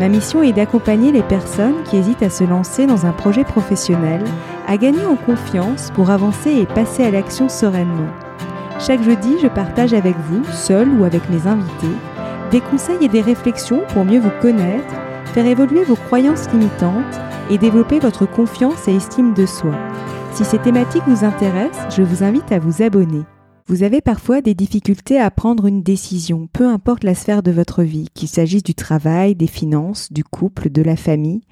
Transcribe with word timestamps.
Ma 0.00 0.08
mission 0.08 0.42
est 0.42 0.54
d'accompagner 0.54 1.12
les 1.12 1.22
personnes 1.22 1.82
qui 1.84 1.98
hésitent 1.98 2.22
à 2.22 2.30
se 2.30 2.42
lancer 2.42 2.86
dans 2.86 3.04
un 3.04 3.12
projet 3.12 3.44
professionnel, 3.44 4.24
à 4.66 4.78
gagner 4.78 5.04
en 5.04 5.14
confiance 5.14 5.90
pour 5.90 6.08
avancer 6.08 6.52
et 6.52 6.64
passer 6.64 7.04
à 7.04 7.10
l'action 7.10 7.50
sereinement. 7.50 8.08
Chaque 8.78 9.02
jeudi, 9.02 9.36
je 9.42 9.46
partage 9.46 9.92
avec 9.92 10.16
vous, 10.16 10.42
seul 10.54 10.88
ou 10.88 11.04
avec 11.04 11.28
mes 11.28 11.46
invités, 11.46 11.94
des 12.50 12.62
conseils 12.62 13.04
et 13.04 13.08
des 13.08 13.20
réflexions 13.20 13.82
pour 13.92 14.06
mieux 14.06 14.20
vous 14.20 14.32
connaître, 14.40 14.94
faire 15.34 15.44
évoluer 15.44 15.84
vos 15.84 15.96
croyances 15.96 16.50
limitantes 16.50 17.20
et 17.50 17.58
développer 17.58 17.98
votre 17.98 18.24
confiance 18.24 18.88
et 18.88 18.96
estime 18.96 19.34
de 19.34 19.44
soi. 19.44 19.74
Si 20.32 20.46
ces 20.46 20.58
thématiques 20.58 21.06
vous 21.08 21.26
intéressent, 21.26 21.94
je 21.94 22.00
vous 22.00 22.24
invite 22.24 22.50
à 22.52 22.58
vous 22.58 22.80
abonner. 22.80 23.26
Vous 23.70 23.84
avez 23.84 24.00
parfois 24.00 24.40
des 24.40 24.56
difficultés 24.56 25.20
à 25.20 25.30
prendre 25.30 25.66
une 25.66 25.84
décision, 25.84 26.48
peu 26.52 26.66
importe 26.66 27.04
la 27.04 27.14
sphère 27.14 27.44
de 27.44 27.52
votre 27.52 27.84
vie, 27.84 28.08
qu'il 28.14 28.26
s'agisse 28.26 28.64
du 28.64 28.74
travail, 28.74 29.36
des 29.36 29.46
finances, 29.46 30.12
du 30.12 30.24
couple, 30.24 30.70
de 30.70 30.82
la 30.82 30.96
famille. 30.96 31.42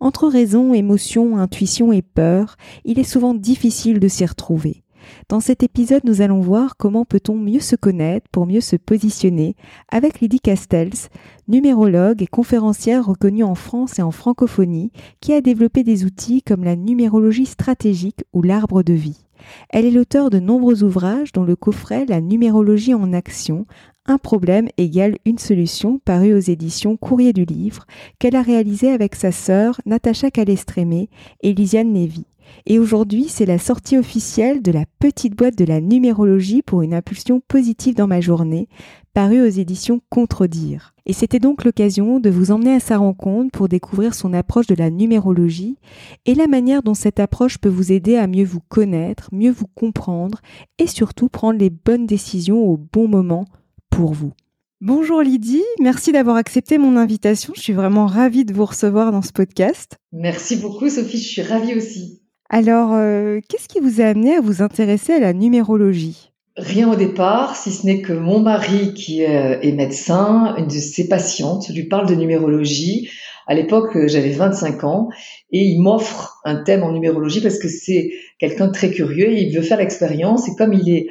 Entre 0.00 0.26
raison, 0.26 0.72
émotion, 0.72 1.36
intuition 1.36 1.92
et 1.92 2.00
peur, 2.00 2.56
il 2.86 2.98
est 2.98 3.04
souvent 3.04 3.34
difficile 3.34 4.00
de 4.00 4.08
s'y 4.08 4.24
retrouver. 4.24 4.84
Dans 5.28 5.40
cet 5.40 5.62
épisode, 5.62 6.00
nous 6.04 6.22
allons 6.22 6.40
voir 6.40 6.78
comment 6.78 7.04
peut-on 7.04 7.36
mieux 7.36 7.60
se 7.60 7.76
connaître 7.76 8.26
pour 8.32 8.46
mieux 8.46 8.62
se 8.62 8.76
positionner 8.76 9.54
avec 9.92 10.20
Lydie 10.20 10.40
Castells, 10.40 11.10
numérologue 11.46 12.22
et 12.22 12.26
conférencière 12.26 13.04
reconnue 13.04 13.44
en 13.44 13.54
France 13.54 13.98
et 13.98 14.02
en 14.02 14.12
francophonie, 14.12 14.92
qui 15.20 15.34
a 15.34 15.42
développé 15.42 15.84
des 15.84 16.06
outils 16.06 16.40
comme 16.40 16.64
la 16.64 16.74
numérologie 16.74 17.44
stratégique 17.44 18.24
ou 18.32 18.40
l'arbre 18.40 18.82
de 18.82 18.94
vie. 18.94 19.25
Elle 19.70 19.84
est 19.84 19.90
l'auteur 19.90 20.30
de 20.30 20.38
nombreux 20.38 20.82
ouvrages 20.82 21.32
dont 21.32 21.44
le 21.44 21.56
coffret 21.56 22.06
La 22.06 22.20
numérologie 22.20 22.94
en 22.94 23.12
action, 23.12 23.66
un 24.06 24.18
problème 24.18 24.68
égale 24.76 25.16
une 25.24 25.38
solution 25.38 25.98
paru 25.98 26.34
aux 26.34 26.38
éditions 26.38 26.96
Courrier 26.96 27.32
du 27.32 27.44
Livre, 27.44 27.86
qu'elle 28.18 28.36
a 28.36 28.42
réalisé 28.42 28.90
avec 28.90 29.14
sa 29.14 29.32
sœur 29.32 29.80
Natacha 29.86 30.30
Calestrémé 30.30 31.10
et 31.42 31.52
Lisiane 31.52 31.92
Lévy. 31.92 32.26
Et 32.66 32.78
aujourd'hui, 32.78 33.26
c'est 33.28 33.46
la 33.46 33.58
sortie 33.58 33.98
officielle 33.98 34.62
de 34.62 34.72
la 34.72 34.84
petite 34.98 35.36
boîte 35.36 35.58
de 35.58 35.64
la 35.64 35.80
numérologie 35.80 36.62
pour 36.62 36.82
une 36.82 36.94
impulsion 36.94 37.40
positive 37.46 37.94
dans 37.94 38.06
ma 38.06 38.20
journée, 38.20 38.68
parue 39.14 39.40
aux 39.40 39.46
éditions 39.46 40.00
Contredire. 40.10 40.95
Et 41.08 41.12
c'était 41.12 41.38
donc 41.38 41.64
l'occasion 41.64 42.18
de 42.18 42.30
vous 42.30 42.50
emmener 42.50 42.74
à 42.74 42.80
sa 42.80 42.98
rencontre 42.98 43.52
pour 43.52 43.68
découvrir 43.68 44.12
son 44.12 44.32
approche 44.32 44.66
de 44.66 44.74
la 44.74 44.90
numérologie 44.90 45.78
et 46.26 46.34
la 46.34 46.48
manière 46.48 46.82
dont 46.82 46.94
cette 46.94 47.20
approche 47.20 47.58
peut 47.58 47.68
vous 47.68 47.92
aider 47.92 48.16
à 48.16 48.26
mieux 48.26 48.44
vous 48.44 48.60
connaître, 48.68 49.28
mieux 49.32 49.52
vous 49.52 49.68
comprendre 49.76 50.40
et 50.78 50.88
surtout 50.88 51.28
prendre 51.28 51.60
les 51.60 51.70
bonnes 51.70 52.06
décisions 52.06 52.66
au 52.66 52.76
bon 52.76 53.06
moment 53.06 53.44
pour 53.88 54.14
vous. 54.14 54.32
Bonjour 54.80 55.22
Lydie, 55.22 55.64
merci 55.80 56.10
d'avoir 56.10 56.36
accepté 56.36 56.76
mon 56.76 56.96
invitation. 56.96 57.52
Je 57.54 57.62
suis 57.62 57.72
vraiment 57.72 58.06
ravie 58.06 58.44
de 58.44 58.52
vous 58.52 58.66
recevoir 58.66 59.12
dans 59.12 59.22
ce 59.22 59.32
podcast. 59.32 59.96
Merci 60.12 60.56
beaucoup 60.56 60.90
Sophie, 60.90 61.18
je 61.18 61.28
suis 61.28 61.42
ravie 61.42 61.74
aussi. 61.74 62.20
Alors, 62.50 62.94
euh, 62.94 63.40
qu'est-ce 63.48 63.68
qui 63.68 63.80
vous 63.80 64.00
a 64.00 64.06
amené 64.06 64.34
à 64.34 64.40
vous 64.40 64.60
intéresser 64.60 65.12
à 65.12 65.20
la 65.20 65.32
numérologie? 65.32 66.32
Rien 66.56 66.90
au 66.90 66.96
départ, 66.96 67.54
si 67.54 67.70
ce 67.70 67.84
n'est 67.84 68.00
que 68.00 68.14
mon 68.14 68.40
mari, 68.40 68.94
qui 68.94 69.24
euh, 69.24 69.60
est 69.60 69.72
médecin, 69.72 70.54
une 70.56 70.66
de 70.66 70.72
ses 70.72 71.06
patientes, 71.06 71.68
lui 71.68 71.84
parle 71.84 72.08
de 72.08 72.14
numérologie. 72.14 73.10
À 73.46 73.54
l'époque, 73.54 73.94
euh, 73.96 74.08
j'avais 74.08 74.30
25 74.30 74.84
ans 74.84 75.08
et 75.50 75.60
il 75.60 75.80
m'offre 75.80 76.40
un 76.44 76.56
thème 76.56 76.82
en 76.82 76.92
numérologie 76.92 77.42
parce 77.42 77.58
que 77.58 77.68
c'est 77.68 78.10
quelqu'un 78.38 78.68
de 78.68 78.72
très 78.72 78.90
curieux 78.90 79.30
et 79.30 79.42
il 79.42 79.54
veut 79.54 79.62
faire 79.62 79.78
l'expérience. 79.78 80.48
Et 80.48 80.56
comme 80.56 80.72
il 80.72 80.88
est 80.88 81.08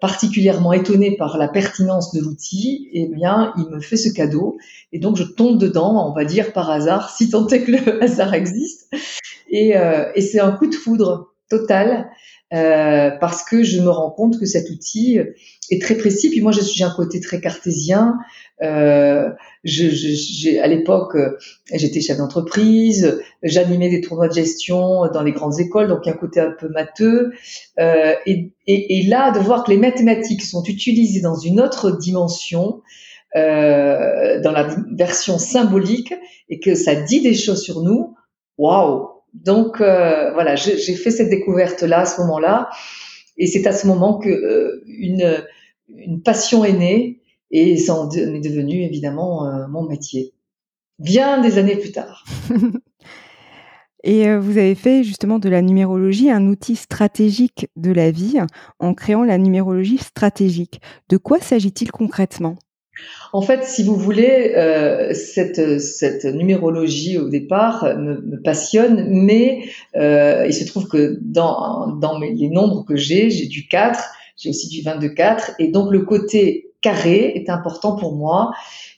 particulièrement 0.00 0.72
étonné 0.72 1.16
par 1.16 1.38
la 1.38 1.48
pertinence 1.48 2.12
de 2.12 2.20
l'outil, 2.20 2.88
eh 2.92 3.06
bien, 3.06 3.52
il 3.56 3.68
me 3.70 3.80
fait 3.80 3.96
ce 3.96 4.12
cadeau. 4.12 4.56
Et 4.92 4.98
donc, 4.98 5.16
je 5.16 5.22
tombe 5.22 5.58
dedans, 5.58 6.08
on 6.08 6.14
va 6.14 6.24
dire 6.24 6.52
par 6.52 6.70
hasard, 6.70 7.10
si 7.10 7.30
tant 7.30 7.46
est 7.48 7.62
que 7.62 7.72
le 7.72 8.02
hasard 8.02 8.34
existe. 8.34 8.88
Et, 9.48 9.76
euh, 9.76 10.10
et 10.14 10.20
c'est 10.20 10.40
un 10.40 10.52
coup 10.52 10.66
de 10.66 10.74
foudre 10.74 11.34
total. 11.48 12.10
Euh, 12.54 13.10
parce 13.20 13.42
que 13.42 13.64
je 13.64 13.80
me 13.80 13.90
rends 13.90 14.10
compte 14.10 14.38
que 14.38 14.46
cet 14.46 14.70
outil 14.70 15.18
est 15.70 15.82
très 15.82 15.96
précis. 15.96 16.30
Puis 16.30 16.40
moi, 16.40 16.52
suis 16.62 16.84
un 16.84 16.90
côté 16.90 17.20
très 17.20 17.40
cartésien. 17.40 18.14
Euh, 18.62 19.30
je, 19.64 19.88
je, 19.88 20.60
à 20.60 20.66
l'époque, 20.66 21.16
j'étais 21.72 22.00
chef 22.00 22.18
d'entreprise, 22.18 23.20
j'animais 23.42 23.90
des 23.90 24.00
tournois 24.00 24.28
de 24.28 24.34
gestion 24.34 25.10
dans 25.12 25.22
les 25.22 25.32
grandes 25.32 25.58
écoles, 25.58 25.88
donc 25.88 26.06
un 26.06 26.12
côté 26.12 26.40
un 26.40 26.52
peu 26.52 26.68
matheux. 26.68 27.32
Euh, 27.78 28.14
et, 28.26 28.52
et, 28.66 28.98
et, 28.98 29.02
là, 29.06 29.32
de 29.32 29.40
voir 29.40 29.64
que 29.64 29.70
les 29.70 29.76
mathématiques 29.76 30.42
sont 30.42 30.62
utilisées 30.64 31.20
dans 31.20 31.36
une 31.36 31.60
autre 31.60 31.98
dimension, 31.98 32.80
euh, 33.34 34.40
dans 34.40 34.52
la 34.52 34.68
version 34.92 35.38
symbolique, 35.38 36.14
et 36.48 36.60
que 36.60 36.74
ça 36.74 36.94
dit 36.94 37.20
des 37.20 37.34
choses 37.34 37.62
sur 37.62 37.82
nous, 37.82 38.14
waouh 38.56 39.15
donc 39.44 39.80
euh, 39.80 40.32
voilà, 40.32 40.56
j'ai 40.56 40.94
fait 40.94 41.10
cette 41.10 41.28
découverte 41.28 41.82
là 41.82 42.00
à 42.00 42.06
ce 42.06 42.20
moment-là, 42.22 42.70
et 43.36 43.46
c'est 43.46 43.66
à 43.66 43.72
ce 43.72 43.86
moment 43.86 44.18
que 44.18 44.28
euh, 44.28 44.82
une, 44.86 45.44
une 45.88 46.22
passion 46.22 46.64
est 46.64 46.72
née 46.72 47.20
et 47.50 47.76
ça 47.76 47.94
en 47.94 48.10
est 48.10 48.40
devenu 48.40 48.82
évidemment 48.82 49.46
euh, 49.46 49.66
mon 49.68 49.82
métier. 49.82 50.32
Bien 50.98 51.40
des 51.42 51.58
années 51.58 51.76
plus 51.76 51.92
tard. 51.92 52.24
Et 54.04 54.36
vous 54.36 54.56
avez 54.56 54.76
fait 54.76 55.02
justement 55.02 55.40
de 55.40 55.48
la 55.48 55.62
numérologie 55.62 56.30
un 56.30 56.46
outil 56.46 56.76
stratégique 56.76 57.68
de 57.74 57.90
la 57.90 58.12
vie 58.12 58.38
en 58.78 58.94
créant 58.94 59.24
la 59.24 59.36
numérologie 59.36 59.98
stratégique. 59.98 60.80
De 61.08 61.16
quoi 61.16 61.40
s'agit-il 61.40 61.90
concrètement? 61.90 62.56
En 63.32 63.42
fait, 63.42 63.64
si 63.64 63.82
vous 63.82 63.96
voulez, 63.96 64.54
euh, 64.56 65.12
cette, 65.14 65.80
cette 65.80 66.24
numérologie 66.24 67.18
au 67.18 67.28
départ 67.28 67.84
me, 67.96 68.20
me 68.20 68.40
passionne, 68.40 69.06
mais 69.10 69.64
euh, 69.96 70.46
il 70.46 70.54
se 70.54 70.64
trouve 70.64 70.88
que 70.88 71.18
dans, 71.20 71.88
dans 71.88 72.18
les 72.18 72.48
nombres 72.48 72.84
que 72.84 72.96
j'ai, 72.96 73.30
j'ai 73.30 73.46
du 73.46 73.68
4, 73.68 74.02
j'ai 74.36 74.50
aussi 74.50 74.68
du 74.68 74.82
22-4, 74.82 75.54
et 75.58 75.68
donc 75.68 75.90
le 75.90 76.02
côté 76.02 76.70
carré 76.80 77.32
est 77.34 77.50
important 77.50 77.96
pour 77.96 78.14
moi. 78.14 78.52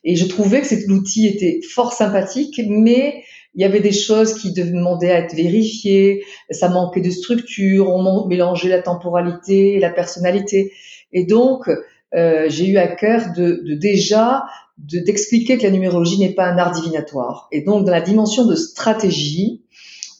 Et 0.04 0.16
je 0.16 0.26
trouvais 0.26 0.60
que 0.60 0.66
cet 0.66 0.88
outil 0.88 1.26
était 1.26 1.60
fort 1.68 1.92
sympathique, 1.92 2.60
mais 2.68 3.24
il 3.54 3.62
y 3.62 3.64
avait 3.64 3.80
des 3.80 3.92
choses 3.92 4.34
qui 4.34 4.52
demandaient 4.52 5.10
à 5.10 5.18
être 5.18 5.34
vérifiées, 5.34 6.24
ça 6.50 6.68
manquait 6.68 7.00
de 7.00 7.10
structure, 7.10 7.88
on 7.88 8.26
mélangeait 8.26 8.68
la 8.68 8.82
temporalité 8.82 9.74
et 9.74 9.80
la 9.80 9.90
personnalité. 9.90 10.72
Et 11.12 11.24
donc, 11.24 11.68
euh, 12.14 12.46
j'ai 12.48 12.66
eu 12.66 12.78
à 12.78 12.88
cœur 12.88 13.32
de, 13.36 13.62
de 13.64 13.74
déjà 13.74 14.44
d'expliquer 14.78 15.58
que 15.58 15.64
la 15.64 15.70
numérologie 15.70 16.18
n'est 16.18 16.34
pas 16.34 16.46
un 16.46 16.56
art 16.56 16.70
divinatoire. 16.70 17.48
Et 17.50 17.62
donc, 17.62 17.84
dans 17.84 17.90
la 17.90 18.00
dimension 18.00 18.46
de 18.46 18.54
stratégie, 18.54 19.64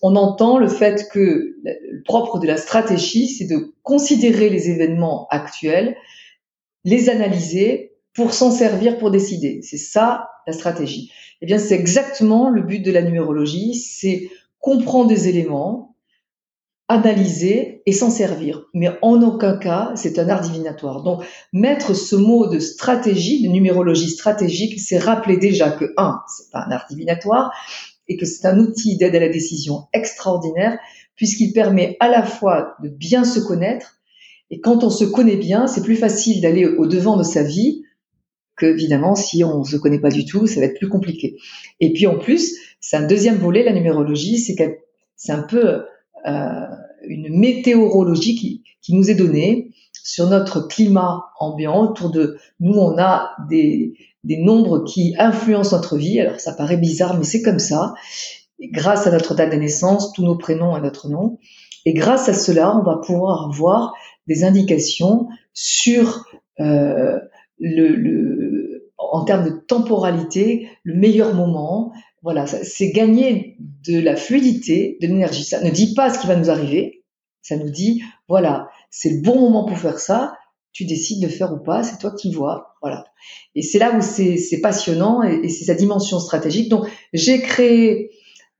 on 0.02 0.16
entend 0.16 0.58
le 0.58 0.68
fait 0.68 1.08
que 1.12 1.56
le 1.62 2.02
propre 2.04 2.38
de 2.38 2.46
la 2.46 2.56
stratégie, 2.56 3.28
c'est 3.28 3.46
de 3.46 3.74
considérer 3.82 4.48
les 4.48 4.70
événements 4.70 5.28
actuels, 5.30 5.96
les 6.84 7.08
analyser 7.08 7.92
pour 8.14 8.32
s'en 8.32 8.50
servir 8.50 8.98
pour 8.98 9.10
décider. 9.10 9.60
C'est 9.62 9.76
ça 9.76 10.28
la 10.46 10.52
stratégie. 10.52 11.12
Eh 11.40 11.46
bien, 11.46 11.58
c'est 11.58 11.74
exactement 11.74 12.50
le 12.50 12.62
but 12.62 12.80
de 12.80 12.90
la 12.90 13.02
numérologie, 13.02 13.74
c'est 13.74 14.30
comprendre 14.58 15.08
des 15.08 15.28
éléments, 15.28 15.87
analyser 16.88 17.82
et 17.84 17.92
s'en 17.92 18.10
servir. 18.10 18.64
Mais 18.72 18.88
en 19.02 19.22
aucun 19.22 19.58
cas, 19.58 19.92
c'est 19.94 20.18
un 20.18 20.28
art 20.28 20.40
divinatoire. 20.40 21.02
Donc, 21.02 21.22
mettre 21.52 21.94
ce 21.94 22.16
mot 22.16 22.48
de 22.48 22.58
stratégie, 22.58 23.42
de 23.42 23.48
numérologie 23.48 24.08
stratégique, 24.08 24.80
c'est 24.80 24.98
rappeler 24.98 25.36
déjà 25.36 25.70
que, 25.70 25.92
un, 25.98 26.20
c'est 26.34 26.50
pas 26.50 26.64
un 26.66 26.70
art 26.70 26.86
divinatoire, 26.88 27.52
et 28.08 28.16
que 28.16 28.24
c'est 28.24 28.46
un 28.46 28.58
outil 28.58 28.96
d'aide 28.96 29.14
à 29.14 29.20
la 29.20 29.28
décision 29.28 29.84
extraordinaire, 29.92 30.78
puisqu'il 31.14 31.52
permet 31.52 31.96
à 32.00 32.08
la 32.08 32.22
fois 32.22 32.74
de 32.82 32.88
bien 32.88 33.24
se 33.24 33.38
connaître, 33.38 33.98
et 34.50 34.60
quand 34.60 34.82
on 34.82 34.88
se 34.88 35.04
connaît 35.04 35.36
bien, 35.36 35.66
c'est 35.66 35.82
plus 35.82 35.96
facile 35.96 36.40
d'aller 36.40 36.64
au 36.64 36.86
devant 36.86 37.18
de 37.18 37.22
sa 37.22 37.42
vie 37.42 37.84
que, 38.56 38.64
évidemment, 38.64 39.14
si 39.14 39.44
on 39.44 39.62
se 39.62 39.76
connaît 39.76 40.00
pas 40.00 40.08
du 40.08 40.24
tout, 40.24 40.46
ça 40.46 40.60
va 40.60 40.66
être 40.66 40.78
plus 40.78 40.88
compliqué. 40.88 41.36
Et 41.80 41.92
puis, 41.92 42.06
en 42.06 42.18
plus, 42.18 42.56
c'est 42.80 42.96
un 42.96 43.06
deuxième 43.06 43.36
volet, 43.36 43.62
la 43.62 43.74
numérologie, 43.74 44.38
c'est 44.38 44.56
c'est 45.16 45.32
un 45.32 45.42
peu 45.42 45.82
une 46.24 47.38
météorologie 47.38 48.36
qui, 48.36 48.62
qui, 48.82 48.94
nous 48.94 49.10
est 49.10 49.14
donnée 49.14 49.70
sur 50.02 50.28
notre 50.28 50.66
climat 50.68 51.24
ambiant. 51.38 51.82
Autour 51.82 52.10
de 52.10 52.38
nous, 52.60 52.74
on 52.74 52.98
a 52.98 53.30
des, 53.48 53.94
des 54.24 54.38
nombres 54.38 54.84
qui 54.84 55.14
influencent 55.18 55.76
notre 55.76 55.96
vie. 55.96 56.20
Alors 56.20 56.40
ça 56.40 56.52
paraît 56.52 56.76
bizarre, 56.76 57.16
mais 57.16 57.24
c'est 57.24 57.42
comme 57.42 57.58
ça. 57.58 57.94
grâce 58.60 59.06
à 59.06 59.10
notre 59.10 59.34
date 59.34 59.52
de 59.52 59.56
naissance, 59.56 60.12
tous 60.12 60.24
nos 60.24 60.36
prénoms 60.36 60.76
et 60.76 60.80
notre 60.80 61.08
nom. 61.08 61.38
Et 61.84 61.94
grâce 61.94 62.28
à 62.28 62.34
cela, 62.34 62.76
on 62.76 62.82
va 62.82 62.96
pouvoir 62.96 63.48
avoir 63.48 63.94
des 64.26 64.44
indications 64.44 65.28
sur 65.54 66.26
euh, 66.60 67.18
le, 67.58 67.88
le, 67.88 68.67
en 68.98 69.24
termes 69.24 69.44
de 69.44 69.56
temporalité, 69.66 70.68
le 70.82 70.94
meilleur 70.94 71.34
moment. 71.34 71.92
Voilà, 72.22 72.46
c'est 72.46 72.90
gagner 72.90 73.56
de 73.86 74.00
la 74.00 74.16
fluidité, 74.16 74.98
de 75.00 75.06
l'énergie. 75.06 75.44
Ça 75.44 75.62
ne 75.62 75.70
dit 75.70 75.94
pas 75.94 76.12
ce 76.12 76.18
qui 76.18 76.26
va 76.26 76.36
nous 76.36 76.50
arriver. 76.50 77.04
Ça 77.42 77.56
nous 77.56 77.70
dit, 77.70 78.02
voilà, 78.28 78.68
c'est 78.90 79.10
le 79.10 79.22
bon 79.22 79.40
moment 79.40 79.64
pour 79.64 79.78
faire 79.78 80.00
ça. 80.00 80.34
Tu 80.72 80.84
décides 80.84 81.22
de 81.22 81.28
faire 81.28 81.52
ou 81.52 81.58
pas, 81.58 81.82
c'est 81.82 81.98
toi 81.98 82.12
qui 82.12 82.32
vois. 82.32 82.74
Voilà. 82.82 83.04
Et 83.54 83.62
c'est 83.62 83.78
là 83.78 83.96
où 83.96 84.02
c'est 84.02 84.60
passionnant 84.60 85.22
et, 85.22 85.40
et 85.44 85.48
c'est 85.48 85.64
sa 85.64 85.74
dimension 85.74 86.18
stratégique. 86.18 86.68
Donc, 86.68 86.86
j'ai 87.12 87.40
créé 87.40 88.10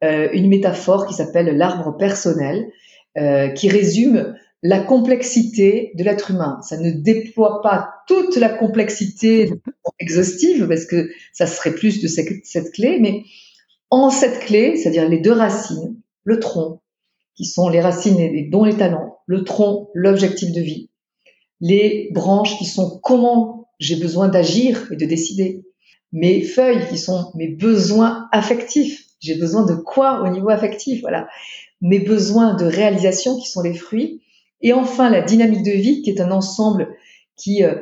euh, 0.05 0.29
une 0.33 0.49
métaphore 0.49 1.07
qui 1.07 1.15
s'appelle 1.15 1.57
l'arbre 1.57 1.97
personnel, 1.97 2.71
euh, 3.17 3.49
qui 3.49 3.69
résume 3.69 4.37
la 4.63 4.81
complexité 4.81 5.93
de 5.95 6.05
l'être 6.05 6.31
humain. 6.31 6.59
Ça 6.63 6.77
ne 6.79 6.91
déploie 6.91 7.63
pas 7.63 7.91
toute 8.07 8.37
la 8.37 8.49
complexité 8.49 9.53
exhaustive, 10.01 10.67
parce 10.67 10.85
que 10.85 11.11
ça 11.33 11.47
serait 11.47 11.75
plus 11.75 12.01
de 12.03 12.09
cette, 12.09 12.73
clé, 12.73 12.99
mais 13.01 13.23
en 13.91 14.11
cette 14.11 14.41
clé, 14.41 14.77
c'est-à-dire 14.77 15.09
les 15.09 15.21
deux 15.21 15.33
racines, 15.33 15.97
le 16.25 16.41
tronc, 16.41 16.81
qui 17.37 17.45
sont 17.45 17.69
les 17.69 17.81
racines 17.81 18.19
et 18.19 18.49
dont 18.51 18.65
les 18.65 18.77
talents, 18.77 19.19
le 19.27 19.45
tronc, 19.45 19.91
l'objectif 19.95 20.53
de 20.53 20.61
vie, 20.61 20.91
les 21.61 22.11
branches 22.13 22.59
qui 22.59 22.65
sont 22.65 22.99
comment 23.03 23.69
j'ai 23.79 23.97
besoin 23.97 24.29
d'agir 24.29 24.89
et 24.91 24.97
de 24.97 25.07
décider, 25.07 25.63
mes 26.11 26.43
feuilles 26.43 26.89
qui 26.89 26.99
sont 26.99 27.31
mes 27.35 27.49
besoins 27.49 28.29
affectifs, 28.33 29.05
j'ai 29.21 29.37
besoin 29.37 29.65
de 29.65 29.75
quoi 29.75 30.23
au 30.23 30.29
niveau 30.29 30.49
affectif, 30.49 31.01
voilà, 31.01 31.29
mes 31.81 32.01
besoins 32.01 32.55
de 32.55 32.65
réalisation 32.65 33.39
qui 33.39 33.49
sont 33.49 33.63
les 33.63 33.75
fruits, 33.75 34.23
et 34.61 34.73
enfin 34.73 35.11
la 35.11 35.23
dynamique 35.23 35.65
de 35.65 35.73
vie 35.73 36.03
qui 36.03 36.11
est 36.11 36.21
un 36.21 36.31
ensemble 36.31 36.89
qui 37.37 37.63
euh, 37.65 37.75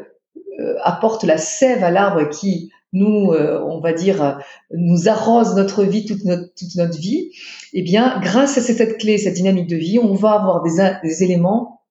euh, 0.60 0.74
apporte 0.82 1.24
la 1.24 1.38
sève 1.38 1.82
à 1.82 1.90
l'arbre 1.90 2.28
qui 2.28 2.70
nous, 2.92 3.32
euh, 3.32 3.60
on 3.66 3.80
va 3.80 3.92
dire, 3.92 4.38
nous 4.72 5.08
arrose 5.08 5.54
notre 5.54 5.84
vie, 5.84 6.06
toute 6.06 6.24
notre, 6.24 6.54
toute 6.54 6.74
notre 6.76 6.98
vie, 6.98 7.30
eh 7.74 7.82
bien, 7.82 8.18
grâce 8.22 8.56
à 8.56 8.62
cette 8.62 8.98
clé, 8.98 9.18
cette 9.18 9.34
dynamique 9.34 9.66
de 9.66 9.76
vie, 9.76 9.98
on 9.98 10.14
va 10.14 10.32
avoir 10.32 10.62
des, 10.62 10.82
des 11.02 11.24
éléments 11.24 11.82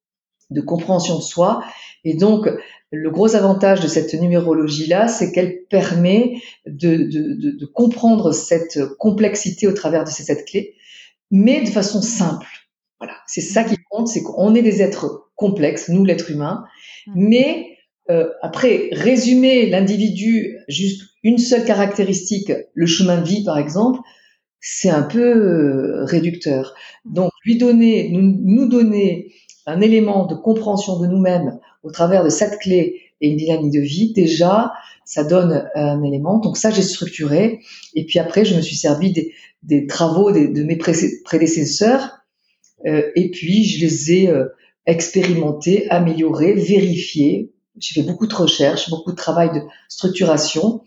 de 0.49 0.61
compréhension 0.61 1.17
de 1.17 1.21
soi. 1.21 1.63
Et 2.05 2.15
donc, 2.15 2.49
le 2.91 3.09
gros 3.11 3.35
avantage 3.35 3.81
de 3.81 3.87
cette 3.87 4.13
numérologie-là, 4.13 5.07
c'est 5.07 5.31
qu'elle 5.31 5.63
permet 5.69 6.41
de, 6.65 6.95
de, 6.95 7.33
de, 7.33 7.51
de, 7.51 7.65
comprendre 7.65 8.31
cette 8.31 8.79
complexité 8.97 9.67
au 9.67 9.73
travers 9.73 10.05
de 10.05 10.09
ces 10.09 10.23
sept 10.23 10.45
clés, 10.45 10.75
mais 11.29 11.61
de 11.61 11.69
façon 11.69 12.01
simple. 12.01 12.47
Voilà, 12.99 13.15
c'est 13.27 13.41
ça 13.41 13.63
qui 13.63 13.75
compte, 13.89 14.07
c'est 14.07 14.23
qu'on 14.23 14.55
est 14.55 14.61
des 14.61 14.81
êtres 14.81 15.29
complexes, 15.35 15.89
nous 15.89 16.05
l'être 16.05 16.31
humain, 16.31 16.63
mmh. 17.07 17.11
mais 17.15 17.75
euh, 18.09 18.29
après, 18.41 18.89
résumer 18.91 19.67
l'individu 19.67 20.57
juste 20.67 21.09
une 21.23 21.39
seule 21.39 21.65
caractéristique, 21.65 22.51
le 22.73 22.85
chemin 22.85 23.19
de 23.19 23.27
vie 23.27 23.43
par 23.43 23.57
exemple, 23.57 23.99
c'est 24.61 24.89
un 24.89 25.03
peu 25.03 25.19
euh, 25.19 26.05
réducteur. 26.05 26.75
Donc, 27.03 27.31
lui 27.43 27.57
donner, 27.57 28.09
nous, 28.11 28.21
nous 28.21 28.67
donner 28.67 29.33
un 29.65 29.81
élément 29.81 30.25
de 30.25 30.35
compréhension 30.35 30.99
de 30.99 31.07
nous-mêmes 31.07 31.59
au 31.83 31.91
travers 31.91 32.23
de 32.23 32.29
cette 32.29 32.59
clé 32.59 33.01
et 33.21 33.29
une 33.29 33.37
dynamique 33.37 33.71
de 33.71 33.79
vie, 33.79 34.13
déjà, 34.13 34.73
ça 35.05 35.23
donne 35.23 35.69
un 35.75 36.03
élément. 36.03 36.39
Donc 36.39 36.57
ça, 36.57 36.71
j'ai 36.71 36.81
structuré. 36.81 37.59
Et 37.93 38.05
puis 38.05 38.19
après, 38.19 38.43
je 38.45 38.55
me 38.55 38.61
suis 38.61 38.75
servi 38.75 39.11
des, 39.11 39.33
des 39.63 39.87
travaux 39.87 40.31
des, 40.31 40.47
de 40.47 40.63
mes 40.63 40.77
prédécesseurs. 40.77 42.24
Euh, 42.85 43.11
et 43.15 43.31
puis, 43.31 43.63
je 43.63 43.83
les 43.83 44.13
ai 44.13 44.29
euh, 44.29 44.45
expérimentés, 44.85 45.89
améliorés, 45.89 46.53
vérifiés. 46.53 47.51
J'ai 47.79 48.01
fait 48.01 48.07
beaucoup 48.07 48.27
de 48.27 48.35
recherches, 48.35 48.89
beaucoup 48.89 49.11
de 49.11 49.17
travail 49.17 49.49
de 49.53 49.61
structuration, 49.89 50.81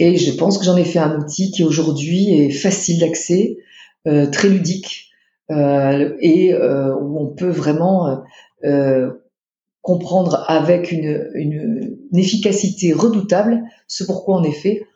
et 0.00 0.16
je 0.16 0.32
pense 0.32 0.58
que 0.58 0.64
j'en 0.64 0.76
ai 0.76 0.84
fait 0.84 0.98
un 0.98 1.18
outil 1.18 1.50
qui 1.50 1.62
aujourd'hui 1.62 2.34
est 2.34 2.50
facile 2.50 3.00
d'accès, 3.00 3.58
euh, 4.06 4.26
très 4.26 4.48
ludique, 4.48 5.06
et 5.50 6.54
où 6.54 7.20
on 7.20 7.28
peut 7.28 7.48
vraiment 7.48 8.22
comprendre 9.80 10.44
avec 10.46 10.92
une, 10.92 11.96
efficacité 12.12 12.92
redoutable 12.92 13.62
ce 13.86 14.04
pourquoi 14.04 14.36
en 14.36 14.42
effet, 14.42 14.86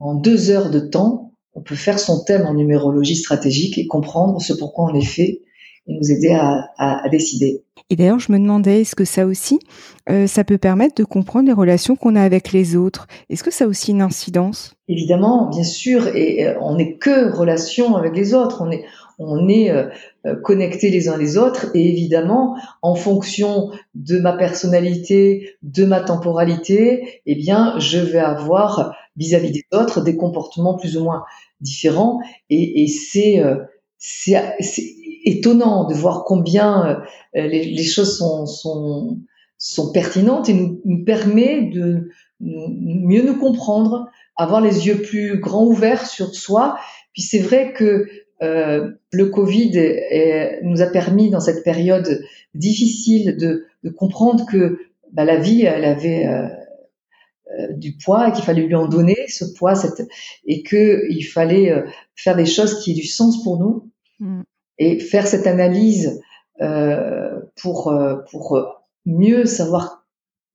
en 0.00 0.14
deux 0.14 0.50
heures 0.50 0.70
de 0.70 0.80
temps, 0.80 1.32
on 1.54 1.62
peut 1.62 1.76
faire 1.76 1.98
son 1.98 2.24
thème 2.24 2.44
en 2.44 2.52
numérologie 2.52 3.16
stratégique 3.16 3.78
et 3.78 3.86
comprendre 3.86 4.42
ce 4.42 4.52
pourquoi 4.52 4.84
en 4.84 4.94
effet 4.94 5.40
et 5.86 5.94
nous 5.94 6.10
aider 6.10 6.32
à, 6.32 6.70
à, 6.78 7.04
à 7.04 7.08
décider. 7.08 7.62
Et 7.90 7.96
d'ailleurs, 7.96 8.20
je 8.20 8.32
me 8.32 8.38
demandais, 8.38 8.80
est-ce 8.80 8.94
que 8.94 9.04
ça 9.04 9.26
aussi, 9.26 9.58
euh, 10.08 10.26
ça 10.26 10.44
peut 10.44 10.58
permettre 10.58 10.94
de 10.94 11.04
comprendre 11.04 11.46
les 11.46 11.52
relations 11.52 11.96
qu'on 11.96 12.16
a 12.16 12.22
avec 12.22 12.52
les 12.52 12.76
autres? 12.76 13.06
Est-ce 13.28 13.42
que 13.42 13.50
ça 13.50 13.64
a 13.64 13.66
aussi 13.66 13.90
une 13.90 14.00
incidence? 14.00 14.74
Évidemment, 14.88 15.50
bien 15.50 15.64
sûr, 15.64 16.08
et 16.16 16.46
euh, 16.46 16.54
on 16.60 16.76
n'est 16.76 16.96
que 16.96 17.30
relation 17.36 17.96
avec 17.96 18.16
les 18.16 18.32
autres, 18.34 18.62
on 18.62 18.70
est, 18.70 18.84
on 19.18 19.48
est 19.48 19.70
euh, 19.70 19.88
connectés 20.42 20.90
les 20.90 21.08
uns 21.08 21.18
les 21.18 21.36
autres, 21.36 21.70
et 21.74 21.86
évidemment, 21.86 22.56
en 22.80 22.94
fonction 22.94 23.70
de 23.94 24.18
ma 24.18 24.32
personnalité, 24.34 25.56
de 25.62 25.84
ma 25.84 26.00
temporalité, 26.00 27.20
eh 27.26 27.34
bien, 27.34 27.78
je 27.78 27.98
vais 27.98 28.20
avoir 28.20 28.94
vis-à-vis 29.16 29.50
-vis 29.50 29.52
des 29.52 29.76
autres 29.76 30.00
des 30.02 30.16
comportements 30.16 30.76
plus 30.78 30.96
ou 30.96 31.04
moins 31.04 31.24
différents, 31.60 32.20
et, 32.48 32.86
c'est 32.88 33.42
étonnant 35.24 35.86
de 35.86 35.94
voir 35.94 36.24
combien 36.24 37.02
euh, 37.36 37.46
les, 37.46 37.64
les, 37.64 37.84
choses 37.84 38.18
sont, 38.18 39.92
pertinentes 39.92 40.48
et 40.48 40.54
nous, 40.54 41.04
permet 41.04 41.62
de 41.62 42.08
mieux 42.40 43.22
nous 43.22 43.38
comprendre, 43.38 44.08
avoir 44.36 44.60
les 44.60 44.86
yeux 44.86 45.02
plus 45.02 45.38
grands 45.38 45.64
ouverts 45.64 46.06
sur 46.06 46.34
soi. 46.34 46.76
Puis 47.12 47.22
c'est 47.22 47.38
vrai 47.38 47.72
que 47.72 48.06
euh, 48.42 48.90
le 49.12 49.26
Covid 49.26 49.72
nous 50.62 50.82
a 50.82 50.86
permis 50.86 51.30
dans 51.30 51.40
cette 51.40 51.62
période 51.62 52.22
difficile 52.54 53.36
de, 53.36 53.66
comprendre 53.96 54.46
que 54.46 54.78
bah, 55.12 55.24
la 55.24 55.36
vie, 55.36 55.62
elle 55.62 55.84
avait 55.84 56.26
euh, 56.26 56.48
euh 57.58 57.72
du 57.74 57.96
poids 57.96 58.28
et 58.28 58.32
qu'il 58.32 58.44
fallait 58.44 58.62
lui 58.62 58.74
en 58.74 58.88
donner 58.88 59.16
ce 59.28 59.44
poids, 59.56 59.74
et 60.46 60.62
que 60.62 61.04
il 61.10 61.22
fallait 61.22 61.70
euh, 61.70 61.82
faire 62.16 62.36
des 62.36 62.46
choses 62.46 62.82
qui 62.82 62.92
aient 62.92 62.94
du 62.94 63.06
sens 63.06 63.42
pour 63.42 63.58
nous. 63.58 63.90
Mm 64.18 64.42
et 64.78 64.98
faire 64.98 65.26
cette 65.26 65.46
analyse 65.46 66.20
euh, 66.60 67.40
pour, 67.60 67.88
euh, 67.88 68.16
pour 68.30 68.84
mieux 69.06 69.46
savoir 69.46 70.06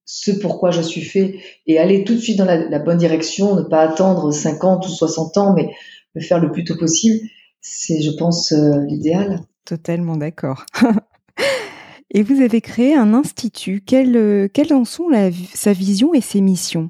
ce 0.05 0.31
pourquoi 0.31 0.71
je 0.71 0.81
suis 0.81 1.01
fait 1.01 1.39
et 1.65 1.79
aller 1.79 2.03
tout 2.03 2.13
de 2.13 2.19
suite 2.19 2.37
dans 2.37 2.45
la, 2.45 2.69
la, 2.69 2.79
bonne 2.79 2.97
direction, 2.97 3.55
ne 3.55 3.63
pas 3.63 3.81
attendre 3.81 4.31
50 4.31 4.85
ou 4.85 4.89
60 4.89 5.37
ans, 5.37 5.53
mais 5.53 5.69
le 6.13 6.21
faire 6.21 6.39
le 6.39 6.51
plus 6.51 6.63
tôt 6.63 6.77
possible, 6.77 7.27
c'est, 7.59 8.01
je 8.01 8.11
pense, 8.11 8.53
euh, 8.53 8.79
l'idéal. 8.87 9.41
Totalement 9.65 10.15
d'accord. 10.15 10.65
et 12.11 12.23
vous 12.23 12.41
avez 12.41 12.61
créé 12.61 12.95
un 12.95 13.13
institut. 13.13 13.81
Quelles, 13.85 14.49
quelles 14.53 14.73
en 14.73 14.85
sont 14.85 15.09
la, 15.09 15.29
sa 15.53 15.73
vision 15.73 16.13
et 16.13 16.21
ses 16.21 16.39
missions? 16.39 16.89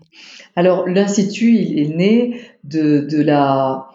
Alors, 0.55 0.87
l'institut, 0.87 1.55
il 1.55 1.79
est 1.79 1.95
né 1.95 2.41
de, 2.63 2.99
de 2.99 3.21
la 3.21 3.87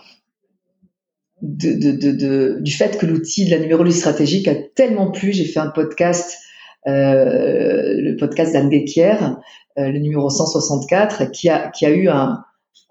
de, 1.43 1.73
de, 1.73 2.13
de, 2.13 2.59
du 2.61 2.73
fait 2.73 2.97
que 2.99 3.05
l'outil 3.05 3.45
de 3.45 3.51
la 3.51 3.59
numérologie 3.59 3.99
stratégique 3.99 4.49
a 4.49 4.55
tellement 4.55 5.11
plu. 5.11 5.33
J'ai 5.33 5.45
fait 5.45 5.61
un 5.61 5.71
podcast, 5.71 6.39
euh, 6.87 7.95
le 8.01 8.17
podcast 8.17 8.53
d'Anne 8.53 8.69
Guéquier, 8.69 9.17
euh, 9.79 9.89
le 9.91 9.99
numéro 9.99 10.31
164, 10.31 11.31
qui 11.33 11.49
a, 11.49 11.69
qui 11.71 11.85
a 11.85 11.91
eu 11.91 12.09
un, 12.09 12.45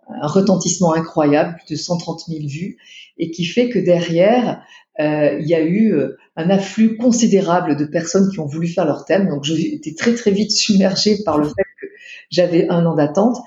un, 0.09 0.27
retentissement 0.27 0.93
incroyable, 0.93 1.55
plus 1.55 1.75
de 1.75 1.79
130 1.79 2.25
000 2.27 2.39
vues, 2.47 2.77
et 3.17 3.31
qui 3.31 3.45
fait 3.45 3.69
que 3.69 3.79
derrière, 3.79 4.61
euh, 4.99 5.39
il 5.39 5.47
y 5.47 5.55
a 5.55 5.61
eu 5.61 5.93
euh, 5.93 6.17
un 6.35 6.49
afflux 6.49 6.97
considérable 6.97 7.77
de 7.77 7.85
personnes 7.85 8.29
qui 8.31 8.39
ont 8.41 8.45
voulu 8.45 8.67
faire 8.67 8.85
leur 8.85 9.05
thème. 9.05 9.29
Donc, 9.29 9.45
j'étais 9.45 9.93
très 9.95 10.13
très 10.13 10.31
vite 10.31 10.51
submergée 10.51 11.23
par 11.23 11.37
le 11.37 11.45
fait 11.45 11.65
que 11.81 11.87
j'avais 12.29 12.67
un 12.69 12.85
an 12.85 12.95
d'attente. 12.95 13.37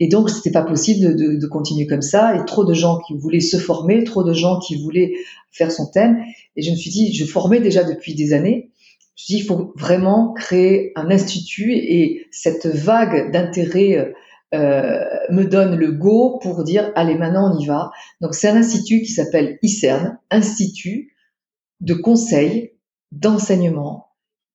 Et 0.00 0.08
donc, 0.08 0.30
c'était 0.30 0.52
pas 0.52 0.62
possible 0.62 1.08
de, 1.08 1.12
de, 1.12 1.36
de, 1.36 1.46
continuer 1.46 1.86
comme 1.86 2.02
ça. 2.02 2.36
Et 2.36 2.44
trop 2.44 2.64
de 2.64 2.74
gens 2.74 2.98
qui 3.06 3.16
voulaient 3.16 3.40
se 3.40 3.56
former, 3.56 4.04
trop 4.04 4.22
de 4.22 4.32
gens 4.32 4.60
qui 4.60 4.80
voulaient 4.80 5.14
faire 5.50 5.72
son 5.72 5.86
thème. 5.86 6.18
Et 6.56 6.62
je 6.62 6.70
me 6.70 6.76
suis 6.76 6.90
dit, 6.90 7.12
je 7.12 7.24
formais 7.24 7.60
déjà 7.60 7.82
depuis 7.84 8.14
des 8.14 8.32
années. 8.32 8.70
Je 9.16 9.22
me 9.22 9.26
suis 9.26 9.34
dit, 9.34 9.40
il 9.42 9.46
faut 9.46 9.72
vraiment 9.76 10.32
créer 10.34 10.92
un 10.94 11.10
institut. 11.10 11.72
Et 11.72 12.26
cette 12.30 12.66
vague 12.66 13.32
d'intérêt 13.32 14.14
euh, 14.54 15.04
me 15.30 15.44
donne 15.44 15.74
le 15.74 15.90
go 15.90 16.38
pour 16.40 16.62
dire, 16.62 16.92
allez, 16.94 17.16
maintenant 17.16 17.52
on 17.52 17.58
y 17.58 17.66
va. 17.66 17.90
Donc, 18.20 18.34
c'est 18.34 18.48
un 18.48 18.56
institut 18.56 19.02
qui 19.02 19.12
s'appelle 19.12 19.58
ICERN, 19.62 20.18
Institut 20.30 21.12
de 21.80 21.94
conseil, 21.94 22.72
d'enseignement 23.12 24.08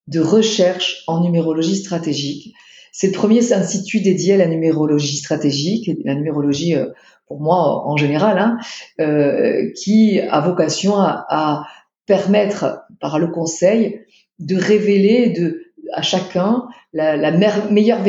de 0.06 0.20
recherche 0.20 1.02
en 1.06 1.22
numérologie 1.22 1.76
stratégique. 1.76 2.54
C'est 2.96 3.08
le 3.08 3.12
premier 3.12 3.52
institut 3.52 4.00
dédié 4.00 4.34
à 4.34 4.36
la 4.36 4.46
numérologie 4.46 5.16
stratégique, 5.16 5.90
la 6.04 6.14
numérologie 6.14 6.76
euh, 6.76 6.86
pour 7.26 7.40
moi 7.40 7.88
en 7.88 7.96
général, 7.96 8.38
hein, 8.38 8.56
euh, 9.00 9.68
qui 9.76 10.20
a 10.20 10.40
vocation 10.40 10.94
à, 10.94 11.26
à, 11.28 11.66
permettre 12.06 12.84
par 13.00 13.18
le 13.18 13.26
conseil 13.26 14.02
de 14.38 14.54
révéler 14.54 15.30
de, 15.30 15.64
à 15.92 16.02
chacun 16.02 16.68
la, 16.92 17.16
la 17.16 17.32
meilleure 17.32 18.04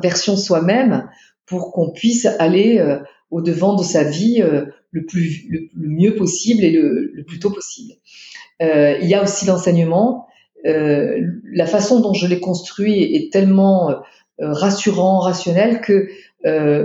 version 0.00 0.36
soi-même 0.36 1.08
pour 1.44 1.72
qu'on 1.72 1.90
puisse 1.90 2.26
aller 2.38 2.78
euh, 2.78 3.00
au 3.32 3.42
devant 3.42 3.74
de 3.74 3.82
sa 3.82 4.04
vie 4.04 4.40
euh, 4.40 4.66
le 4.92 5.04
plus 5.04 5.48
le, 5.50 5.68
mieux 5.74 6.14
possible 6.14 6.62
et 6.62 6.70
le, 6.70 7.10
le 7.12 7.24
plus 7.24 7.40
tôt 7.40 7.50
possible. 7.50 7.94
Euh, 8.62 8.98
il 9.02 9.08
y 9.08 9.14
a 9.14 9.22
aussi 9.22 9.46
l'enseignement. 9.46 10.26
Euh, 10.64 11.18
la 11.52 11.66
façon 11.66 12.00
dont 12.00 12.14
je 12.14 12.28
l'ai 12.28 12.38
construit 12.38 13.02
est 13.16 13.32
tellement 13.32 13.94
rassurant, 14.40 15.20
rationnel 15.20 15.80
que 15.80 16.08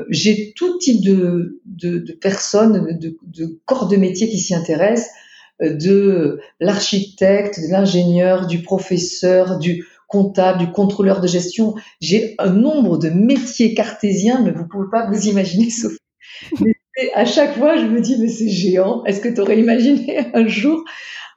j'ai 0.10 0.54
tout 0.56 0.78
type 0.80 1.04
de, 1.04 1.62
de, 1.66 2.00
de 2.00 2.12
personnes, 2.14 2.98
de, 3.00 3.18
de, 3.24 3.60
corps 3.66 3.88
de 3.88 3.96
métier 3.96 4.28
qui 4.30 4.40
s'y 4.40 4.56
intéressent, 4.56 5.10
de 5.62 6.40
l'architecte, 6.60 7.60
de 7.60 7.72
l'ingénieur, 7.72 8.48
du 8.48 8.62
professeur, 8.62 9.60
du 9.60 9.86
comptable, 10.08 10.60
du 10.60 10.72
contrôleur 10.72 11.22
de 11.22 11.28
gestion. 11.28 11.74
J'ai 12.00 12.36
un 12.38 12.52
nombre 12.52 12.98
de 12.98 13.10
métiers 13.10 13.74
cartésiens, 13.74 14.42
mais 14.44 14.52
vous 14.52 14.68
pouvez 14.68 14.88
pas 14.92 15.10
vous 15.10 15.28
imaginer, 15.28 15.70
Sophie. 15.70 15.98
à 17.16 17.26
chaque 17.26 17.58
fois, 17.58 17.78
je 17.78 17.86
me 17.86 18.00
dis, 18.00 18.18
mais 18.20 18.30
c'est 18.30 18.50
géant. 18.50 19.04
Est-ce 19.06 19.22
que 19.22 19.30
tu 19.30 19.42
aurais 19.42 19.60
imaginé 19.60 20.20
un 20.34 20.48
jour 20.48 20.84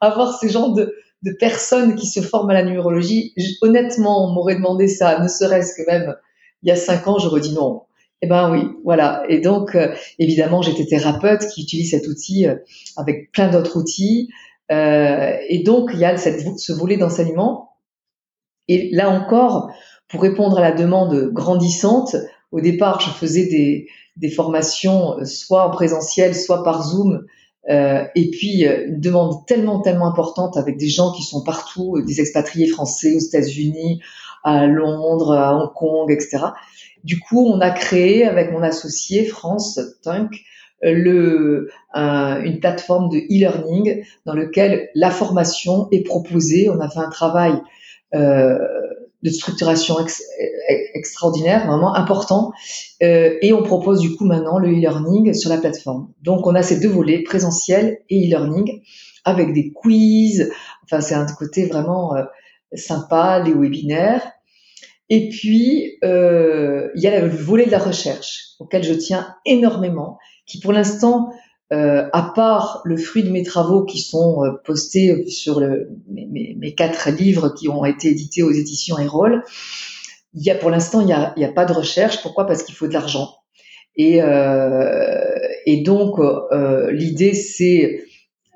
avoir 0.01 0.39
ces 0.39 0.51
genres 0.51 0.75
de, 0.75 0.95
de 1.23 1.33
personnes 1.33 1.95
qui 1.95 2.07
se 2.07 2.21
forment 2.21 2.51
à 2.51 2.55
la 2.55 2.63
numérologie 2.63 3.35
Honnêtement, 3.63 4.27
on 4.27 4.33
m'aurait 4.33 4.57
demandé 4.57 4.89
ça, 4.89 5.21
ne 5.21 5.29
serait-ce 5.29 5.75
que 5.75 5.87
même 5.91 6.15
il 6.63 6.69
y 6.69 6.73
a 6.73 6.77
cinq 6.77 7.07
ans, 7.07 7.19
j'aurais 7.19 7.41
dit 7.41 7.55
non. 7.55 7.83
Eh 8.23 8.27
ben 8.27 8.51
oui, 8.51 8.63
voilà. 8.83 9.23
Et 9.29 9.41
donc, 9.41 9.75
euh, 9.75 9.95
évidemment, 10.19 10.63
j'étais 10.63 10.87
thérapeute 10.87 11.47
qui 11.49 11.63
utilise 11.63 11.91
cet 11.91 12.07
outil 12.09 12.47
euh, 12.47 12.57
avec 12.97 13.31
plein 13.31 13.51
d'autres 13.51 13.77
outils. 13.77 14.31
Euh, 14.73 15.37
et 15.49 15.63
donc, 15.63 15.91
il 15.93 16.01
y 16.01 16.05
a 16.05 16.17
ce 16.17 16.73
volet 16.73 16.97
d'enseignement 16.97 17.67
et 18.69 18.91
là 18.93 19.11
encore, 19.11 19.71
pour 20.09 20.23
répondre 20.23 20.59
à 20.59 20.61
la 20.61 20.73
demande 20.73 21.31
grandissante, 21.33 22.17
au 22.53 22.61
départ, 22.61 23.01
je 23.01 23.11
faisais 23.11 23.47
des, 23.47 23.89
des 24.17 24.31
formations 24.31 25.25
soit 25.25 25.67
en 25.67 25.71
présentiel, 25.71 26.35
soit 26.35 26.63
par 26.65 26.83
Zoom. 26.83 27.25
Euh, 27.69 28.05
et 28.15 28.31
puis, 28.31 28.67
euh, 28.67 28.87
une 28.87 29.01
demande 29.01 29.47
tellement, 29.47 29.81
tellement 29.81 30.07
importante 30.07 30.57
avec 30.57 30.77
des 30.77 30.89
gens 30.89 31.13
qui 31.13 31.23
sont 31.23 31.43
partout, 31.43 32.01
des 32.03 32.21
expatriés 32.21 32.69
français 32.69 33.15
aux 33.15 33.19
États-Unis, 33.19 34.01
à 34.45 34.67
Londres, 34.67 35.33
à 35.33 35.57
Hong 35.57 35.73
Kong, 35.75 36.11
etc. 36.11 36.39
Du 37.03 37.19
coup, 37.19 37.47
on 37.47 37.61
a 37.61 37.71
créé 37.71 38.25
avec 38.25 38.53
mon 38.53 38.63
associé 38.63 39.25
France 39.25 39.81
Tunk 40.03 40.31
le, 40.83 41.71
une 41.95 42.61
plateforme 42.61 43.09
de 43.09 43.17
e-learning 43.17 44.05
dans 44.27 44.35
lequel 44.35 44.91
la 44.95 45.11
formation 45.11 45.89
est 45.91 46.03
proposée. 46.03 46.69
On 46.69 46.81
a 46.81 46.89
fait 46.89 47.01
un 47.01 47.09
travail 47.09 47.55
euh, 48.15 48.59
de 49.23 49.31
structuration 49.31 49.97
extraordinaire, 50.95 51.67
vraiment 51.67 51.95
important. 51.95 52.53
Euh, 53.03 53.37
et 53.43 53.53
on 53.53 53.63
propose 53.63 54.01
du 54.01 54.15
coup 54.15 54.25
maintenant 54.25 54.59
le 54.59 54.69
e-learning 54.69 55.35
sur 55.35 55.51
la 55.51 55.59
plateforme. 55.59 56.13
Donc 56.23 56.47
on 56.47 56.55
a 56.55 56.63
ces 56.63 56.81
deux 56.81 56.89
volets, 56.89 57.23
présentiel 57.23 57.99
et 58.09 58.27
e-learning, 58.27 58.83
avec 59.25 59.53
des 59.53 59.73
quiz. 59.73 60.51
Enfin, 60.85 61.01
c'est 61.01 61.15
un 61.15 61.27
côté 61.27 61.67
vraiment 61.67 62.15
euh, 62.15 62.25
sympa, 62.75 63.43
les 63.45 63.53
webinaires. 63.53 64.33
Et 65.09 65.29
puis, 65.29 65.99
euh, 66.03 66.89
il 66.97 67.03
y 67.03 67.07
a 67.07 67.21
le 67.21 67.29
volet 67.29 67.67
de 67.67 67.71
la 67.71 67.79
recherche, 67.79 68.55
auquel 68.59 68.83
je 68.83 68.93
tiens 68.93 69.35
énormément, 69.45 70.19
qui 70.47 70.59
pour 70.59 70.73
l'instant 70.73 71.31
euh, 71.73 72.09
à 72.13 72.23
part 72.35 72.81
le 72.85 72.97
fruit 72.97 73.25
de 73.25 73.31
mes 73.31 73.43
travaux 73.43 73.85
qui 73.85 73.99
sont 74.01 74.45
euh, 74.45 74.53
postés 74.65 75.27
sur 75.27 75.61
mes, 76.09 76.75
quatre 76.77 77.11
livres 77.11 77.49
qui 77.49 77.69
ont 77.69 77.85
été 77.85 78.09
édités 78.09 78.45
aux 78.45 78.53
éditions 78.53 78.99
Erol, 78.99 79.43
il 80.35 80.45
y 80.45 80.51
a 80.51 80.55
pour 80.55 80.71
l'instant 80.71 81.01
il 81.01 81.07
n'y 81.07 81.45
a, 81.45 81.53
pas 81.53 81.65
de 81.65 81.73
recherche. 81.73 82.23
Pourquoi? 82.23 82.47
Parce 82.47 82.63
qu'il 82.63 82.75
faut 82.75 82.87
de 82.87 82.93
l'argent. 82.93 83.35
Et, 83.97 84.23
euh, 84.23 85.39
et 85.65 85.79
donc 85.79 86.21
euh, 86.21 86.93
l'idée 86.93 87.35
c'est 87.35 88.05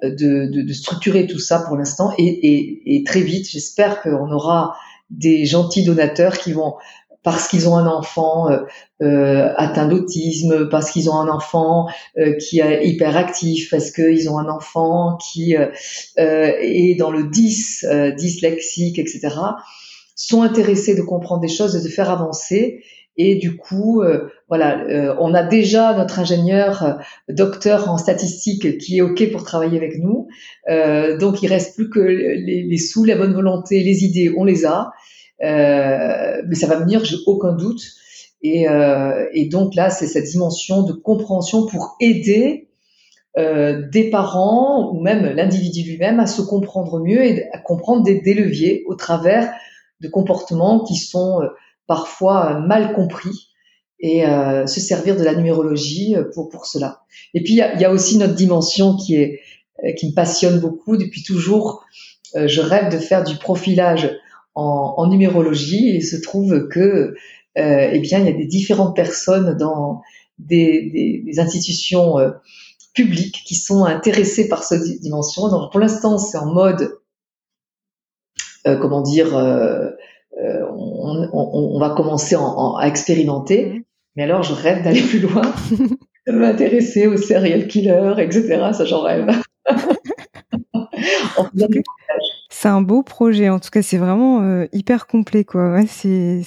de, 0.02 0.72
structurer 0.72 1.26
tout 1.26 1.38
ça 1.38 1.64
pour 1.66 1.76
l'instant 1.76 2.12
et, 2.16 3.02
très 3.06 3.22
vite. 3.22 3.48
J'espère 3.50 4.02
qu'on 4.02 4.30
aura 4.30 4.76
des 5.10 5.46
gentils 5.46 5.84
donateurs 5.84 6.38
qui 6.38 6.52
vont 6.52 6.74
parce 7.22 7.48
qu'ils 7.48 7.68
ont 7.68 7.76
un 7.76 7.86
enfant 7.86 8.50
euh, 8.50 8.60
euh, 9.02 9.52
atteint 9.56 9.88
d'autisme, 9.88 10.68
parce 10.68 10.90
qu'ils 10.90 11.08
ont 11.08 11.14
un 11.14 11.28
enfant 11.28 11.86
euh, 12.18 12.34
qui 12.36 12.60
est 12.60 12.86
hyperactif, 12.86 13.70
parce 13.70 13.90
qu'ils 13.90 14.28
ont 14.28 14.38
un 14.38 14.48
enfant 14.48 15.16
qui 15.16 15.56
euh, 15.56 15.68
est 16.16 16.98
dans 16.98 17.10
le 17.10 17.24
10, 17.24 17.86
dyslexique, 18.18 18.98
etc., 18.98 19.28
sont 20.14 20.42
intéressés 20.42 20.94
de 20.94 21.00
comprendre 21.00 21.40
des 21.40 21.48
choses 21.48 21.76
et 21.76 21.82
de 21.82 21.88
faire 21.88 22.10
avancer. 22.10 22.82
Et 23.16 23.36
du 23.36 23.56
coup, 23.56 24.02
voilà, 24.48 24.84
on 25.18 25.34
a 25.34 25.42
déjà 25.42 25.94
notre 25.94 26.20
ingénieur 26.20 26.98
docteur 27.28 27.90
en 27.90 27.98
statistique 27.98 28.78
qui 28.78 28.98
est 28.98 29.00
OK 29.00 29.30
pour 29.32 29.44
travailler 29.44 29.76
avec 29.78 29.98
nous. 29.98 30.28
donc, 31.18 31.42
il 31.42 31.48
reste 31.48 31.74
plus 31.74 31.90
que 31.90 32.00
les, 32.00 32.62
les 32.62 32.78
sous, 32.78 33.04
la 33.04 33.16
bonne 33.16 33.32
volonté, 33.34 33.82
les 33.82 34.04
idées, 34.04 34.32
on 34.36 34.44
les 34.44 34.64
a. 34.64 34.92
Euh, 35.42 36.42
mais 36.46 36.54
ça 36.54 36.66
va 36.66 36.76
venir, 36.76 37.04
j'ai 37.04 37.16
aucun 37.26 37.52
doute. 37.52 37.82
Et, 38.42 38.68
euh, 38.68 39.26
et 39.32 39.46
donc 39.46 39.74
là, 39.74 39.90
c'est 39.90 40.06
cette 40.06 40.24
dimension 40.24 40.82
de 40.82 40.92
compréhension 40.92 41.66
pour 41.66 41.96
aider 42.00 42.70
euh, 43.38 43.88
des 43.92 44.10
parents 44.10 44.90
ou 44.92 45.00
même 45.00 45.24
l'individu 45.36 45.84
lui-même 45.84 46.18
à 46.18 46.26
se 46.26 46.42
comprendre 46.42 46.98
mieux 46.98 47.24
et 47.24 47.48
à 47.52 47.58
comprendre 47.58 48.02
des, 48.02 48.34
leviers 48.34 48.82
au 48.88 48.96
travers 48.96 49.52
de 50.00 50.08
comportements 50.08 50.82
qui 50.82 50.96
sont 50.96 51.40
euh, 51.40 51.46
parfois 51.86 52.58
mal 52.58 52.92
compris 52.92 53.52
et 54.00 54.26
euh, 54.26 54.66
se 54.66 54.80
servir 54.80 55.14
de 55.14 55.22
la 55.22 55.36
numérologie 55.36 56.16
pour, 56.34 56.48
pour 56.48 56.66
cela. 56.66 57.02
Et 57.32 57.44
puis 57.44 57.52
il 57.52 57.56
y 57.78 57.80
y 57.80 57.84
a, 57.84 57.92
aussi 57.92 58.18
notre 58.18 58.34
dimension 58.34 58.96
qui 58.96 59.14
est 59.14 59.40
qui 59.96 60.10
me 60.10 60.14
passionne 60.14 60.58
beaucoup 60.58 60.98
depuis 60.98 61.22
toujours. 61.22 61.86
je 62.34 62.60
rêve 62.60 62.92
de 62.92 62.98
faire 62.98 63.24
du 63.24 63.36
profilage 63.36 64.10
en, 64.60 64.94
en 64.96 65.06
numérologie. 65.08 65.88
Et 65.88 65.96
il 65.96 66.04
se 66.04 66.16
trouve 66.16 66.68
que, 66.68 67.14
euh, 67.58 67.90
eh 67.92 67.98
bien, 68.00 68.20
il 68.20 68.26
y 68.26 68.28
a 68.28 68.32
des 68.32 68.46
différentes 68.46 68.94
personnes 68.94 69.56
dans 69.56 70.02
des, 70.38 70.90
des, 70.90 71.22
des 71.24 71.40
institutions 71.40 72.18
euh, 72.18 72.30
publiques 72.94 73.42
qui 73.46 73.54
sont 73.54 73.84
intéressées 73.84 74.48
par 74.48 74.62
cette 74.62 74.82
dimension. 75.00 75.48
Donc, 75.48 75.70
pour 75.70 75.80
l'instant, 75.80 76.18
c'est 76.18 76.38
en 76.38 76.52
mode, 76.52 76.98
euh, 78.66 78.76
comment 78.76 79.02
dire, 79.02 79.36
euh, 79.36 79.90
euh, 80.42 80.62
on, 80.76 81.28
on, 81.32 81.76
on, 81.76 81.78
va 81.78 81.90
commencer 81.90 82.36
en, 82.36 82.44
en, 82.44 82.76
à 82.76 82.86
expérimenter. 82.86 83.66
Mmh. 83.66 83.82
Mais 84.16 84.22
alors, 84.24 84.42
je 84.42 84.54
rêve 84.54 84.82
d'aller 84.82 85.02
plus 85.02 85.20
loin, 85.20 85.42
de 86.26 86.32
m'intéresser 86.32 87.06
aux 87.06 87.16
serial 87.16 87.68
killers, 87.68 88.14
etc. 88.18 88.70
Ça, 88.72 88.84
j'en 88.84 89.02
rêve. 89.02 89.30
C'est 92.50 92.68
un 92.68 92.82
beau 92.82 93.02
projet. 93.02 93.48
En 93.48 93.60
tout 93.60 93.70
cas, 93.70 93.80
c'est 93.80 93.96
vraiment 93.96 94.42
euh, 94.42 94.66
hyper 94.72 95.06
complet, 95.06 95.44
quoi. 95.44 95.72
Ouais, 95.72 95.86
c'est 95.86 96.42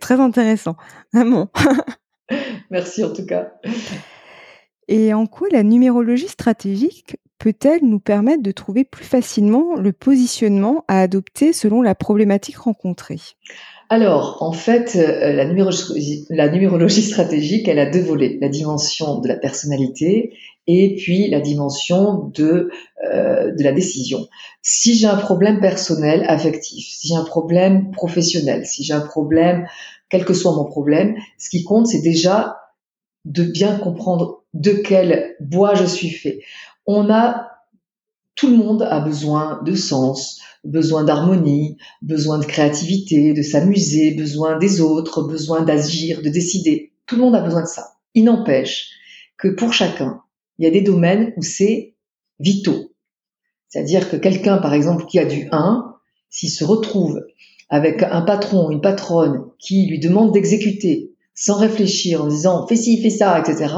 très 0.00 0.18
intéressant, 0.18 0.76
vraiment. 1.12 1.50
Merci 2.70 3.04
en 3.04 3.12
tout 3.12 3.26
cas. 3.26 3.52
Et 4.88 5.12
en 5.14 5.26
quoi 5.26 5.48
la 5.52 5.62
numérologie 5.62 6.28
stratégique 6.28 7.16
peut-elle 7.38 7.80
nous 7.82 8.00
permettre 8.00 8.42
de 8.42 8.52
trouver 8.52 8.84
plus 8.84 9.04
facilement 9.04 9.76
le 9.76 9.92
positionnement 9.92 10.84
à 10.88 11.00
adopter 11.00 11.52
selon 11.52 11.82
la 11.82 11.94
problématique 11.94 12.58
rencontrée? 12.58 13.20
Alors, 13.88 14.38
en 14.40 14.52
fait, 14.52 14.94
euh, 14.94 15.32
la 15.32 15.44
numérologie, 15.46 16.26
la 16.30 16.48
numérologie, 16.48 17.02
stratégique, 17.02 17.66
elle 17.66 17.80
a 17.80 17.90
deux 17.90 18.02
volets, 18.02 18.38
la 18.40 18.48
dimension 18.48 19.18
de 19.18 19.26
la 19.26 19.36
personnalité 19.36 20.32
et 20.70 20.94
puis 20.96 21.28
la 21.28 21.40
dimension 21.40 22.30
de, 22.34 22.70
euh, 23.04 23.52
de 23.52 23.62
la 23.62 23.72
décision. 23.72 24.28
Si 24.62 24.96
j'ai 24.96 25.06
un 25.06 25.16
problème 25.16 25.60
personnel, 25.60 26.24
affectif, 26.28 26.86
si 26.88 27.08
j'ai 27.08 27.14
un 27.14 27.24
problème 27.24 27.90
professionnel, 27.90 28.66
si 28.66 28.84
j'ai 28.84 28.94
un 28.94 29.00
problème, 29.00 29.66
quel 30.08 30.24
que 30.24 30.34
soit 30.34 30.54
mon 30.54 30.64
problème, 30.64 31.16
ce 31.38 31.50
qui 31.50 31.64
compte, 31.64 31.86
c'est 31.86 32.02
déjà 32.02 32.56
de 33.24 33.42
bien 33.42 33.78
comprendre 33.78 34.44
de 34.54 34.72
quel 34.72 35.36
bois 35.40 35.74
je 35.74 35.84
suis 35.84 36.10
fait. 36.10 36.40
On 36.86 37.10
a, 37.10 37.48
tout 38.34 38.48
le 38.48 38.56
monde 38.56 38.82
a 38.82 39.00
besoin 39.00 39.60
de 39.64 39.74
sens, 39.74 40.40
besoin 40.64 41.04
d'harmonie, 41.04 41.76
besoin 42.02 42.38
de 42.38 42.44
créativité, 42.44 43.32
de 43.32 43.42
s'amuser, 43.42 44.12
besoin 44.12 44.58
des 44.58 44.80
autres, 44.80 45.22
besoin 45.22 45.62
d'agir, 45.62 46.22
de 46.22 46.28
décider. 46.28 46.92
Tout 47.06 47.16
le 47.16 47.22
monde 47.22 47.34
a 47.34 47.40
besoin 47.40 47.62
de 47.62 47.66
ça. 47.66 47.94
Il 48.14 48.24
n'empêche 48.24 48.90
que 49.36 49.48
pour 49.48 49.72
chacun, 49.72 50.22
il 50.60 50.64
y 50.64 50.66
a 50.66 50.70
des 50.70 50.82
domaines 50.82 51.32
où 51.38 51.42
c'est 51.42 51.94
vitaux. 52.38 52.92
C'est-à-dire 53.70 54.10
que 54.10 54.16
quelqu'un, 54.16 54.58
par 54.58 54.74
exemple, 54.74 55.06
qui 55.06 55.18
a 55.18 55.24
du 55.24 55.48
1, 55.50 55.96
s'il 56.28 56.50
se 56.50 56.64
retrouve 56.64 57.24
avec 57.70 58.02
un 58.02 58.20
patron, 58.20 58.70
une 58.70 58.82
patronne 58.82 59.46
qui 59.58 59.86
lui 59.86 59.98
demande 59.98 60.32
d'exécuter 60.32 61.14
sans 61.34 61.56
réfléchir 61.56 62.22
en 62.22 62.26
disant 62.26 62.66
fais 62.66 62.76
ci, 62.76 63.00
fais 63.00 63.08
ça, 63.08 63.40
etc., 63.40 63.74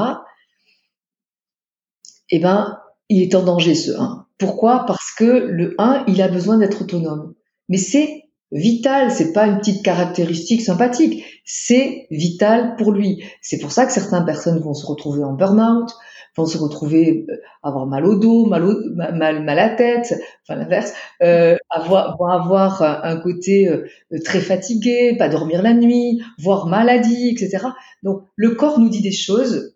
eh 2.29 2.39
ben, 2.39 2.79
il 3.07 3.21
est 3.21 3.35
en 3.35 3.43
danger 3.43 3.75
ce 3.75 3.91
1. 3.91 4.25
Pourquoi? 4.37 4.85
Parce 4.85 5.11
que 5.17 5.23
le 5.23 5.75
1, 5.77 6.03
il 6.07 6.21
a 6.21 6.27
besoin 6.27 6.57
d'être 6.57 6.81
autonome. 6.81 7.33
Mais 7.69 7.77
c'est 7.77 8.23
vital, 8.51 9.09
c'est 9.09 9.31
pas 9.31 9.47
une 9.47 9.59
petite 9.59 9.85
caractéristique 9.85 10.61
sympathique, 10.61 11.23
c'est 11.45 12.07
vital 12.11 12.75
pour 12.75 12.91
lui. 12.91 13.23
C'est 13.41 13.59
pour 13.59 13.71
ça 13.71 13.85
que 13.85 13.93
certaines 13.93 14.25
personnes 14.25 14.59
vont 14.59 14.73
se 14.73 14.85
retrouver 14.85 15.23
en 15.23 15.31
burn-out, 15.31 15.89
vont 16.35 16.45
se 16.45 16.57
retrouver 16.57 17.25
euh, 17.29 17.35
avoir 17.61 17.85
mal 17.85 18.05
au 18.05 18.15
dos, 18.15 18.45
mal, 18.45 18.63
au, 18.63 18.75
mal, 18.95 19.43
mal 19.43 19.49
à 19.49 19.55
la 19.55 19.69
tête, 19.69 20.13
enfin 20.43 20.59
l'inverse, 20.59 20.93
euh, 21.21 21.55
avoir, 21.69 22.17
vont 22.17 22.27
avoir 22.27 22.81
un 22.81 23.17
côté 23.17 23.67
euh, 23.67 23.85
très 24.23 24.41
fatigué, 24.41 25.15
pas 25.17 25.29
dormir 25.29 25.61
la 25.61 25.73
nuit, 25.73 26.21
voire 26.39 26.67
maladie, 26.67 27.29
etc. 27.29 27.67
Donc 28.01 28.23
le 28.35 28.51
corps 28.55 28.79
nous 28.79 28.89
dit 28.89 29.01
des 29.01 29.11
choses 29.11 29.75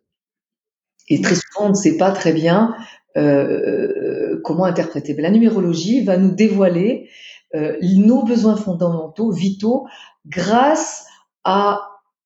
et 1.10 1.22
très 1.22 1.36
souvent 1.36 1.68
on 1.68 1.70
ne 1.70 1.76
sait 1.76 1.98
pas 1.98 2.12
très 2.12 2.34
bien 2.34 2.76
euh, 3.18 4.40
comment 4.44 4.66
interpréter. 4.66 5.16
la 5.16 5.32
numérologie 5.32 6.04
va 6.04 6.18
nous 6.18 6.32
dévoiler 6.32 7.10
euh, 7.56 7.78
nos 7.82 8.24
besoins 8.24 8.58
fondamentaux, 8.58 9.32
vitaux, 9.32 9.88
grâce 10.26 11.06
à 11.44 11.80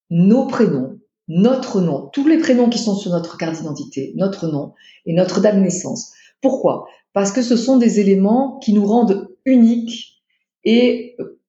nos 0.09 0.47
prénoms, 0.47 0.99
notre 1.33 1.79
nom, 1.79 2.09
tous 2.11 2.27
les 2.27 2.39
prénoms 2.39 2.67
qui 2.67 2.77
sont 2.77 2.95
sur 2.95 3.11
notre 3.11 3.37
carte 3.37 3.55
d'identité, 3.55 4.11
notre 4.17 4.47
nom 4.47 4.73
et 5.05 5.13
notre 5.13 5.39
date 5.39 5.55
de 5.55 5.61
naissance. 5.61 6.11
Pourquoi? 6.41 6.87
Parce 7.13 7.31
que 7.31 7.41
ce 7.41 7.55
sont 7.55 7.77
des 7.77 8.01
éléments 8.01 8.59
qui 8.59 8.73
nous 8.73 8.85
rendent 8.85 9.29
uniques 9.45 10.21
et, 10.65 11.15
euh, 11.19 11.39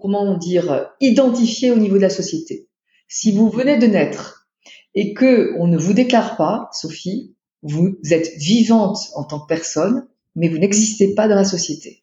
comment 0.00 0.36
dire, 0.38 0.88
identifiés 1.00 1.70
au 1.70 1.76
niveau 1.76 1.96
de 1.96 2.02
la 2.02 2.10
société. 2.10 2.68
Si 3.06 3.32
vous 3.32 3.50
venez 3.50 3.76
de 3.76 3.86
naître 3.86 4.48
et 4.94 5.12
que 5.12 5.54
on 5.58 5.66
ne 5.66 5.76
vous 5.76 5.92
déclare 5.92 6.38
pas, 6.38 6.70
Sophie, 6.72 7.34
vous 7.62 7.96
êtes 8.10 8.32
vivante 8.38 8.98
en 9.16 9.24
tant 9.24 9.40
que 9.40 9.46
personne, 9.46 10.06
mais 10.34 10.48
vous 10.48 10.58
n'existez 10.58 11.14
pas 11.14 11.28
dans 11.28 11.36
la 11.36 11.44
société. 11.44 12.00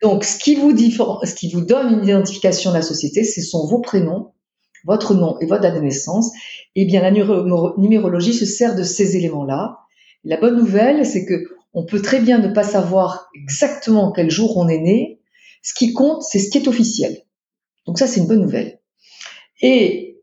Donc, 0.00 0.24
ce 0.24 0.38
qui 0.38 0.54
vous, 0.54 0.74
ce 0.76 1.34
qui 1.34 1.50
vous 1.50 1.60
donne 1.60 1.92
une 1.92 2.04
identification 2.04 2.70
de 2.70 2.76
la 2.76 2.82
société, 2.82 3.22
ce 3.22 3.42
sont 3.42 3.66
vos 3.66 3.80
prénoms, 3.80 4.32
votre 4.84 5.14
nom 5.14 5.38
et 5.40 5.46
votre 5.46 5.62
date 5.62 5.74
de 5.74 5.80
naissance. 5.80 6.30
Eh 6.74 6.84
bien, 6.84 7.02
la 7.02 7.10
numérologie 7.10 8.34
se 8.34 8.46
sert 8.46 8.74
de 8.74 8.82
ces 8.82 9.16
éléments-là. 9.16 9.78
La 10.24 10.36
bonne 10.36 10.56
nouvelle, 10.56 11.04
c'est 11.06 11.24
que 11.24 11.56
on 11.74 11.84
peut 11.84 12.00
très 12.00 12.20
bien 12.20 12.38
ne 12.38 12.48
pas 12.48 12.64
savoir 12.64 13.28
exactement 13.34 14.10
quel 14.12 14.30
jour 14.30 14.56
on 14.56 14.68
est 14.68 14.80
né. 14.80 15.20
Ce 15.62 15.74
qui 15.74 15.92
compte, 15.92 16.22
c'est 16.22 16.38
ce 16.38 16.50
qui 16.50 16.58
est 16.58 16.68
officiel. 16.68 17.24
Donc 17.86 17.98
ça, 17.98 18.06
c'est 18.06 18.20
une 18.20 18.26
bonne 18.26 18.40
nouvelle. 18.40 18.80
Et 19.60 20.20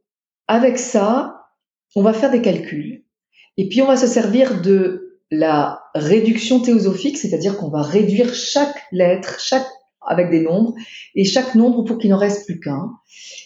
avec 0.48 0.78
ça, 0.78 1.48
on 1.96 2.02
va 2.02 2.14
faire 2.14 2.32
des 2.32 2.42
calculs. 2.42 3.04
Et 3.58 3.70
puis, 3.70 3.82
on 3.82 3.88
va 3.88 3.98
se 3.98 4.08
servir 4.08 4.62
de 4.62 5.20
la 5.32 5.82
réduction 5.94 6.60
théosophique, 6.60 7.18
c'est-à-dire 7.18 7.58
qu'on 7.58 7.70
va 7.70 7.82
réduire 7.82 8.34
chaque 8.34 8.84
lettre, 8.92 9.40
chaque 9.40 9.68
avec 10.08 10.30
des 10.30 10.42
nombres, 10.42 10.74
et 11.16 11.24
chaque 11.24 11.56
nombre 11.56 11.84
pour 11.84 11.98
qu'il 11.98 12.10
n'en 12.10 12.18
reste 12.18 12.46
plus 12.46 12.60
qu'un. 12.60 12.92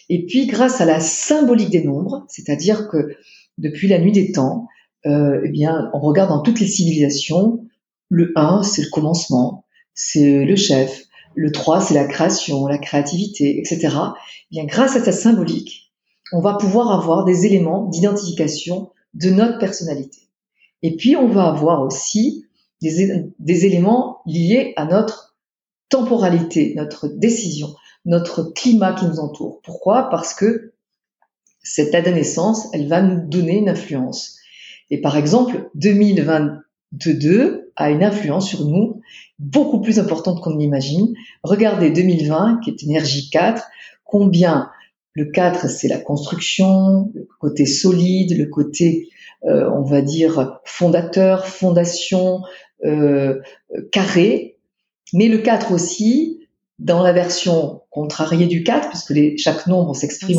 Et 0.08 0.26
puis, 0.26 0.46
grâce 0.46 0.80
à 0.80 0.84
la 0.84 1.00
symbolique 1.00 1.70
des 1.70 1.84
nombres, 1.84 2.24
c'est-à-dire 2.28 2.88
que 2.88 3.16
depuis 3.58 3.88
la 3.88 3.98
nuit 3.98 4.12
des 4.12 4.32
temps, 4.32 4.66
euh, 5.06 5.40
eh 5.44 5.48
bien, 5.48 5.90
on 5.94 6.00
regarde 6.00 6.30
dans 6.30 6.42
toutes 6.42 6.60
les 6.60 6.66
civilisations, 6.66 7.64
le 8.08 8.32
1, 8.36 8.62
c'est 8.62 8.82
le 8.82 8.90
commencement, 8.90 9.64
c'est 9.94 10.44
le 10.44 10.56
chef, 10.56 11.04
le 11.34 11.52
3, 11.52 11.80
c'est 11.80 11.94
la 11.94 12.04
création, 12.04 12.66
la 12.66 12.78
créativité, 12.78 13.58
etc. 13.58 13.88
Eh 13.88 14.56
bien, 14.56 14.64
grâce 14.64 14.96
à 14.96 15.04
cette 15.04 15.14
symbolique, 15.14 15.92
on 16.32 16.40
va 16.40 16.54
pouvoir 16.54 16.90
avoir 16.92 17.24
des 17.24 17.46
éléments 17.46 17.86
d'identification 17.86 18.90
de 19.14 19.30
notre 19.30 19.58
personnalité. 19.58 20.18
Et 20.82 20.96
puis, 20.96 21.16
on 21.16 21.28
va 21.28 21.48
avoir 21.48 21.82
aussi 21.82 22.46
des, 22.80 23.26
des 23.38 23.66
éléments 23.66 24.20
liés 24.26 24.72
à 24.76 24.86
notre 24.86 25.29
temporalité, 25.90 26.72
notre 26.76 27.08
décision, 27.08 27.74
notre 28.06 28.42
climat 28.42 28.94
qui 28.94 29.04
nous 29.04 29.20
entoure. 29.20 29.60
Pourquoi? 29.62 30.08
Parce 30.08 30.32
que 30.32 30.72
cette 31.62 31.92
naissance, 32.06 32.68
elle 32.72 32.88
va 32.88 33.02
nous 33.02 33.28
donner 33.28 33.58
une 33.58 33.68
influence. 33.68 34.38
Et 34.88 35.00
par 35.00 35.16
exemple, 35.16 35.68
2022 35.74 37.72
a 37.76 37.90
une 37.90 38.02
influence 38.02 38.48
sur 38.48 38.64
nous 38.64 39.02
beaucoup 39.38 39.80
plus 39.80 39.98
importante 39.98 40.40
qu'on 40.40 40.56
l'imagine. 40.56 41.14
Regardez 41.42 41.90
2020, 41.90 42.60
qui 42.64 42.70
est 42.70 42.82
énergie 42.82 43.28
4, 43.30 43.66
combien 44.04 44.70
le 45.12 45.26
4, 45.26 45.68
c'est 45.68 45.88
la 45.88 45.98
construction, 45.98 47.10
le 47.14 47.28
côté 47.38 47.66
solide, 47.66 48.38
le 48.38 48.46
côté 48.46 49.10
euh, 49.44 49.70
on 49.70 49.82
va 49.82 50.02
dire, 50.02 50.60
fondateur, 50.64 51.46
fondation, 51.46 52.42
euh, 52.84 53.40
carré, 53.90 54.58
mais 55.12 55.28
le 55.28 55.38
4 55.38 55.72
aussi, 55.72 56.48
dans 56.78 57.02
la 57.02 57.12
version 57.12 57.82
contrariée 57.90 58.46
du 58.46 58.62
4, 58.62 58.88
puisque 58.88 59.10
les, 59.10 59.36
chaque 59.36 59.66
nombre 59.66 59.94
s'exprime 59.94 60.38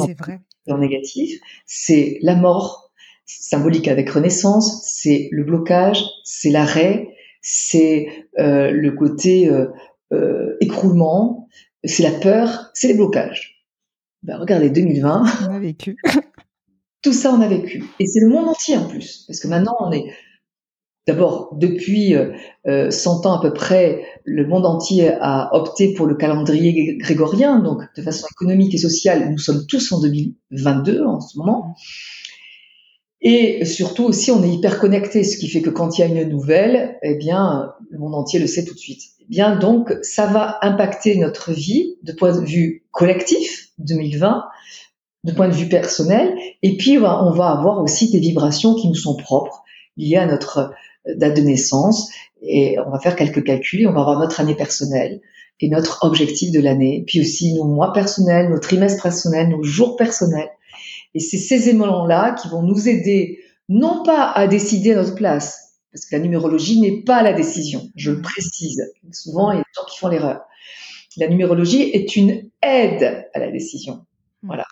en, 0.67 0.77
négatif, 0.77 1.39
c'est 1.65 2.17
la 2.21 2.36
mort, 2.36 2.91
symbolique 3.25 3.88
avec 3.88 4.10
renaissance, 4.10 4.84
c'est 4.86 5.29
le 5.31 5.43
blocage, 5.43 6.03
c'est 6.23 6.49
l'arrêt, 6.49 7.10
c'est 7.41 8.07
euh, 8.39 8.71
le 8.71 8.91
côté 8.91 9.49
euh, 9.49 10.57
écroulement, 10.60 11.47
c'est 11.84 12.03
la 12.03 12.12
peur, 12.12 12.71
c'est 12.73 12.88
les 12.88 12.93
blocages. 12.93 13.65
Ben, 14.23 14.38
regardez 14.38 14.69
2020. 14.69 15.23
On 15.49 15.53
a 15.53 15.60
vécu. 15.60 15.97
Tout 17.01 17.13
ça, 17.13 17.34
on 17.34 17.41
a 17.41 17.47
vécu. 17.47 17.84
Et 17.99 18.05
c'est 18.05 18.19
le 18.19 18.29
monde 18.29 18.49
entier 18.49 18.77
en 18.77 18.88
plus. 18.88 19.23
Parce 19.27 19.39
que 19.39 19.47
maintenant, 19.47 19.75
on 19.79 19.91
est... 19.91 20.05
D'abord, 21.12 21.50
depuis 21.58 22.15
euh, 22.15 22.89
100 22.89 23.26
ans 23.26 23.38
à 23.38 23.41
peu 23.41 23.52
près, 23.52 24.06
le 24.24 24.47
monde 24.47 24.65
entier 24.65 25.12
a 25.19 25.54
opté 25.54 25.93
pour 25.93 26.06
le 26.06 26.15
calendrier 26.15 26.95
grégorien. 26.95 27.60
Donc, 27.60 27.82
de 27.97 28.02
façon 28.02 28.28
économique 28.32 28.74
et 28.74 28.78
sociale, 28.78 29.30
nous 29.30 29.38
sommes 29.38 29.65
tous 29.67 29.91
en 29.91 30.00
2022 30.00 31.04
en 31.04 31.19
ce 31.19 31.38
moment. 31.38 31.76
Et 33.21 33.65
surtout 33.65 34.06
aussi, 34.06 34.32
on 34.32 34.41
est 34.41 34.54
hyper 34.54 34.80
connecté, 34.80 35.26
ce 35.26 35.38
qui 35.38 35.50
fait 35.50 35.62
que 35.62 35.69
quand 35.69 35.97
il 35.97 36.02
y 36.02 36.04
a 36.06 36.08
une 36.08 36.30
nouvelle, 36.30 36.97
eh 37.04 37.15
bien, 37.15 37.74
le 37.89 38.00
monde 38.00 38.15
entier 38.15 38.39
le 38.39 38.47
sait 38.47 38.63
tout 38.63 38.74
de 38.74 38.80
suite. 38.80 39.02
Eh 39.19 39.26
bien, 39.28 39.58
donc, 39.58 39.93
ça 40.02 40.28
va 40.28 40.60
impacter 40.62 41.17
notre 41.17 41.52
vie 41.52 41.97
de 42.04 42.13
point 42.13 42.39
de 42.39 42.45
vue 42.45 42.86
collectif 42.91 43.71
2020, 43.80 44.45
de 45.26 45.32
point 45.34 45.50
de 45.50 45.54
vue 45.54 45.67
personnel. 45.67 46.34
Et 46.63 46.78
puis, 46.78 47.00
on 47.00 47.32
va 47.32 47.50
avoir 47.50 47.84
aussi 47.84 48.10
des 48.10 48.19
vibrations 48.19 48.76
qui 48.76 48.88
nous 48.88 48.95
sont 48.95 49.17
propres, 49.17 49.62
liées 49.97 50.17
à 50.17 50.26
notre 50.26 50.58
euh, 50.58 50.67
date 51.05 51.35
de 51.37 51.41
naissance. 51.41 52.11
Et 52.41 52.77
on 52.85 52.89
va 52.89 52.99
faire 52.99 53.15
quelques 53.15 53.43
calculs 53.43 53.81
et 53.81 53.87
on 53.87 53.93
va 53.93 54.01
avoir 54.01 54.19
notre 54.19 54.39
année 54.39 54.55
personnelle 54.55 55.21
et 55.59 55.69
notre 55.69 56.03
objectif 56.03 56.51
de 56.51 56.59
l'année. 56.59 57.03
Puis 57.07 57.21
aussi 57.21 57.53
nos 57.53 57.65
mois 57.65 57.93
personnels, 57.93 58.49
nos 58.49 58.59
trimestres 58.59 59.03
personnels, 59.03 59.49
nos 59.49 59.63
jours 59.63 59.95
personnels. 59.95 60.49
Et 61.13 61.19
c'est 61.19 61.37
ces 61.37 61.69
éléments-là 61.69 62.33
qui 62.33 62.47
vont 62.49 62.63
nous 62.63 62.87
aider, 62.87 63.39
non 63.69 64.03
pas 64.03 64.31
à 64.31 64.47
décider 64.47 64.93
à 64.93 64.95
notre 64.95 65.15
place, 65.15 65.75
parce 65.91 66.05
que 66.05 66.15
la 66.15 66.21
numérologie 66.21 66.79
n'est 66.79 67.01
pas 67.03 67.21
la 67.21 67.33
décision, 67.33 67.89
je 67.95 68.11
le 68.11 68.21
précise. 68.21 68.81
Souvent, 69.11 69.51
il 69.51 69.57
y 69.57 69.59
a 69.59 69.63
des 69.63 69.73
gens 69.75 69.85
qui 69.89 69.99
font 69.99 70.07
l'erreur. 70.07 70.41
La 71.17 71.27
numérologie 71.27 71.81
est 71.81 72.15
une 72.15 72.49
aide 72.61 73.27
à 73.33 73.39
la 73.39 73.51
décision. 73.51 74.05
Voilà. 74.41 74.65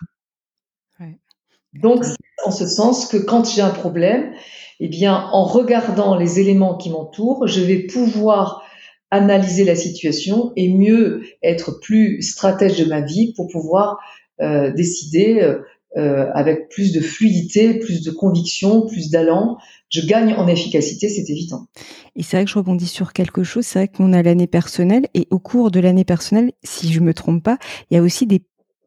Donc, 1.74 2.04
en 2.44 2.50
ce 2.50 2.66
sens 2.66 3.06
que 3.06 3.16
quand 3.16 3.48
j'ai 3.48 3.60
un 3.60 3.70
problème, 3.70 4.32
eh 4.80 4.88
bien, 4.88 5.28
en 5.32 5.44
regardant 5.44 6.16
les 6.16 6.40
éléments 6.40 6.76
qui 6.76 6.90
m'entourent, 6.90 7.46
je 7.46 7.60
vais 7.60 7.80
pouvoir 7.80 8.62
analyser 9.10 9.64
la 9.64 9.74
situation 9.74 10.52
et 10.56 10.72
mieux 10.72 11.22
être 11.42 11.80
plus 11.80 12.22
stratège 12.22 12.78
de 12.78 12.84
ma 12.84 13.00
vie 13.00 13.32
pour 13.34 13.48
pouvoir 13.48 13.98
euh, 14.40 14.72
décider 14.72 15.40
euh, 15.40 15.58
euh, 15.96 16.30
avec 16.34 16.68
plus 16.68 16.92
de 16.92 17.00
fluidité, 17.00 17.74
plus 17.74 18.02
de 18.02 18.10
conviction, 18.10 18.86
plus 18.86 19.10
d'allant. 19.10 19.58
Je 19.88 20.06
gagne 20.06 20.32
en 20.34 20.46
efficacité, 20.46 21.08
c'est 21.08 21.28
évident. 21.28 21.66
Et 22.14 22.22
c'est 22.22 22.36
vrai 22.36 22.44
que 22.44 22.50
je 22.50 22.58
rebondis 22.58 22.86
sur 22.86 23.12
quelque 23.12 23.42
chose. 23.42 23.66
C'est 23.66 23.80
vrai 23.80 23.88
qu'on 23.88 24.12
a 24.12 24.22
l'année 24.22 24.46
personnelle 24.46 25.08
et 25.14 25.26
au 25.30 25.40
cours 25.40 25.72
de 25.72 25.80
l'année 25.80 26.04
personnelle, 26.04 26.52
si 26.62 26.92
je 26.92 27.00
me 27.00 27.12
trompe 27.12 27.42
pas, 27.42 27.58
il 27.90 27.96
y 27.96 27.98
a 27.98 28.02
aussi 28.02 28.26
des 28.26 28.40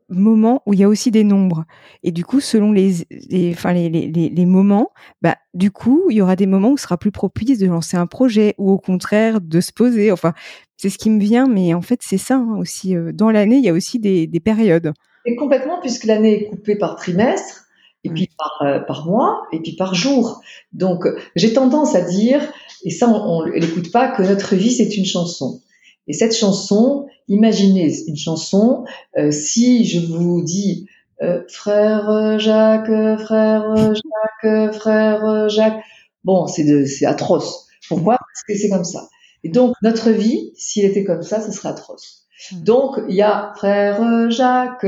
moments 0.10 0.62
où 0.66 0.74
il 0.74 0.80
y 0.80 0.84
a 0.84 0.90
aussi 0.90 1.12
des 1.12 1.24
nombres. 1.24 1.66
Et 2.04 2.12
du 2.12 2.26
coup, 2.26 2.40
selon 2.40 2.72
les, 2.72 3.06
les, 3.30 3.52
enfin, 3.52 3.74
les, 3.74 3.90
les, 3.90 4.08
les, 4.08 4.46
moments, 4.46 4.92
bah, 5.22 5.38
du 5.54 5.72
coup, 5.72 6.04
il 6.10 6.18
y 6.18 6.22
aura 6.22 6.36
des 6.36 6.46
moments 6.46 6.72
où 6.72 6.78
ce 6.78 6.84
sera 6.84 6.98
plus 6.98 7.12
propice 7.12 7.60
de 7.60 7.68
lancer 7.68 7.98
un 7.98 8.08
projet 8.08 8.56
ou 8.58 8.72
au 8.72 8.78
contraire 8.78 9.42
de 9.42 9.62
se 9.62 9.72
poser. 9.72 10.12
Enfin, 10.12 10.34
c'est 10.78 10.90
ce 10.90 10.98
qui 10.98 11.10
me 11.10 11.20
vient, 11.20 11.48
mais 11.48 11.74
en 11.74 11.82
fait, 11.82 12.00
c'est 12.04 12.18
ça 12.18 12.36
hein, 12.36 12.58
aussi. 12.58 12.96
Euh, 12.96 13.12
dans 13.12 13.32
l'année, 13.32 13.58
il 13.58 13.64
y 13.64 13.70
a 13.70 13.74
aussi 13.74 14.00
des, 14.00 14.28
des 14.28 14.40
périodes. 14.40 14.94
Et 15.26 15.36
complètement, 15.36 15.80
puisque 15.80 16.06
l'année 16.06 16.44
est 16.44 16.50
coupée 16.50 16.76
par 16.76 16.96
trimestre, 16.96 17.64
et 18.04 18.10
puis 18.10 18.30
par, 18.38 18.68
euh, 18.68 18.80
par 18.80 19.06
mois, 19.06 19.44
et 19.54 19.62
puis 19.62 19.76
par 19.78 19.96
jour. 19.96 20.42
Donc, 20.74 21.06
j'ai 21.36 21.54
tendance 21.54 21.96
à 21.96 22.02
dire, 22.02 22.42
et 22.84 22.90
ça, 22.90 23.08
on 23.08 23.46
ne 23.46 23.52
l'écoute 23.52 23.92
pas, 23.92 24.10
que 24.10 24.24
notre 24.24 24.56
vie, 24.56 24.72
c'est 24.72 24.98
une 24.98 25.06
chanson. 25.06 25.62
Et 26.08 26.14
cette 26.14 26.36
chanson, 26.36 27.08
imaginez 27.28 27.94
une 28.08 28.18
chanson, 28.18 28.86
euh, 29.18 29.32
si 29.32 29.86
je 29.86 30.00
vous 30.00 30.44
dis 30.44 30.88
euh, 31.22 31.42
frère 31.48 32.40
Jacques, 32.40 33.20
frère 33.20 33.94
Jacques, 33.94 34.74
frère 34.74 35.50
Jacques, 35.50 35.84
bon, 36.24 36.48
c'est 36.48 37.06
atroce. 37.06 37.68
Pourquoi? 37.88 38.18
Parce 38.18 38.44
que 38.48 38.56
c'est 38.56 38.70
comme 38.70 38.84
ça. 38.84 39.08
Et 39.44 39.50
donc 39.50 39.76
notre 39.82 40.10
vie, 40.10 40.52
s'il 40.56 40.86
était 40.86 41.04
comme 41.04 41.24
ça, 41.24 41.42
ce 41.42 41.52
serait 41.52 41.70
atroce. 41.70 42.28
Hmm. 42.52 42.64
Donc 42.64 43.00
il 43.08 43.16
y 43.16 43.22
a 43.22 43.54
frère 43.56 44.30
Jacques, 44.30 44.86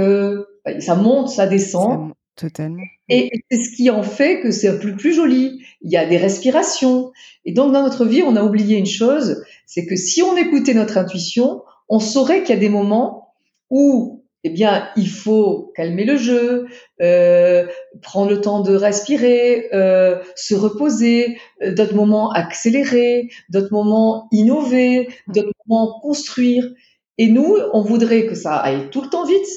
ça 0.79 0.95
monte, 0.95 1.29
ça 1.29 1.47
descend. 1.47 2.11
Totalement. 2.35 2.83
Et 3.07 3.29
c'est 3.49 3.61
ce 3.61 3.75
qui 3.75 3.89
en 3.89 4.03
fait 4.03 4.41
que 4.41 4.51
c'est 4.51 4.77
peu 4.79 4.95
plus 4.95 5.13
joli. 5.13 5.61
Il 5.81 5.91
y 5.91 5.97
a 5.97 6.05
des 6.05 6.17
respirations. 6.17 7.11
Et 7.45 7.53
donc, 7.53 7.71
dans 7.71 7.83
notre 7.83 8.05
vie, 8.05 8.23
on 8.23 8.35
a 8.35 8.43
oublié 8.43 8.77
une 8.77 8.85
chose, 8.85 9.43
c'est 9.65 9.85
que 9.85 9.95
si 9.95 10.21
on 10.21 10.35
écoutait 10.37 10.73
notre 10.73 10.97
intuition, 10.97 11.63
on 11.89 11.99
saurait 11.99 12.41
qu'il 12.41 12.55
y 12.55 12.57
a 12.57 12.61
des 12.61 12.69
moments 12.69 13.33
où, 13.69 14.23
eh 14.43 14.49
bien, 14.49 14.89
il 14.95 15.09
faut 15.09 15.71
calmer 15.75 16.05
le 16.05 16.17
jeu, 16.17 16.67
euh, 17.01 17.67
prendre 18.01 18.29
le 18.29 18.41
temps 18.41 18.61
de 18.61 18.75
respirer, 18.75 19.69
euh, 19.73 20.21
se 20.35 20.55
reposer, 20.55 21.37
euh, 21.63 21.73
d'autres 21.73 21.95
moments 21.95 22.31
accélérer, 22.31 23.29
d'autres 23.49 23.73
moments 23.73 24.27
innover, 24.31 25.09
d'autres 25.27 25.51
moments 25.67 25.99
construire. 26.01 26.69
Et 27.17 27.27
nous, 27.27 27.57
on 27.73 27.81
voudrait 27.81 28.25
que 28.25 28.35
ça 28.35 28.57
aille 28.57 28.89
tout 28.89 29.01
le 29.01 29.09
temps 29.09 29.25
vite, 29.25 29.47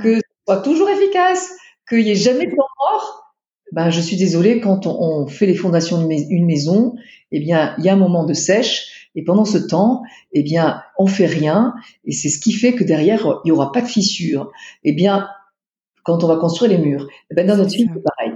que 0.00 0.16
ce 0.16 0.22
soit 0.46 0.62
toujours 0.62 0.88
efficace, 0.88 1.50
qu'il 1.88 2.04
n'y 2.04 2.10
ait 2.10 2.14
jamais 2.14 2.46
de 2.46 2.50
temps 2.50 2.66
mort, 2.92 3.28
ben, 3.72 3.90
je 3.90 4.00
suis 4.00 4.16
désolée, 4.16 4.60
quand 4.60 4.86
on, 4.86 5.26
fait 5.26 5.46
les 5.46 5.54
fondations 5.54 6.06
d'une 6.06 6.46
maison, 6.46 6.94
eh 7.32 7.40
bien, 7.40 7.74
il 7.78 7.84
y 7.84 7.88
a 7.88 7.92
un 7.92 7.96
moment 7.96 8.24
de 8.24 8.32
sèche, 8.32 8.97
et 9.14 9.24
pendant 9.24 9.44
ce 9.44 9.58
temps, 9.58 10.02
eh 10.32 10.42
bien, 10.42 10.82
on 10.98 11.06
fait 11.06 11.26
rien, 11.26 11.74
et 12.04 12.12
c'est 12.12 12.28
ce 12.28 12.38
qui 12.38 12.52
fait 12.52 12.74
que 12.74 12.84
derrière, 12.84 13.40
il 13.44 13.48
n'y 13.48 13.52
aura 13.52 13.72
pas 13.72 13.80
de 13.80 13.86
fissure. 13.86 14.50
Eh 14.84 14.92
bien, 14.92 15.28
quand 16.04 16.24
on 16.24 16.28
va 16.28 16.36
construire 16.36 16.70
les 16.70 16.78
murs, 16.78 17.06
eh 17.30 17.34
ben, 17.34 17.46
dans 17.46 17.56
notre 17.56 17.70
vie, 17.70 17.88
c'est 17.92 18.02
pareil. 18.02 18.32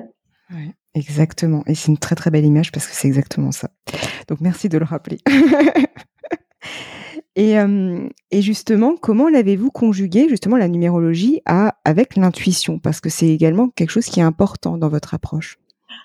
Ouais, 0.50 0.74
exactement. 0.94 1.62
Et 1.66 1.74
c'est 1.74 1.88
une 1.88 1.98
très 1.98 2.14
très 2.14 2.30
belle 2.30 2.44
image 2.44 2.72
parce 2.72 2.86
que 2.86 2.94
c'est 2.94 3.08
exactement 3.08 3.52
ça. 3.52 3.70
Donc 4.28 4.40
merci 4.40 4.68
de 4.68 4.78
le 4.78 4.84
rappeler. 4.84 5.18
Et, 7.34 7.54
et 8.30 8.42
justement, 8.42 8.94
comment 9.00 9.28
l'avez-vous 9.28 9.70
conjugué 9.70 10.28
justement 10.28 10.58
la 10.58 10.68
numérologie 10.68 11.40
à, 11.46 11.76
avec 11.86 12.16
l'intuition? 12.16 12.78
Parce 12.78 13.00
que 13.00 13.08
c'est 13.08 13.28
également 13.28 13.70
quelque 13.70 13.90
chose 13.90 14.04
qui 14.04 14.20
est 14.20 14.22
important 14.22 14.76
dans 14.76 14.90
votre 14.90 15.14
approche. 15.14 15.58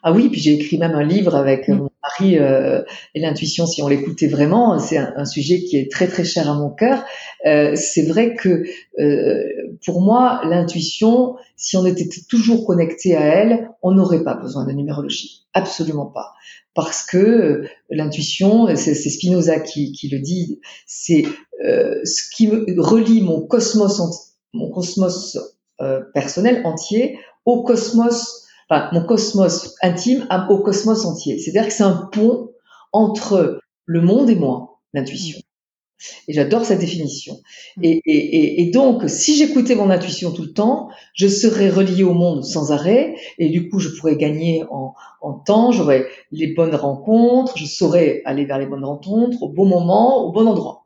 Ah 0.07 0.13
oui, 0.13 0.29
puis 0.29 0.39
j'ai 0.39 0.53
écrit 0.53 0.77
même 0.77 0.95
un 0.95 1.03
livre 1.03 1.35
avec 1.35 1.67
mmh. 1.67 1.73
mon 1.73 1.89
mari 2.01 2.39
euh, 2.39 2.81
et 3.13 3.19
l'intuition. 3.19 3.65
Si 3.65 3.81
on 3.81 3.89
l'écoutait 3.89 4.27
vraiment, 4.27 4.79
c'est 4.79 4.95
un, 4.95 5.25
sujet 5.25 5.59
qui 5.63 5.75
est 5.75 5.91
très 5.91 6.07
très 6.07 6.23
cher 6.23 6.49
à 6.49 6.53
mon 6.53 6.69
cœur. 6.69 7.03
Euh, 7.45 7.75
c'est 7.75 8.03
vrai 8.03 8.33
que 8.35 8.63
euh, 8.99 9.43
pour 9.85 9.99
moi, 10.01 10.39
l'intuition, 10.45 11.35
si 11.57 11.75
on 11.75 11.85
était 11.85 12.07
toujours 12.29 12.65
connecté 12.65 13.17
à 13.17 13.21
elle, 13.21 13.69
on 13.81 13.91
n'aurait 13.91 14.23
pas 14.23 14.35
besoin 14.35 14.65
de 14.65 14.71
numérologie, 14.71 15.45
absolument 15.53 16.05
pas 16.05 16.35
parce 16.77 17.03
que 17.03 17.17
euh, 17.17 17.67
l'intuition, 17.89 18.67
c'est 18.75 18.93
Spinoza 18.93 19.59
qui, 19.59 19.91
qui, 19.93 20.09
le 20.09 20.19
dit, 20.19 20.61
c'est 20.85 21.23
euh, 21.65 21.99
ce 22.05 22.21
qui 22.33 22.47
me 22.47 22.79
relie 22.79 23.23
mon 23.23 23.41
cosmos, 23.41 23.99
mon 24.53 24.69
cosmos 24.69 25.39
euh, 25.81 26.01
personnel 26.13 26.61
entier 26.65 27.17
au 27.45 27.63
cosmos, 27.63 28.46
enfin 28.69 28.89
mon 28.91 29.03
cosmos 29.03 29.75
intime 29.81 30.27
au 30.49 30.59
cosmos 30.59 31.05
entier. 31.05 31.39
C'est-à-dire 31.39 31.67
que 31.67 31.73
c'est 31.73 31.83
un 31.83 32.09
pont 32.11 32.51
entre 32.91 33.59
le 33.85 34.01
monde 34.01 34.29
et 34.29 34.35
moi, 34.35 34.79
l'intuition. 34.93 35.39
Et 36.27 36.33
j'adore 36.33 36.65
cette 36.65 36.79
définition. 36.79 37.39
Mm. 37.77 37.83
Et, 37.83 38.01
et, 38.05 38.61
et, 38.61 38.71
donc, 38.71 39.03
si 39.07 39.35
j'écoutais 39.35 39.75
mon 39.75 39.89
intuition 39.89 40.31
tout 40.31 40.43
le 40.43 40.53
temps, 40.53 40.89
je 41.13 41.27
serais 41.27 41.69
relié 41.69 42.03
au 42.03 42.13
monde 42.13 42.43
sans 42.43 42.71
arrêt, 42.71 43.15
et 43.37 43.49
du 43.49 43.69
coup, 43.69 43.79
je 43.79 43.89
pourrais 43.89 44.15
gagner 44.15 44.63
en, 44.69 44.93
en 45.21 45.33
temps, 45.33 45.71
j'aurais 45.71 46.07
les 46.31 46.53
bonnes 46.53 46.75
rencontres, 46.75 47.57
je 47.57 47.65
saurais 47.65 48.21
aller 48.25 48.45
vers 48.45 48.59
les 48.59 48.67
bonnes 48.67 48.85
rencontres 48.85 49.41
au 49.41 49.49
bon 49.49 49.65
moment, 49.65 50.23
au 50.23 50.31
bon 50.31 50.45
endroit. 50.47 50.85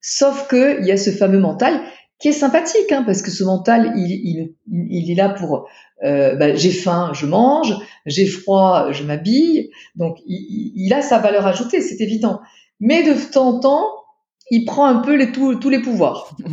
Sauf 0.00 0.48
que 0.48 0.80
il 0.80 0.86
y 0.86 0.92
a 0.92 0.96
ce 0.96 1.10
fameux 1.10 1.38
mental 1.38 1.80
qui 2.20 2.28
est 2.28 2.32
sympathique, 2.32 2.92
hein, 2.92 3.02
parce 3.04 3.22
que 3.22 3.30
ce 3.30 3.44
mental, 3.44 3.92
il, 3.96 4.10
il, 4.10 4.54
il 4.70 5.10
est 5.10 5.14
là 5.14 5.28
pour 5.28 5.68
euh, 6.04 6.36
ben, 6.36 6.56
j'ai 6.56 6.70
faim, 6.70 7.12
je 7.14 7.26
mange, 7.26 7.74
j'ai 8.06 8.26
froid, 8.26 8.92
je 8.92 9.02
m'habille. 9.04 9.70
Donc, 9.94 10.18
il, 10.26 10.72
il 10.76 10.92
a 10.92 11.02
sa 11.02 11.18
valeur 11.18 11.46
ajoutée, 11.46 11.80
c'est 11.80 12.02
évident. 12.02 12.40
Mais 12.80 13.02
de 13.02 13.14
temps 13.32 13.48
en 13.48 13.60
temps, 13.60 13.86
il 14.50 14.64
prend 14.64 14.86
un 14.86 14.96
peu 14.96 15.16
les, 15.16 15.32
tous, 15.32 15.68
les 15.68 15.80
pouvoirs. 15.80 16.36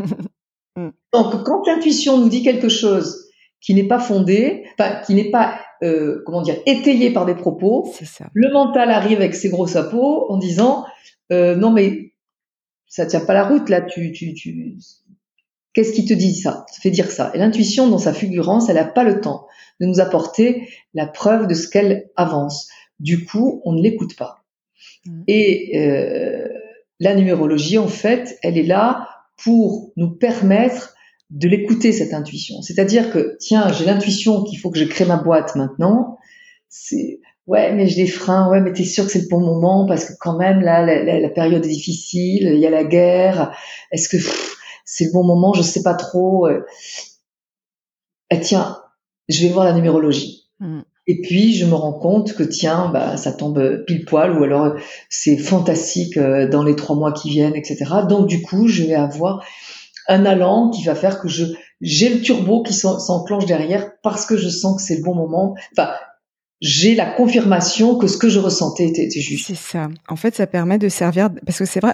Mm. 0.78 0.91
Donc, 1.12 1.43
quand 1.43 1.67
l'intuition 1.67 2.17
nous 2.17 2.30
dit 2.30 2.43
quelque 2.43 2.69
chose 2.69 3.30
qui 3.60 3.74
n'est 3.74 3.89
pas 3.89 4.00
fondé, 4.00 4.63
enfin, 4.80 5.02
qui 5.06 5.13
n'est 5.15 5.30
pas, 5.30 5.60
euh, 5.84 6.24
comment 6.26 6.41
dire, 6.41 6.56
étayé 6.65 7.12
par 7.12 7.26
des 7.26 7.36
propos, 7.36 7.93
le 8.34 8.54
mental 8.54 8.89
arrive 8.89 9.17
avec 9.17 9.36
ses 9.36 9.50
gros 9.50 9.67
sapots 9.67 10.32
en 10.32 10.38
disant, 10.38 10.86
euh, 11.34 11.58
non 11.58 11.71
mais 11.71 12.13
ça 12.88 13.06
tient 13.06 13.26
pas 13.26 13.34
la 13.34 13.43
route 13.43 13.67
là, 13.67 13.82
tu, 13.82 14.13
tu, 14.13 14.34
tu... 14.34 14.78
qu'est-ce 15.74 15.94
qui 15.94 16.06
te 16.06 16.14
dit 16.14 16.36
ça, 16.36 16.66
ça 16.72 16.82
fait 16.82 16.92
dire 16.92 17.12
ça 17.12 17.32
Et 17.34 17.38
l'intuition, 17.38 17.88
dans 17.88 17.98
sa 17.98 18.14
fulgurance, 18.14 18.70
elle 18.70 18.76
n'a 18.76 18.86
pas 18.86 19.04
le 19.04 19.22
temps 19.22 19.48
de 19.80 19.86
nous 19.86 20.00
apporter 20.00 20.68
la 20.94 21.08
preuve 21.08 21.48
de 21.48 21.54
ce 21.54 21.68
qu'elle 21.68 22.10
avance. 22.16 22.70
Du 23.00 23.26
coup, 23.26 23.62
on 23.66 23.74
ne 23.74 23.82
l'écoute 23.82 24.16
pas. 24.16 24.44
Mm. 25.06 25.24
Et 25.28 25.80
euh, 25.80 26.48
la 27.00 27.16
numérologie, 27.16 27.78
en 27.78 27.88
fait, 27.88 28.38
elle 28.44 28.58
est 28.58 28.64
là 28.64 29.08
pour 29.44 29.92
nous 29.96 30.12
permettre 30.12 30.94
de 31.32 31.48
l'écouter, 31.48 31.94
cette 31.94 32.14
intuition. 32.14 32.62
C'est-à-dire 32.62 33.12
que, 33.12 33.38
tiens, 33.40 33.72
j'ai 33.72 33.86
l'intuition 33.86 34.44
qu'il 34.44 34.60
faut 34.60 34.70
que 34.70 34.78
je 34.78 34.84
crée 34.84 35.06
ma 35.06 35.16
boîte 35.16 35.56
maintenant. 35.56 36.18
C'est, 36.68 37.22
ouais, 37.48 37.74
mais 37.74 37.88
j'ai 37.88 38.04
des 38.04 38.10
freins. 38.10 38.50
Ouais, 38.50 38.60
mais 38.60 38.74
t'es 38.74 38.84
sûr 38.84 39.06
que 39.06 39.12
c'est 39.12 39.22
le 39.22 39.28
bon 39.30 39.40
moment 39.40 39.86
parce 39.86 40.06
que 40.06 40.14
quand 40.20 40.38
même, 40.38 40.60
là, 40.60 40.86
la, 40.86 41.30
période 41.30 41.66
est 41.66 41.70
difficile. 41.70 42.52
Il 42.54 42.60
y 42.60 42.68
a 42.68 42.70
la 42.70 42.84
guerre. 42.84 43.56
Est-ce 43.92 44.10
que 44.10 44.18
c'est 44.91 45.06
le 45.06 45.12
bon 45.12 45.23
moment? 45.23 45.54
Je 45.54 45.62
sais 45.62 45.84
pas 45.84 45.93
trop. 45.93 46.47
Eh, 48.30 48.39
tiens, 48.41 48.77
je 49.30 49.41
vais 49.41 49.54
voir 49.54 49.65
la 49.65 49.73
numérologie. 49.73 50.49
Mm. 50.60 50.82
Et 51.08 51.21
puis 51.21 51.54
je 51.54 51.65
me 51.65 51.73
rends 51.73 51.93
compte 51.93 52.34
que 52.34 52.43
tiens, 52.43 52.89
bah, 52.93 53.17
ça 53.17 53.32
tombe 53.32 53.84
pile 53.86 54.06
poil, 54.06 54.38
ou 54.38 54.43
alors 54.43 54.75
c'est 55.10 55.38
fantastique 55.38 56.17
euh, 56.17 56.47
dans 56.47 56.63
les 56.63 56.75
trois 56.75 56.95
mois 56.95 57.12
qui 57.12 57.30
viennent, 57.30 57.56
etc. 57.56 57.86
Donc 58.08 58.27
du 58.27 58.41
coup, 58.41 58.67
je 58.67 58.84
vais 58.84 58.95
avoir 58.95 59.43
un 60.08 60.25
allant 60.25 60.69
qui 60.69 60.84
va 60.84 60.93
faire 60.93 61.19
que 61.19 61.27
je 61.27 61.45
j'ai 61.80 62.10
le 62.10 62.21
turbo 62.21 62.62
qui 62.62 62.73
s'enclenche 62.73 63.45
derrière 63.45 63.91
parce 64.04 64.25
que 64.25 64.38
je 64.38 64.49
sens 64.49 64.77
que 64.77 64.82
c'est 64.84 64.97
le 64.97 65.04
bon 65.04 65.15
moment. 65.15 65.56
Enfin, 65.71 65.91
j'ai 66.62 66.93
la 66.93 67.08
confirmation 67.08 67.97
que 67.97 68.06
ce 68.06 68.17
que 68.17 68.30
je 68.30 68.39
ressentais 68.39 68.86
était, 68.88 69.10
juste. 69.10 69.47
C'est 69.47 69.56
ça. 69.56 69.89
En 70.08 70.15
fait, 70.15 70.36
ça 70.36 70.45
permet 70.45 70.78
de 70.78 70.89
servir 70.89 71.30
parce 71.43 71.58
que 71.58 71.65
c'est 71.65 71.80
vrai. 71.80 71.93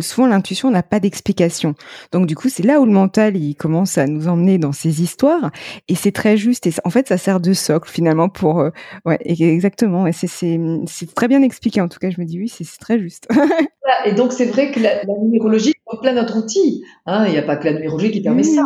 souvent, 0.00 0.26
l'intuition 0.26 0.70
n'a 0.70 0.82
pas 0.82 0.98
d'explication. 0.98 1.74
Donc, 2.10 2.26
du 2.26 2.34
coup, 2.34 2.48
c'est 2.48 2.62
là 2.62 2.80
où 2.80 2.86
le 2.86 2.92
mental 2.92 3.36
il 3.36 3.54
commence 3.54 3.98
à 3.98 4.06
nous 4.06 4.28
emmener 4.28 4.56
dans 4.56 4.72
ces 4.72 5.02
histoires, 5.02 5.50
et 5.88 5.94
c'est 5.94 6.12
très 6.12 6.38
juste. 6.38 6.66
Et 6.66 6.72
en 6.84 6.90
fait, 6.90 7.08
ça 7.08 7.18
sert 7.18 7.38
de 7.38 7.52
socle 7.52 7.90
finalement 7.90 8.30
pour. 8.30 8.60
Euh, 8.60 8.70
ouais, 9.04 9.18
exactement. 9.24 10.06
Et 10.06 10.12
c'est 10.12 11.14
très 11.14 11.28
bien 11.28 11.42
expliqué. 11.42 11.82
En 11.82 11.88
tout 11.88 11.98
cas, 11.98 12.08
je 12.08 12.18
me 12.18 12.24
dis 12.24 12.38
oui, 12.38 12.48
c'est 12.48 12.64
très 12.78 12.98
juste. 12.98 13.28
et 14.06 14.12
donc, 14.12 14.32
c'est 14.32 14.46
vrai 14.46 14.70
que 14.70 14.80
la, 14.80 15.04
numérologie 15.04 15.70
est 15.70 16.00
plein 16.00 16.14
d'autres 16.14 16.38
outils. 16.38 16.82
Hein. 17.04 17.26
Il 17.26 17.32
n'y 17.32 17.38
a 17.38 17.42
pas 17.42 17.56
que 17.56 17.66
la 17.66 17.74
numérologie 17.74 18.10
qui 18.10 18.22
permet 18.22 18.42
ça. 18.42 18.62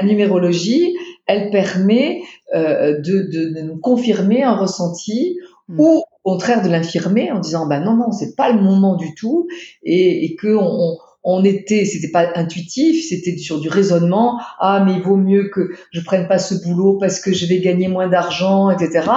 La 0.00 0.06
numérologie, 0.06 0.94
elle 1.26 1.50
permet 1.50 2.22
euh, 2.54 3.00
de, 3.00 3.28
de, 3.30 3.60
nous 3.60 3.78
confirmer 3.78 4.42
un 4.42 4.56
ressenti 4.56 5.38
mm. 5.68 5.80
ou 5.80 6.04
au 6.24 6.30
contraire 6.30 6.62
de 6.62 6.68
l'infirmer 6.68 7.30
en 7.32 7.40
disant 7.40 7.66
bah 7.66 7.80
non 7.80 7.96
non 7.96 8.12
c'est 8.12 8.34
pas 8.36 8.52
le 8.52 8.60
moment 8.60 8.96
du 8.96 9.14
tout 9.14 9.48
et, 9.82 10.24
et 10.24 10.36
que 10.36 10.56
on, 10.56 10.96
on 11.28 11.42
était, 11.42 11.84
c'était 11.84 12.12
pas 12.12 12.30
intuitif, 12.36 13.04
c'était 13.04 13.36
sur 13.36 13.58
du 13.58 13.68
raisonnement. 13.68 14.40
Ah, 14.60 14.84
mais 14.86 14.92
il 14.92 15.02
vaut 15.02 15.16
mieux 15.16 15.50
que 15.52 15.72
je 15.90 16.00
prenne 16.00 16.28
pas 16.28 16.38
ce 16.38 16.54
boulot 16.54 16.98
parce 16.98 17.18
que 17.18 17.32
je 17.32 17.46
vais 17.46 17.58
gagner 17.58 17.88
moins 17.88 18.06
d'argent, 18.06 18.70
etc. 18.70 19.10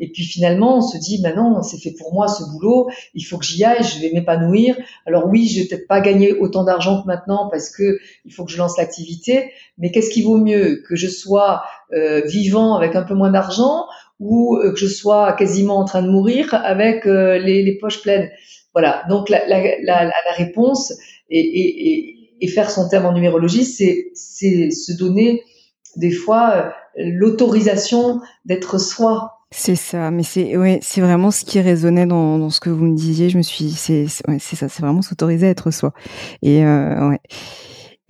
Et 0.00 0.10
puis 0.10 0.22
finalement, 0.22 0.78
on 0.78 0.80
se 0.80 0.96
dit, 0.96 1.20
non, 1.22 1.62
c'est 1.62 1.78
fait 1.78 1.94
pour 1.98 2.12
moi 2.14 2.28
ce 2.28 2.44
boulot, 2.44 2.88
il 3.14 3.22
faut 3.22 3.38
que 3.38 3.44
j'y 3.44 3.64
aille, 3.64 3.82
je 3.82 4.00
vais 4.00 4.10
m'épanouir. 4.12 4.76
Alors 5.06 5.26
oui, 5.26 5.48
je 5.48 5.60
vais 5.60 5.66
peut-être 5.66 5.88
pas 5.88 6.00
gagner 6.00 6.32
autant 6.32 6.64
d'argent 6.64 7.02
que 7.02 7.06
maintenant 7.06 7.48
parce 7.50 7.70
que 7.70 7.98
il 8.24 8.32
faut 8.32 8.44
que 8.44 8.52
je 8.52 8.58
lance 8.58 8.78
l'activité, 8.78 9.50
mais 9.76 9.90
qu'est-ce 9.90 10.10
qui 10.10 10.22
vaut 10.22 10.38
mieux? 10.38 10.82
Que 10.88 10.94
je 10.94 11.08
sois 11.08 11.62
euh, 11.92 12.22
vivant 12.26 12.76
avec 12.76 12.94
un 12.94 13.02
peu 13.02 13.14
moins 13.14 13.30
d'argent 13.30 13.86
ou 14.20 14.56
euh, 14.56 14.72
que 14.72 14.78
je 14.78 14.86
sois 14.86 15.32
quasiment 15.32 15.78
en 15.78 15.84
train 15.84 16.02
de 16.02 16.10
mourir 16.10 16.54
avec 16.54 17.06
euh, 17.06 17.38
les, 17.38 17.62
les, 17.62 17.78
poches 17.78 18.02
pleines? 18.02 18.30
Voilà. 18.74 19.02
Donc 19.08 19.28
la, 19.28 19.46
la, 19.48 19.60
la, 19.82 20.04
la 20.04 20.34
réponse 20.36 20.92
et, 21.30 21.40
et, 21.40 22.14
et, 22.40 22.48
faire 22.48 22.70
son 22.70 22.88
terme 22.88 23.06
en 23.06 23.12
numérologie, 23.12 23.64
c'est 23.64 24.10
c'est 24.14 24.70
se 24.70 24.92
donner 24.92 25.42
des 25.96 26.12
fois 26.12 26.72
l'autorisation 26.96 28.20
d'être 28.44 28.78
soi 28.78 29.37
C'est 29.50 29.76
ça, 29.76 30.10
mais 30.10 30.24
c'est 30.24 30.58
ouais, 30.58 30.78
c'est 30.82 31.00
vraiment 31.00 31.30
ce 31.30 31.44
qui 31.44 31.58
résonnait 31.60 32.04
dans, 32.04 32.50
ce 32.50 32.60
que 32.60 32.68
vous 32.68 32.84
me 32.84 32.94
disiez. 32.94 33.30
Je 33.30 33.38
me 33.38 33.42
suis, 33.42 33.70
c'est 33.70 34.06
ça, 34.06 34.68
c'est 34.68 34.80
vraiment 34.80 35.00
s'autoriser 35.00 35.46
à 35.46 35.50
être 35.50 35.70
soi. 35.70 35.92
Et 36.42 36.64
euh, 36.64 37.08
ouais. 37.08 37.20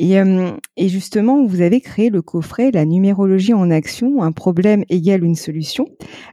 Et, 0.00 0.20
euh, 0.20 0.52
et, 0.76 0.88
justement, 0.88 1.44
vous 1.44 1.60
avez 1.60 1.80
créé 1.80 2.08
le 2.10 2.22
coffret 2.22 2.70
La 2.70 2.84
numérologie 2.84 3.52
en 3.52 3.70
action, 3.70 4.22
un 4.22 4.30
problème 4.30 4.84
égale 4.88 5.24
une 5.24 5.34
solution, 5.34 5.86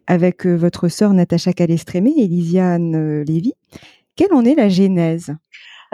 avec 0.05 0.45
euh, 0.45 0.55
votre 0.55 0.87
sœur 0.87 1.13
Natacha 1.13 1.53
Calestrémé 1.53 2.13
et 2.17 2.27
Lisiane 2.27 3.23
Lévy. 3.23 3.53
Quelle 4.15 4.33
en 4.33 4.45
est 4.45 4.55
la 4.55 4.69
genèse? 4.69 5.35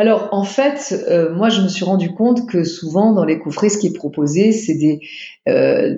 Alors 0.02 0.30
en 0.32 0.44
fait, 0.44 0.96
euh, 1.08 1.32
moi 1.32 1.50
je 1.50 1.62
me 1.62 1.68
suis 1.68 1.86
rendu 1.86 2.12
compte 2.12 2.50
que 2.50 2.64
souvent 2.64 3.14
dans 3.14 3.24
les 3.24 3.38
coffrets, 3.38 3.70
ce 3.70 3.78
qui 3.78 3.86
est 3.86 3.96
proposé, 3.96 4.52
c'est 4.52 4.74
des 4.74 5.00
euh, 5.48 5.96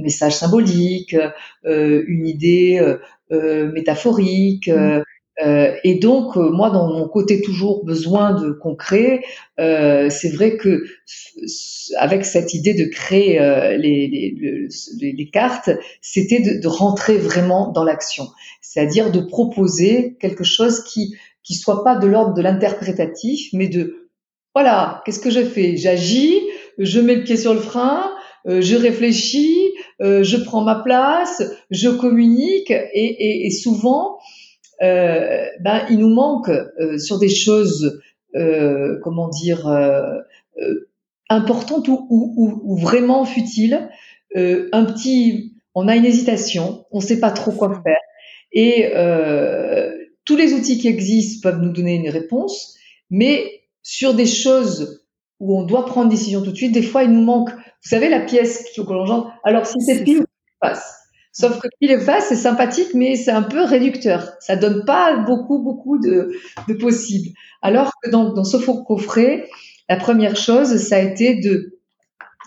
messages 0.00 0.34
symboliques, 0.34 1.16
euh, 1.64 2.02
une 2.08 2.26
idée 2.26 2.84
métaphorique. 3.30 4.68
Mmh. 4.68 5.02
et 5.84 5.94
donc 6.00 6.34
moi, 6.34 6.70
dans 6.70 6.88
mon 6.88 7.06
côté 7.06 7.40
toujours 7.40 7.84
besoin 7.84 8.32
de 8.32 8.50
concret, 8.50 9.22
c'est 9.56 10.32
vrai 10.34 10.56
que 10.56 10.82
avec 11.96 12.24
cette 12.24 12.54
idée 12.54 12.74
de 12.74 12.86
créer 12.86 13.38
les, 13.78 14.08
les, 14.08 15.12
les, 15.12 15.30
cartes, 15.30 15.70
c'était 16.00 16.40
de, 16.40 16.60
de 16.60 16.66
rentrer 16.66 17.18
vraiment 17.18 17.70
dans 17.70 17.84
l'action, 17.84 18.26
c'est-à-dire 18.60 19.12
de 19.12 19.20
proposer 19.20 20.16
quelque 20.18 20.42
chose 20.42 20.82
qui 20.82 21.14
qui 21.48 21.54
soit 21.54 21.82
pas 21.82 21.96
de 21.96 22.06
l'ordre 22.06 22.34
de 22.34 22.42
l'interprétatif, 22.42 23.48
mais 23.54 23.68
de 23.68 24.10
voilà, 24.54 25.02
qu'est-ce 25.04 25.18
que 25.18 25.30
je 25.30 25.40
fais? 25.40 25.78
J'agis, 25.78 26.42
je 26.76 27.00
mets 27.00 27.14
le 27.14 27.24
pied 27.24 27.38
sur 27.38 27.54
le 27.54 27.60
frein, 27.60 28.12
euh, 28.46 28.60
je 28.60 28.76
réfléchis, 28.76 29.72
euh, 30.02 30.22
je 30.22 30.36
prends 30.36 30.60
ma 30.60 30.74
place, 30.74 31.42
je 31.70 31.88
communique, 31.88 32.70
et, 32.70 32.84
et, 32.92 33.46
et 33.46 33.50
souvent, 33.50 34.18
euh, 34.82 35.46
ben, 35.60 35.86
il 35.88 36.00
nous 36.00 36.12
manque 36.12 36.50
euh, 36.50 36.98
sur 36.98 37.18
des 37.18 37.30
choses, 37.30 37.98
euh, 38.36 38.98
comment 39.02 39.28
dire, 39.28 39.66
importantes 41.30 41.88
ou, 41.88 42.06
ou, 42.10 42.60
ou, 42.62 42.76
vraiment 42.76 43.24
futiles, 43.24 43.88
un 44.34 44.84
petit, 44.84 45.54
on 45.74 45.88
a 45.88 45.96
une 45.96 46.04
hésitation, 46.04 46.84
on 46.90 46.98
ne 46.98 47.02
sait 47.02 47.20
pas 47.20 47.30
trop 47.30 47.52
quoi 47.52 47.70
faire, 47.82 47.96
et 48.52 48.92
tous 50.28 50.36
les 50.36 50.52
outils 50.52 50.76
qui 50.76 50.88
existent 50.88 51.48
peuvent 51.48 51.62
nous 51.62 51.72
donner 51.72 51.94
une 51.94 52.10
réponse, 52.10 52.76
mais 53.08 53.62
sur 53.82 54.12
des 54.12 54.26
choses 54.26 55.02
où 55.40 55.58
on 55.58 55.62
doit 55.62 55.86
prendre 55.86 56.10
décision 56.10 56.42
tout 56.42 56.50
de 56.50 56.56
suite, 56.56 56.72
des 56.72 56.82
fois, 56.82 57.02
il 57.02 57.12
nous 57.12 57.22
manque, 57.22 57.48
vous 57.50 57.88
savez, 57.88 58.10
la 58.10 58.20
pièce 58.20 58.66
que 58.76 58.82
l'on 58.82 59.26
Alors, 59.42 59.64
si 59.64 59.80
c'est 59.80 60.04
pile 60.04 60.20
ou 60.20 60.24
face. 60.62 60.96
Sauf 61.32 61.58
que 61.58 61.68
pile 61.80 61.92
et 61.92 61.98
face, 61.98 62.26
c'est 62.28 62.36
sympathique, 62.36 62.90
mais 62.92 63.16
c'est 63.16 63.30
un 63.30 63.42
peu 63.42 63.64
réducteur. 63.64 64.32
Ça 64.40 64.56
donne 64.56 64.84
pas 64.84 65.16
beaucoup, 65.16 65.60
beaucoup 65.60 65.98
de, 65.98 66.32
de 66.68 66.74
possibles. 66.74 67.30
Alors 67.62 67.92
que 68.02 68.10
dans, 68.10 68.34
dans 68.34 68.44
ce 68.44 68.58
coffret, 68.58 69.48
la 69.88 69.96
première 69.96 70.36
chose, 70.36 70.76
ça 70.76 70.96
a 70.96 71.00
été 71.00 71.36
de, 71.36 71.80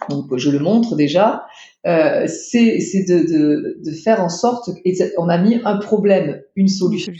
donc 0.07 0.37
je 0.37 0.51
le 0.51 0.59
montre 0.59 0.95
déjà, 0.95 1.47
euh, 1.87 2.27
c'est 2.27 2.77
de, 2.77 3.23
de, 3.23 3.77
de, 3.83 3.91
faire 3.91 4.21
en 4.21 4.29
sorte, 4.29 4.69
et 4.85 4.95
on 5.17 5.29
a 5.29 5.39
mis 5.39 5.59
un 5.65 5.77
problème, 5.77 6.43
une 6.55 6.67
solution, 6.67 7.11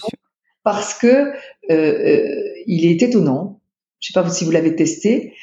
parce 0.63 0.93
que 0.93 1.08
euh, 1.08 1.32
euh, 1.69 2.26
il 2.67 2.86
est 2.86 3.02
étonnant. 3.02 3.60
Je 4.00 4.12
sais 4.12 4.19
pas 4.19 4.28
si 4.30 4.45
vous 4.45 4.52
l'avez 4.52 4.76
testé. 4.76 5.34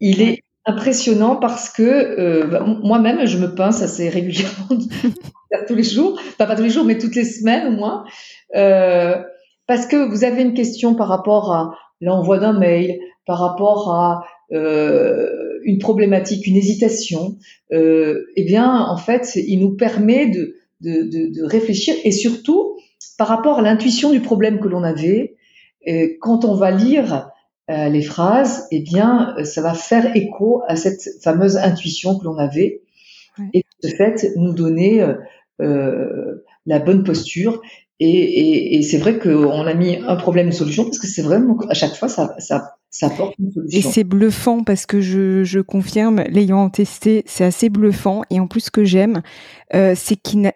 Il 0.00 0.22
est 0.22 0.42
impressionnant 0.66 1.36
parce 1.36 1.70
que 1.70 1.82
euh, 1.82 2.46
bah, 2.46 2.64
moi-même, 2.82 3.26
je 3.26 3.38
me 3.38 3.54
pince 3.54 3.82
assez 3.82 4.08
régulièrement 4.08 4.68
tous 5.66 5.74
les 5.74 5.82
jours, 5.82 6.18
pas, 6.38 6.46
pas 6.46 6.56
tous 6.56 6.62
les 6.62 6.70
jours, 6.70 6.84
mais 6.84 6.98
toutes 6.98 7.14
les 7.14 7.24
semaines 7.24 7.68
au 7.68 7.76
moins, 7.76 8.04
euh, 8.54 9.16
parce 9.66 9.86
que 9.86 9.96
vous 9.96 10.24
avez 10.24 10.42
une 10.42 10.54
question 10.54 10.94
par 10.94 11.08
rapport 11.08 11.52
à 11.52 11.74
l'envoi 12.00 12.38
d'un 12.38 12.52
mail, 12.52 12.98
par 13.26 13.38
rapport 13.38 13.94
à 13.94 14.24
euh, 14.52 15.58
une 15.64 15.78
problématique, 15.78 16.46
une 16.46 16.56
hésitation. 16.56 17.36
Euh, 17.72 18.26
eh 18.36 18.44
bien, 18.44 18.86
en 18.86 18.96
fait, 18.96 19.36
il 19.36 19.60
nous 19.60 19.74
permet 19.74 20.26
de, 20.28 20.56
de, 20.80 21.02
de, 21.02 21.32
de 21.34 21.44
réfléchir 21.44 21.94
et 22.04 22.12
surtout 22.12 22.76
par 23.16 23.28
rapport 23.28 23.58
à 23.58 23.62
l'intuition 23.62 24.10
du 24.10 24.20
problème 24.20 24.60
que 24.60 24.68
l'on 24.68 24.82
avait, 24.82 25.36
quand 26.20 26.44
on 26.44 26.54
va 26.54 26.70
lire 26.70 27.30
euh, 27.70 27.88
les 27.88 28.02
phrases, 28.02 28.66
eh 28.70 28.80
bien, 28.80 29.36
ça 29.44 29.62
va 29.62 29.72
faire 29.72 30.14
écho 30.14 30.62
à 30.68 30.76
cette 30.76 31.08
fameuse 31.22 31.56
intuition 31.56 32.18
que 32.18 32.24
l'on 32.24 32.36
avait, 32.36 32.82
et 33.54 33.64
de 33.82 33.88
fait 33.88 34.32
nous 34.36 34.52
donner 34.52 35.00
euh, 35.00 35.14
euh, 35.62 36.44
la 36.66 36.78
bonne 36.78 37.04
posture. 37.04 37.62
Et, 38.00 38.82
c'est 38.82 38.98
vrai 38.98 39.18
qu'on 39.18 39.66
a 39.66 39.72
mis 39.72 39.96
un 39.96 40.16
problème, 40.16 40.48
une 40.48 40.52
solution, 40.52 40.84
parce 40.84 40.98
que 40.98 41.06
c'est 41.06 41.22
vraiment 41.22 41.56
à 41.70 41.74
chaque 41.74 41.94
fois 41.94 42.08
ça, 42.08 42.34
ça, 42.38 42.74
ça 42.90 43.06
apporte 43.06 43.34
une 43.38 43.50
solution. 43.50 43.78
Et 43.78 43.92
c'est 43.92 44.04
bluffant 44.04 44.62
parce 44.62 44.84
que 44.84 45.00
je, 45.00 45.42
je 45.42 45.60
confirme, 45.60 46.22
l'ayant 46.28 46.68
testé, 46.68 47.22
c'est 47.24 47.44
assez 47.44 47.70
bluffant. 47.70 48.22
Et 48.28 48.40
en 48.40 48.46
plus, 48.46 48.64
ce 48.64 48.70
que 48.70 48.84
j'aime, 48.84 49.22
c'est 49.72 50.16
qu'il 50.16 50.52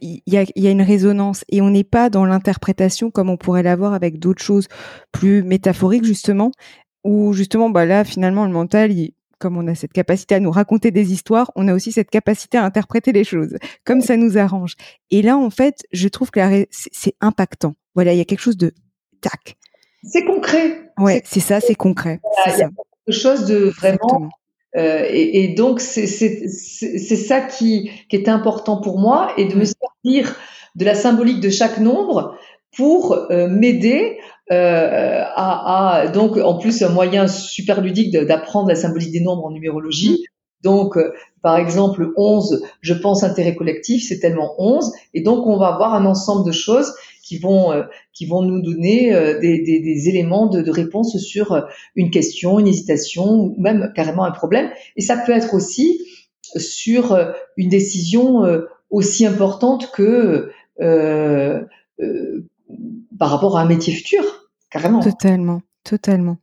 il 0.00 0.22
y 0.26 0.36
a, 0.36 0.44
y 0.54 0.66
a, 0.66 0.70
une 0.70 0.82
résonance 0.82 1.44
et 1.50 1.60
on 1.60 1.70
n'est 1.70 1.84
pas 1.84 2.10
dans 2.10 2.24
l'interprétation 2.24 3.10
comme 3.10 3.28
on 3.28 3.36
pourrait 3.36 3.62
l'avoir 3.62 3.94
avec 3.94 4.18
d'autres 4.18 4.42
choses 4.42 4.68
plus 5.12 5.42
métaphoriques 5.42 6.04
justement 6.04 6.50
où 7.04 7.32
justement 7.32 7.70
bah 7.70 7.84
là 7.84 8.04
finalement 8.04 8.46
le 8.46 8.52
mental 8.52 8.92
comme 9.38 9.58
on 9.58 9.66
a 9.66 9.74
cette 9.74 9.92
capacité 9.92 10.34
à 10.34 10.40
nous 10.40 10.50
raconter 10.50 10.90
des 10.90 11.12
histoires 11.12 11.52
on 11.56 11.68
a 11.68 11.74
aussi 11.74 11.92
cette 11.92 12.10
capacité 12.10 12.56
à 12.56 12.64
interpréter 12.64 13.12
les 13.12 13.24
choses 13.24 13.56
comme 13.84 14.00
ça 14.00 14.16
nous 14.16 14.38
arrange. 14.38 14.76
Et 15.10 15.20
là 15.22 15.36
en 15.36 15.50
fait 15.50 15.82
je 15.92 16.08
trouve 16.08 16.30
que 16.30 16.40
c'est 16.70 17.14
impactant. 17.20 17.74
Voilà 17.94 18.12
il 18.12 18.18
y 18.18 18.22
a 18.22 18.24
quelque 18.24 18.40
chose 18.40 18.56
de 18.56 18.72
tac. 19.20 19.56
C'est 20.02 20.24
concret. 20.24 20.90
Ouais 20.98 21.22
c'est 21.26 21.40
ça 21.40 21.60
c'est 21.60 21.74
concret. 21.74 22.20
c'est 22.44 22.58
ça. 22.58 22.70
quelque 23.04 23.20
chose 23.20 23.44
de 23.44 23.70
vraiment 23.76 24.30
euh, 24.76 25.06
et, 25.08 25.44
et, 25.44 25.48
donc 25.54 25.80
c'est 25.80 26.06
ça 26.06 27.40
qui, 27.40 27.90
qui 28.08 28.16
est 28.16 28.28
important 28.28 28.80
pour 28.80 28.98
moi 28.98 29.32
et 29.36 29.46
de 29.46 29.54
me 29.54 29.64
servir 29.64 30.36
de 30.74 30.84
la 30.84 30.94
symbolique 30.94 31.40
de 31.40 31.50
chaque 31.50 31.78
nombre 31.78 32.36
pour 32.76 33.14
euh, 33.30 33.48
m'aider 33.48 34.18
euh, 34.52 35.22
à, 35.34 36.02
à, 36.02 36.08
donc 36.08 36.36
en 36.36 36.58
plus 36.58 36.82
un 36.82 36.90
moyen 36.90 37.26
super 37.26 37.80
ludique 37.80 38.16
d'apprendre 38.16 38.68
la 38.68 38.76
symbolique 38.76 39.12
des 39.12 39.20
nombres 39.20 39.46
en 39.46 39.50
numérologie. 39.50 40.22
Donc, 40.62 40.96
euh, 40.96 41.12
par 41.42 41.58
exemple, 41.58 42.12
11, 42.16 42.62
je 42.80 42.94
pense 42.94 43.22
intérêt 43.22 43.54
collectif, 43.54 44.04
c'est 44.08 44.18
tellement 44.18 44.54
11. 44.58 44.92
Et 45.14 45.22
donc, 45.22 45.46
on 45.46 45.58
va 45.58 45.68
avoir 45.68 45.94
un 45.94 46.04
ensemble 46.06 46.46
de 46.46 46.52
choses 46.52 46.92
qui 47.26 47.38
vont 47.38 47.72
euh, 47.72 47.82
qui 48.12 48.26
vont 48.26 48.42
nous 48.42 48.62
donner 48.62 49.12
euh, 49.12 49.40
des, 49.40 49.60
des, 49.62 49.80
des 49.80 50.08
éléments 50.08 50.46
de, 50.46 50.62
de, 50.62 50.70
réponse 50.70 51.16
sur 51.18 51.52
euh, 51.52 51.62
une 51.96 52.10
question, 52.10 52.60
une 52.60 52.68
hésitation 52.68 53.24
ou 53.24 53.54
même 53.58 53.92
carrément 53.96 54.24
un 54.24 54.30
problème. 54.30 54.70
Et 54.96 55.00
ça 55.00 55.16
peut 55.16 55.32
être 55.32 55.54
aussi 55.54 56.00
sur 56.54 57.18
une 57.56 57.68
décision 57.68 58.44
aussi 58.88 59.26
importante 59.26 59.90
que 59.90 60.50
euh, 60.80 61.64
par 63.18 63.30
rapport 63.30 63.58
à 63.58 63.62
un 63.62 63.66
métier 63.66 63.92
futur, 63.92 64.22
carrément. 64.70 65.00
Totalement, 65.00 65.60
totalement. 65.82 66.36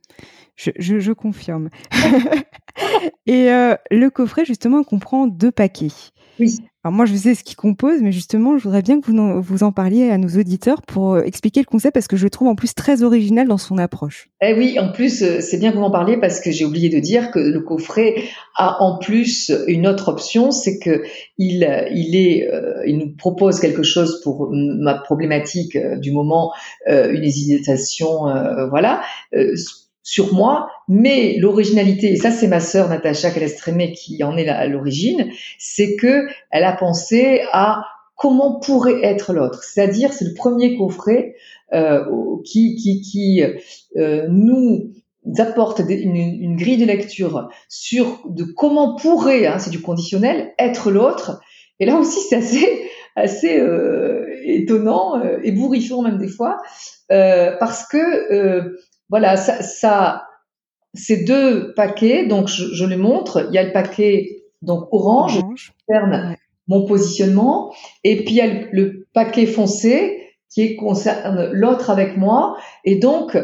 Je, 0.56 0.70
je, 0.78 0.98
je 0.98 1.12
confirme. 1.12 1.70
Et 3.26 3.50
euh, 3.50 3.74
le 3.90 4.08
coffret, 4.10 4.44
justement, 4.44 4.82
comprend 4.82 5.26
deux 5.26 5.52
paquets. 5.52 5.88
Oui. 6.40 6.58
Alors 6.86 6.92
moi, 6.92 7.06
je 7.06 7.14
sais 7.14 7.34
ce 7.34 7.42
qui 7.42 7.54
compose, 7.54 8.02
mais 8.02 8.12
justement, 8.12 8.58
je 8.58 8.64
voudrais 8.64 8.82
bien 8.82 9.00
que 9.00 9.10
vous, 9.10 9.40
vous 9.40 9.62
en 9.62 9.72
parliez 9.72 10.10
à 10.10 10.18
nos 10.18 10.28
auditeurs 10.28 10.82
pour 10.82 11.14
euh, 11.14 11.22
expliquer 11.22 11.60
le 11.60 11.64
concept 11.64 11.94
parce 11.94 12.08
que 12.08 12.16
je 12.18 12.24
le 12.24 12.30
trouve 12.30 12.48
en 12.48 12.54
plus 12.54 12.74
très 12.74 13.02
original 13.02 13.48
dans 13.48 13.56
son 13.56 13.78
approche. 13.78 14.28
Eh 14.42 14.52
oui, 14.52 14.78
en 14.78 14.92
plus, 14.92 15.22
euh, 15.22 15.40
c'est 15.40 15.56
bien 15.56 15.72
que 15.72 15.78
vous 15.78 15.82
en 15.82 15.90
parliez 15.90 16.18
parce 16.18 16.40
que 16.40 16.50
j'ai 16.50 16.66
oublié 16.66 16.90
de 16.90 16.98
dire 16.98 17.30
que 17.30 17.38
le 17.38 17.60
coffret 17.60 18.16
a 18.54 18.82
en 18.82 18.98
plus 18.98 19.50
une 19.66 19.86
autre 19.86 20.08
option, 20.08 20.50
c'est 20.50 20.78
que 20.78 21.04
il, 21.38 21.66
il 21.90 22.16
est, 22.16 22.52
euh, 22.52 22.82
il 22.86 22.98
nous 22.98 23.16
propose 23.16 23.60
quelque 23.60 23.82
chose 23.82 24.20
pour 24.22 24.50
ma 24.52 24.92
problématique 24.92 25.78
du 25.78 26.12
moment, 26.12 26.52
une 26.86 27.24
hésitation, 27.24 28.26
voilà 28.68 29.00
sur 30.04 30.32
moi, 30.32 30.68
mais 30.86 31.36
l'originalité, 31.38 32.12
et 32.12 32.16
ça 32.16 32.30
c'est 32.30 32.46
ma 32.46 32.60
sœur 32.60 32.88
Natacha 32.88 33.30
Calestrémé 33.30 33.92
qui 33.92 34.22
en 34.22 34.36
est 34.36 34.46
à 34.48 34.66
l'origine, 34.68 35.30
c'est 35.58 35.96
que 35.96 36.28
elle 36.50 36.64
a 36.64 36.76
pensé 36.76 37.40
à 37.52 37.84
comment 38.14 38.60
pourrait 38.60 39.02
être 39.02 39.32
l'autre. 39.32 39.64
C'est-à-dire, 39.64 40.12
c'est 40.12 40.26
le 40.26 40.34
premier 40.34 40.76
coffret 40.76 41.34
euh, 41.72 42.04
qui, 42.44 42.76
qui, 42.76 43.00
qui 43.00 43.42
euh, 43.96 44.26
nous 44.28 44.92
apporte 45.38 45.80
une, 45.80 46.56
grille 46.56 46.76
de 46.76 46.84
lecture 46.84 47.48
sur 47.68 48.20
de 48.28 48.44
comment 48.44 48.96
pourrait, 48.96 49.46
hein, 49.46 49.58
c'est 49.58 49.70
du 49.70 49.80
conditionnel, 49.80 50.52
être 50.58 50.90
l'autre. 50.90 51.40
Et 51.80 51.86
là 51.86 51.96
aussi, 51.96 52.20
c'est 52.20 52.36
assez, 52.36 52.88
assez 53.16 53.58
euh, 53.58 54.26
étonnant, 54.44 55.18
euh, 55.18 55.38
ébouriffant 55.42 56.02
même 56.02 56.18
des 56.18 56.28
fois, 56.28 56.58
euh, 57.10 57.56
parce 57.58 57.86
que 57.86 58.76
voilà, 59.10 59.36
ça, 59.36 59.62
ça, 59.62 60.26
ces 60.94 61.24
deux 61.24 61.72
paquets, 61.74 62.26
donc 62.26 62.48
je, 62.48 62.74
je 62.74 62.84
les 62.84 62.96
montre. 62.96 63.46
Il 63.48 63.54
y 63.54 63.58
a 63.58 63.62
le 63.64 63.72
paquet 63.72 64.44
donc 64.62 64.88
orange, 64.92 65.38
orange. 65.38 65.72
concerne 65.86 66.36
mon 66.68 66.86
positionnement. 66.86 67.74
Et 68.02 68.16
puis 68.24 68.34
il 68.34 68.36
y 68.36 68.40
a 68.40 68.68
le, 68.72 69.06
paquet 69.12 69.46
foncé 69.46 70.20
qui 70.50 70.76
concerne 70.76 71.50
l'autre 71.52 71.90
avec 71.90 72.16
moi. 72.16 72.56
Et 72.84 72.96
donc, 72.96 73.38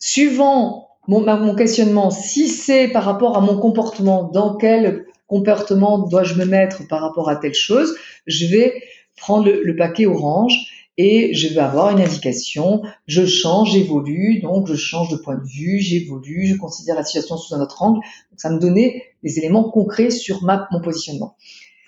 suivant 0.00 0.88
mon, 1.08 1.20
mon 1.20 1.54
questionnement, 1.54 2.10
si 2.10 2.48
c'est 2.48 2.88
par 2.88 3.04
rapport 3.04 3.36
à 3.36 3.40
mon 3.40 3.58
comportement, 3.58 4.24
dans 4.24 4.56
quel 4.56 5.06
comportement 5.26 5.98
dois-je 5.98 6.34
me 6.34 6.44
mettre 6.44 6.86
par 6.88 7.00
rapport 7.00 7.28
à 7.28 7.36
telle 7.36 7.54
chose, 7.54 7.96
je 8.26 8.46
vais 8.46 8.82
prendre 9.16 9.48
le, 9.50 9.76
paquet 9.76 10.06
orange 10.06 10.54
et 10.98 11.32
je 11.32 11.48
vais 11.48 11.60
avoir 11.60 11.90
une 11.90 12.02
indication, 12.02 12.82
je 13.06 13.24
change, 13.24 13.72
j'évolue, 13.72 14.40
donc 14.40 14.66
je 14.66 14.74
change 14.74 15.10
de 15.10 15.16
point 15.16 15.36
de 15.36 15.44
vue, 15.44 15.78
j'évolue, 15.80 16.46
je 16.46 16.56
considère 16.56 16.96
la 16.96 17.04
situation 17.04 17.36
sous 17.36 17.54
un 17.54 17.60
autre 17.60 17.82
angle. 17.82 18.00
Ça 18.36 18.50
me 18.50 18.58
donnait 18.58 19.02
des 19.22 19.38
éléments 19.38 19.70
concrets 19.70 20.10
sur 20.10 20.42
mon 20.42 20.80
positionnement. 20.82 21.36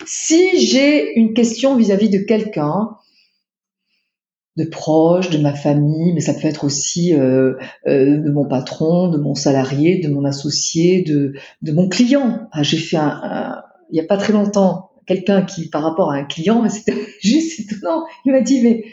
Si 0.07 0.59
j'ai 0.67 1.19
une 1.19 1.35
question 1.35 1.77
vis-à-vis 1.77 2.09
de 2.09 2.19
quelqu'un, 2.19 2.97
de 4.57 4.65
proche, 4.65 5.31
de 5.31 5.39
ma 5.39 5.53
famille, 5.53 6.13
mais 6.13 6.21
ça 6.21 6.33
peut 6.33 6.47
être 6.47 6.65
aussi 6.65 7.13
euh, 7.13 7.55
euh, 7.87 8.19
de 8.19 8.31
mon 8.31 8.47
patron, 8.47 9.09
de 9.09 9.19
mon 9.19 9.35
salarié, 9.35 9.99
de 9.99 10.09
mon 10.09 10.25
associé, 10.25 11.03
de, 11.03 11.35
de 11.63 11.73
mon 11.73 11.89
client. 11.89 12.49
Ah, 12.53 12.63
j'ai 12.63 12.77
fait 12.77 12.97
un, 12.97 13.63
il 13.91 13.95
n'y 13.95 14.01
a 14.01 14.05
pas 14.05 14.17
très 14.17 14.33
longtemps 14.33 14.91
quelqu'un 15.07 15.43
qui, 15.43 15.69
par 15.69 15.83
rapport 15.83 16.13
à 16.13 16.17
un 16.17 16.25
client, 16.25 16.63
mais 16.63 16.71
c'était 16.71 16.97
juste 17.21 17.61
étonnant. 17.61 18.05
Il 18.25 18.33
m'a 18.33 18.41
dit, 18.41 18.63
mais 18.63 18.85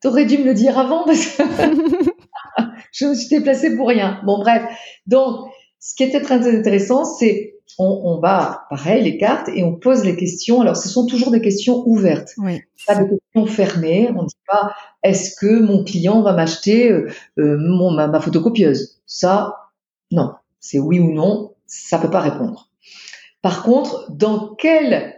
t'aurais 0.00 0.24
dû 0.24 0.38
me 0.38 0.44
le 0.44 0.54
dire 0.54 0.78
avant 0.78 1.04
parce 1.04 1.36
que 1.36 1.42
je 2.92 3.06
me 3.06 3.14
suis 3.14 3.28
déplacée 3.28 3.76
pour 3.76 3.88
rien. 3.88 4.20
Bon, 4.24 4.38
bref. 4.38 4.62
Donc, 5.06 5.50
ce 5.78 5.94
qui 5.94 6.04
était 6.04 6.20
très 6.20 6.46
intéressant, 6.46 7.04
c'est 7.04 7.54
on, 7.78 8.02
on, 8.04 8.20
va, 8.20 8.66
pareil, 8.68 9.02
les 9.02 9.16
cartes 9.16 9.48
et 9.48 9.64
on 9.64 9.74
pose 9.74 10.04
les 10.04 10.16
questions. 10.16 10.60
Alors, 10.60 10.76
ce 10.76 10.88
sont 10.88 11.06
toujours 11.06 11.30
des 11.30 11.40
questions 11.40 11.82
ouvertes, 11.86 12.30
oui, 12.38 12.60
pas 12.86 12.96
de 12.96 13.08
questions 13.08 13.46
fermées. 13.46 14.10
On 14.14 14.22
ne 14.22 14.26
dit 14.26 14.34
pas 14.46 14.74
est-ce 15.02 15.34
que 15.36 15.60
mon 15.60 15.84
client 15.84 16.20
va 16.22 16.32
m'acheter 16.32 16.90
euh, 16.90 17.08
euh, 17.38 17.56
mon 17.58 17.90
ma, 17.90 18.06
ma, 18.06 18.20
photocopieuse? 18.20 19.00
Ça, 19.06 19.70
non, 20.10 20.32
c'est 20.58 20.78
oui 20.78 21.00
ou 21.00 21.12
non. 21.12 21.54
Ça 21.66 21.98
peut 21.98 22.10
pas 22.10 22.20
répondre. 22.20 22.68
Par 23.42 23.62
contre, 23.62 24.10
dans 24.10 24.54
quel 24.56 25.14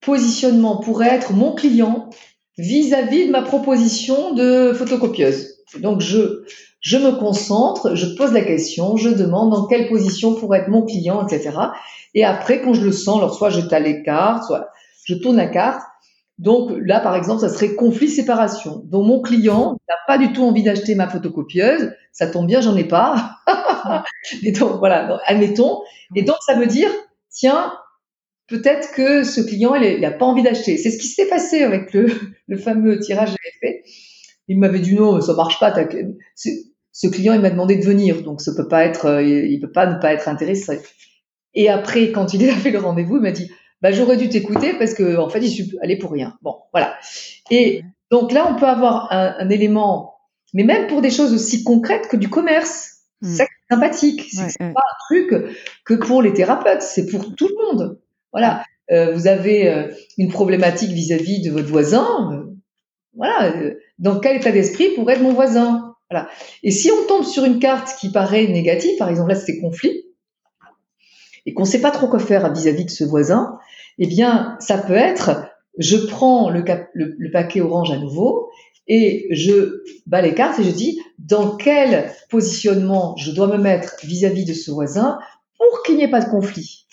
positionnement 0.00 0.78
pourrait 0.78 1.14
être 1.14 1.32
mon 1.32 1.54
client 1.54 2.10
vis-à-vis 2.56 3.26
de 3.26 3.30
ma 3.30 3.42
proposition 3.42 4.34
de 4.34 4.72
photocopieuse. 4.72 5.54
Donc 5.80 6.00
je 6.00 6.44
je 6.80 6.96
me 6.96 7.18
concentre, 7.18 7.96
je 7.96 8.06
pose 8.14 8.32
la 8.32 8.42
question, 8.42 8.96
je 8.96 9.08
demande 9.08 9.50
dans 9.50 9.66
quelle 9.66 9.88
position 9.88 10.34
pourrait 10.34 10.60
être 10.60 10.68
mon 10.68 10.82
client, 10.82 11.26
etc. 11.26 11.50
Et 12.14 12.24
après, 12.24 12.62
quand 12.62 12.72
je 12.72 12.82
le 12.82 12.92
sens, 12.92 13.18
alors 13.18 13.34
soit 13.34 13.50
je 13.50 13.60
tale 13.60 13.82
les 13.82 14.02
cartes, 14.02 14.44
soit 14.44 14.68
je 15.04 15.14
tourne 15.14 15.36
la 15.36 15.48
carte. 15.48 15.82
Donc 16.38 16.70
là, 16.84 17.00
par 17.00 17.16
exemple, 17.16 17.40
ça 17.40 17.48
serait 17.48 17.74
conflit-séparation. 17.74 18.82
Donc 18.84 19.06
mon 19.06 19.20
client 19.20 19.76
n'a 19.88 19.96
pas 20.06 20.18
du 20.18 20.32
tout 20.32 20.44
envie 20.44 20.62
d'acheter 20.62 20.94
ma 20.94 21.08
photocopieuse, 21.08 21.90
ça 22.12 22.28
tombe 22.28 22.46
bien, 22.46 22.60
j'en 22.60 22.76
ai 22.76 22.84
pas. 22.84 23.32
et 24.44 24.52
donc 24.52 24.78
voilà, 24.78 25.20
admettons. 25.26 25.80
Et 26.14 26.22
donc 26.22 26.36
ça 26.46 26.54
veut 26.54 26.66
dire, 26.66 26.90
tiens, 27.30 27.72
peut-être 28.48 28.90
que 28.92 29.22
ce 29.22 29.40
client, 29.40 29.74
il 29.76 30.00
n'a 30.00 30.10
pas 30.10 30.26
envie 30.26 30.42
d'acheter. 30.42 30.76
C'est 30.76 30.90
ce 30.90 30.98
qui 30.98 31.06
s'est 31.06 31.28
passé 31.28 31.62
avec 31.62 31.92
le, 31.92 32.08
le 32.48 32.56
fameux 32.56 32.98
tirage 32.98 33.34
que 33.34 33.36
j'avais 33.42 33.74
fait. 33.74 33.84
Il 34.48 34.58
m'avait 34.58 34.80
dit 34.80 34.94
non, 34.94 35.20
ça 35.20 35.34
marche 35.34 35.60
pas. 35.60 35.72
Ce 36.92 37.06
client, 37.06 37.34
il 37.34 37.40
m'a 37.40 37.50
demandé 37.50 37.76
de 37.76 37.84
venir, 37.84 38.22
donc 38.22 38.40
ça 38.40 38.52
peut 38.56 38.66
pas 38.66 38.84
être, 38.84 39.06
euh, 39.06 39.22
il 39.22 39.60
peut 39.60 39.70
pas 39.70 39.86
ne 39.86 40.00
pas 40.00 40.12
être 40.12 40.28
intéressé. 40.28 40.80
Et 41.54 41.68
après, 41.68 42.10
quand 42.10 42.34
il 42.34 42.48
a 42.48 42.54
fait 42.54 42.70
le 42.70 42.78
rendez-vous, 42.78 43.16
il 43.16 43.22
m'a 43.22 43.30
dit, 43.30 43.50
bah 43.82 43.92
j'aurais 43.92 44.16
dû 44.16 44.28
t'écouter 44.28 44.72
parce 44.78 44.94
que 44.94 45.16
en 45.16 45.28
fait, 45.28 45.40
il 45.40 45.50
suis 45.50 45.78
allé 45.80 45.96
pour 45.96 46.10
rien. 46.10 46.36
Bon, 46.42 46.56
voilà. 46.72 46.96
Et 47.50 47.82
donc 48.10 48.32
là, 48.32 48.50
on 48.50 48.58
peut 48.58 48.66
avoir 48.66 49.12
un, 49.12 49.36
un 49.38 49.50
élément, 49.50 50.14
mais 50.54 50.64
même 50.64 50.88
pour 50.88 51.02
des 51.02 51.10
choses 51.10 51.32
aussi 51.32 51.62
concrètes 51.62 52.08
que 52.08 52.16
du 52.16 52.28
commerce. 52.28 52.94
Mm. 53.20 53.34
C'est 53.34 53.48
sympathique. 53.70 54.22
C'est 54.30 54.58
pas 54.58 54.66
un 54.66 54.96
truc 55.08 55.54
que 55.84 55.94
pour 55.94 56.22
les 56.22 56.32
thérapeutes, 56.32 56.82
c'est 56.82 57.06
pour 57.06 57.34
tout 57.34 57.48
le 57.48 57.66
monde. 57.66 58.00
Voilà, 58.32 58.64
euh, 58.90 59.12
vous 59.12 59.26
avez 59.26 59.68
euh, 59.68 59.88
une 60.16 60.30
problématique 60.30 60.90
vis-à-vis 60.90 61.42
de 61.42 61.50
votre 61.50 61.68
voisin. 61.68 62.30
Euh, 62.32 62.44
voilà, 63.14 63.52
dans 63.98 64.20
quel 64.20 64.36
état 64.36 64.52
d'esprit 64.52 64.90
pourrait 64.94 65.14
être 65.14 65.22
mon 65.22 65.32
voisin 65.32 65.94
Voilà. 66.10 66.28
Et 66.62 66.70
si 66.70 66.90
on 66.90 67.06
tombe 67.06 67.24
sur 67.24 67.44
une 67.44 67.58
carte 67.58 67.98
qui 67.98 68.10
paraît 68.10 68.46
négative, 68.46 68.96
par 68.98 69.08
exemple 69.08 69.30
là 69.30 69.34
c'est 69.34 69.60
conflit, 69.60 70.04
et 71.46 71.54
qu'on 71.54 71.62
ne 71.62 71.68
sait 71.68 71.80
pas 71.80 71.90
trop 71.90 72.08
quoi 72.08 72.18
faire 72.18 72.52
vis-à-vis 72.52 72.84
de 72.84 72.90
ce 72.90 73.04
voisin, 73.04 73.58
eh 73.98 74.06
bien 74.06 74.56
ça 74.60 74.78
peut 74.78 74.94
être 74.94 75.48
je 75.78 75.96
prends 75.96 76.50
le, 76.50 76.64
le, 76.92 77.30
paquet 77.30 77.60
orange 77.60 77.92
à 77.92 77.96
nouveau 77.96 78.50
et 78.88 79.28
je 79.30 79.82
bats 80.06 80.20
les 80.20 80.34
cartes 80.34 80.58
et 80.58 80.64
je 80.64 80.70
dis 80.70 81.00
dans 81.18 81.56
quel 81.56 82.12
positionnement 82.30 83.16
je 83.16 83.30
dois 83.30 83.46
me 83.46 83.58
mettre 83.58 83.94
vis-à-vis 84.02 84.42
-vis 84.42 84.48
de 84.48 84.54
ce 84.54 84.70
voisin 84.70 85.18
pour 85.56 85.82
qu'il 85.82 85.96
n'y 85.96 86.02
ait 86.02 86.10
pas 86.10 86.20
de 86.20 86.30
conflit. 86.30 86.86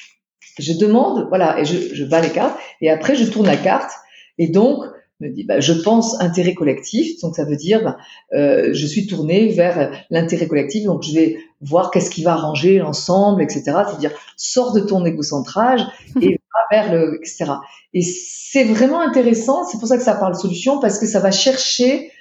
Je 0.58 0.74
demande, 0.74 1.28
voilà, 1.30 1.60
et 1.60 1.65
je, 1.65 1.94
je 1.94 2.04
bats 2.06 2.22
les 2.22 2.30
cartes, 2.30 2.58
et 2.82 2.89
après 2.89 3.15
je 3.15 3.26
tourne 3.26 3.48
la 3.48 3.58
carte, 3.58 3.91
et 4.38 4.48
donc 4.48 4.86
me 5.22 5.30
dit, 5.30 5.46
bah, 5.46 5.60
je 5.60 5.74
pense 5.74 6.20
intérêt 6.22 6.54
collectif, 6.54 7.20
donc 7.22 7.36
ça 7.36 7.46
veut 7.46 7.56
dire, 7.56 7.84
bah, 7.84 7.98
euh, 8.34 8.70
je 8.74 8.86
suis 8.86 9.08
tourné 9.08 9.50
vers 9.50 9.91
l'intérêt 10.10 10.48
collectif, 10.48 10.86
donc 10.86 11.04
je 11.04 11.13
vais 11.13 11.38
voir 11.62 11.89
qu'est-ce 11.89 12.10
qui 12.10 12.24
va 12.24 12.34
arranger 12.34 12.80
l'ensemble, 12.80 13.41
etc. 13.41 13.63
C'est-à-dire, 13.63 14.12
sors 14.36 14.74
de 14.74 14.82
ton 14.82 15.06
égocentrage 15.06 15.82
et 16.22 16.39
va 16.54 16.78
vers 16.78 16.91
le, 16.91 17.15
etc. 17.15 17.46
Et 17.94 18.02
c'est 18.02 18.65
vraiment 18.65 19.00
intéressant, 19.00 19.63
c'est 19.65 19.78
pour 19.80 19.88
ça 19.88 19.98
que 19.98 20.04
ça 20.04 20.15
parle 20.15 20.36
solution, 20.36 20.80
parce 20.80 21.00
que 21.00 21.06
ça 21.06 21.20
va 21.20 21.32
chercher 21.32 22.12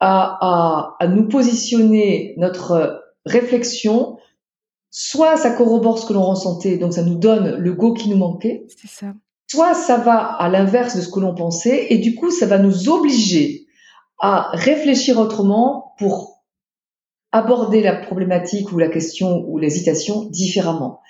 à, 0.00 0.38
à, 0.40 0.96
à 1.00 1.06
nous 1.08 1.26
positionner 1.26 2.34
notre 2.36 3.02
réflexion 3.24 4.17
soit 4.90 5.36
ça 5.36 5.50
corrobore 5.50 5.98
ce 5.98 6.06
que 6.06 6.12
l'on 6.12 6.24
ressentait, 6.24 6.78
donc 6.78 6.92
ça 6.94 7.02
nous 7.02 7.16
donne 7.16 7.56
le 7.56 7.72
go 7.72 7.92
qui 7.92 8.08
nous 8.08 8.16
manquait. 8.16 8.66
Ça. 8.86 9.14
Soit 9.50 9.74
ça 9.74 9.96
va 9.96 10.18
à 10.18 10.48
l'inverse 10.48 10.96
de 10.96 11.00
ce 11.00 11.10
que 11.10 11.20
l'on 11.20 11.34
pensait, 11.34 11.86
et 11.90 11.98
du 11.98 12.14
coup, 12.14 12.30
ça 12.30 12.46
va 12.46 12.58
nous 12.58 12.88
obliger 12.88 13.66
à 14.20 14.50
réfléchir 14.52 15.18
autrement 15.18 15.94
pour 15.98 16.42
aborder 17.32 17.82
la 17.82 17.94
problématique 17.94 18.72
ou 18.72 18.78
la 18.78 18.88
question 18.88 19.44
ou 19.46 19.58
l'hésitation 19.58 20.24
différemment. 20.24 21.00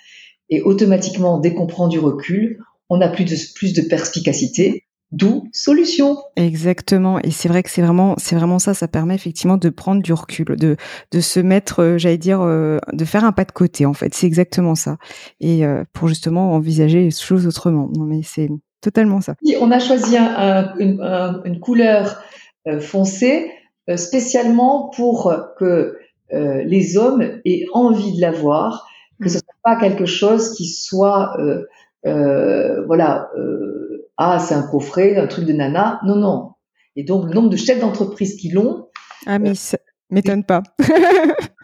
Et 0.49 0.61
automatiquement, 0.61 1.37
dès 1.37 1.53
qu'on 1.53 1.67
prend 1.67 1.87
du 1.87 1.99
recul, 1.99 2.59
on 2.89 3.01
a 3.01 3.07
plus 3.07 3.25
de, 3.25 3.35
plus 3.55 3.73
de 3.73 3.81
perspicacité, 3.81 4.85
D'où 5.11 5.49
solution. 5.51 6.17
Exactement. 6.35 7.19
Et 7.19 7.31
c'est 7.31 7.49
vrai 7.49 7.63
que 7.63 7.71
c'est 7.71 7.81
vraiment, 7.81 8.13
c'est 8.17 8.35
vraiment 8.35 8.59
ça. 8.59 8.75
Ça 8.75 8.87
permet 8.87 9.15
effectivement 9.15 9.57
de 9.57 9.69
prendre 9.69 10.03
du 10.03 10.13
recul, 10.13 10.45
de, 10.45 10.75
de 11.11 11.19
se 11.19 11.39
mettre, 11.39 11.81
euh, 11.81 11.97
j'allais 11.97 12.19
dire, 12.19 12.41
euh, 12.41 12.77
de 12.93 13.05
faire 13.05 13.23
un 13.23 13.31
pas 13.31 13.45
de 13.45 13.51
côté. 13.51 13.87
En 13.87 13.93
fait, 13.93 14.13
c'est 14.13 14.27
exactement 14.27 14.75
ça. 14.75 14.97
Et 15.39 15.65
euh, 15.65 15.83
pour 15.93 16.09
justement 16.09 16.53
envisager 16.53 17.01
les 17.01 17.11
choses 17.11 17.47
autrement. 17.47 17.89
Non, 17.95 18.03
mais 18.03 18.21
c'est 18.23 18.49
totalement 18.81 19.19
ça. 19.19 19.33
On 19.59 19.71
a 19.71 19.79
choisi 19.79 20.15
un, 20.15 20.75
une, 20.77 21.01
une, 21.43 21.59
couleur 21.59 22.21
foncée 22.79 23.51
spécialement 23.95 24.89
pour 24.95 25.33
que 25.57 25.97
les 26.31 26.97
hommes 26.97 27.41
aient 27.43 27.65
envie 27.73 28.15
de 28.15 28.21
la 28.21 28.31
voir, 28.31 28.87
que 29.21 29.27
ce 29.27 29.39
soit 29.39 29.55
pas 29.63 29.75
quelque 29.75 30.05
chose 30.05 30.53
qui 30.53 30.67
soit, 30.69 31.35
voilà 32.05 33.27
ah, 34.19 34.37
c'est 34.37 34.53
un 34.53 34.63
coffret, 34.63 35.15
un 35.17 35.27
truc 35.27 35.45
de 35.45 35.53
nana. 35.53 35.99
Non, 36.05 36.15
non. 36.15 36.51
Et 36.95 37.03
donc, 37.03 37.25
le 37.25 37.33
nombre 37.33 37.49
de 37.49 37.57
chefs 37.57 37.79
d'entreprise 37.79 38.35
qui 38.35 38.49
l'ont. 38.49 38.87
Ah, 39.25 39.39
mais 39.39 39.55
ça 39.55 39.77
m'étonne 40.09 40.43
pas. 40.43 40.61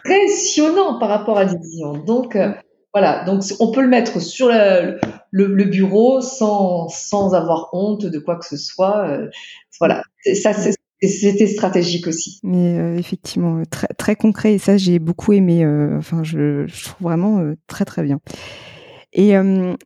impressionnant 0.05 0.99
par 0.99 1.09
rapport 1.09 1.37
à 1.37 1.45
visions. 1.45 1.93
Donc, 1.93 2.35
euh, 2.35 2.53
voilà. 2.93 3.25
Donc, 3.25 3.43
on 3.59 3.71
peut 3.71 3.81
le 3.81 3.87
mettre 3.87 4.21
sur 4.21 4.47
le, 4.47 4.99
le, 5.31 5.63
bureau 5.65 6.21
sans, 6.21 6.87
sans 6.87 7.33
avoir 7.33 7.69
honte 7.73 8.05
de 8.05 8.19
quoi 8.19 8.37
que 8.37 8.45
ce 8.45 8.57
soit. 8.57 9.07
Euh, 9.07 9.27
voilà. 9.79 10.03
Ça, 10.33 10.53
c'était 10.53 11.47
stratégique 11.47 12.07
aussi. 12.07 12.39
Mais 12.43 12.79
euh, 12.79 12.97
effectivement, 12.97 13.61
très, 13.69 13.87
très 13.87 14.15
concret. 14.15 14.53
Et 14.53 14.57
ça, 14.59 14.77
j'ai 14.77 14.99
beaucoup 14.99 15.33
aimé. 15.33 15.65
enfin, 15.97 16.23
je, 16.23 16.65
je, 16.67 16.85
trouve 16.85 17.07
vraiment 17.07 17.53
très, 17.67 17.85
très 17.85 18.03
bien. 18.03 18.19
Et, 19.17 19.31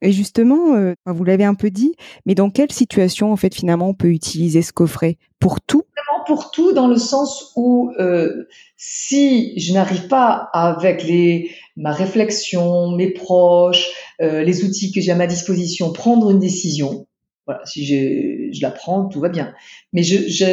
et 0.02 0.12
justement, 0.12 0.94
vous 1.06 1.24
l'avez 1.24 1.44
un 1.44 1.54
peu 1.54 1.70
dit, 1.70 1.94
mais 2.26 2.34
dans 2.34 2.50
quelle 2.50 2.72
situation 2.72 3.32
en 3.32 3.36
fait 3.36 3.54
finalement 3.54 3.90
on 3.90 3.94
peut 3.94 4.10
utiliser 4.10 4.64
ce 4.64 4.74
coffret? 4.74 5.18
Pour 5.40 5.62
tout? 5.62 5.84
Pour 6.26 6.52
tout, 6.52 6.74
dans 6.74 6.88
le 6.88 6.98
sens 6.98 7.54
où 7.56 7.92
euh, 8.00 8.48
si 8.76 9.60
je 9.60 9.74
n'arrive 9.74 10.08
pas 10.08 10.50
avec 10.54 11.04
les 11.04 11.52
ma 11.76 11.92
réflexion, 11.92 12.92
mes 12.96 13.12
proches, 13.12 13.88
euh, 14.22 14.44
les 14.44 14.64
outils 14.64 14.92
que 14.92 15.00
j'ai 15.00 15.12
à 15.12 15.16
ma 15.16 15.28
disposition, 15.28 15.94
prendre 15.94 16.30
une 16.32 16.40
décision. 16.40 17.08
Voilà, 17.48 17.66
si 17.66 17.86
je, 17.86 18.62
la 18.62 18.72
prends, 18.72 19.06
tout 19.06 19.20
va 19.20 19.30
bien. 19.30 19.54
Mais 19.94 20.04
je, 20.04 20.28
je, 20.28 20.46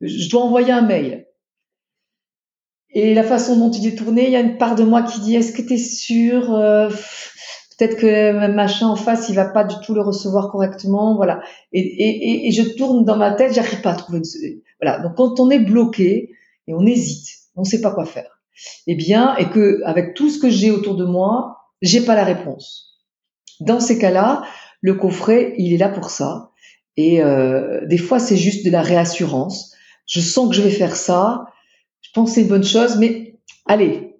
je 0.00 0.28
dois 0.28 0.42
envoyer 0.42 0.72
un 0.72 0.82
mail. 0.82 1.26
Et 2.94 3.14
la 3.14 3.22
façon 3.22 3.56
dont 3.56 3.70
il 3.70 3.86
est 3.86 3.96
tourné, 3.96 4.26
il 4.26 4.32
y 4.32 4.36
a 4.36 4.40
une 4.40 4.58
part 4.58 4.74
de 4.74 4.84
moi 4.84 5.02
qui 5.02 5.20
dit 5.20 5.34
est-ce 5.34 5.52
que 5.52 5.62
tu 5.62 5.74
es 5.74 5.78
sûr 5.78 6.52
peut-être 7.82 7.98
que 7.98 8.46
machin 8.48 8.86
en 8.86 8.96
face, 8.96 9.28
il 9.28 9.34
va 9.34 9.46
pas 9.46 9.64
du 9.64 9.74
tout 9.84 9.94
le 9.94 10.02
recevoir 10.02 10.50
correctement, 10.50 11.16
voilà. 11.16 11.42
Et, 11.72 12.50
je 12.52 12.62
tourne 12.76 13.04
dans 13.04 13.16
ma 13.16 13.32
tête, 13.32 13.54
j'arrive 13.54 13.80
pas 13.80 13.92
à 13.92 13.96
trouver 13.96 14.18
une... 14.18 14.60
Voilà. 14.80 15.00
Donc 15.00 15.16
quand 15.16 15.40
on 15.40 15.50
est 15.50 15.58
bloqué 15.58 16.30
et 16.68 16.74
on 16.74 16.86
hésite, 16.86 17.28
on 17.56 17.64
sait 17.64 17.80
pas 17.80 17.90
quoi 17.90 18.04
faire. 18.04 18.40
Eh 18.86 18.94
bien, 18.94 19.34
et 19.36 19.50
que 19.50 19.80
avec 19.84 20.14
tout 20.14 20.30
ce 20.30 20.38
que 20.38 20.48
j'ai 20.48 20.70
autour 20.70 20.96
de 20.96 21.04
moi, 21.04 21.58
j'ai 21.80 22.02
pas 22.02 22.14
la 22.14 22.24
réponse. 22.24 23.00
Dans 23.60 23.80
ces 23.80 23.98
cas-là, 23.98 24.44
le 24.80 24.94
coffret, 24.94 25.54
il 25.58 25.72
est 25.72 25.78
là 25.78 25.88
pour 25.88 26.10
ça. 26.10 26.50
Et 26.96 27.20
euh, 27.22 27.84
des 27.86 27.98
fois, 27.98 28.18
c'est 28.18 28.36
juste 28.36 28.64
de 28.64 28.70
la 28.70 28.82
réassurance. 28.82 29.74
Je 30.06 30.20
sens 30.20 30.48
que 30.48 30.54
je 30.54 30.62
vais 30.62 30.70
faire 30.70 30.94
ça. 30.94 31.46
Je 32.02 32.10
pense 32.14 32.32
c'est 32.32 32.42
une 32.42 32.48
bonne 32.48 32.64
chose, 32.64 32.96
mais 32.98 33.40
allez, 33.66 34.16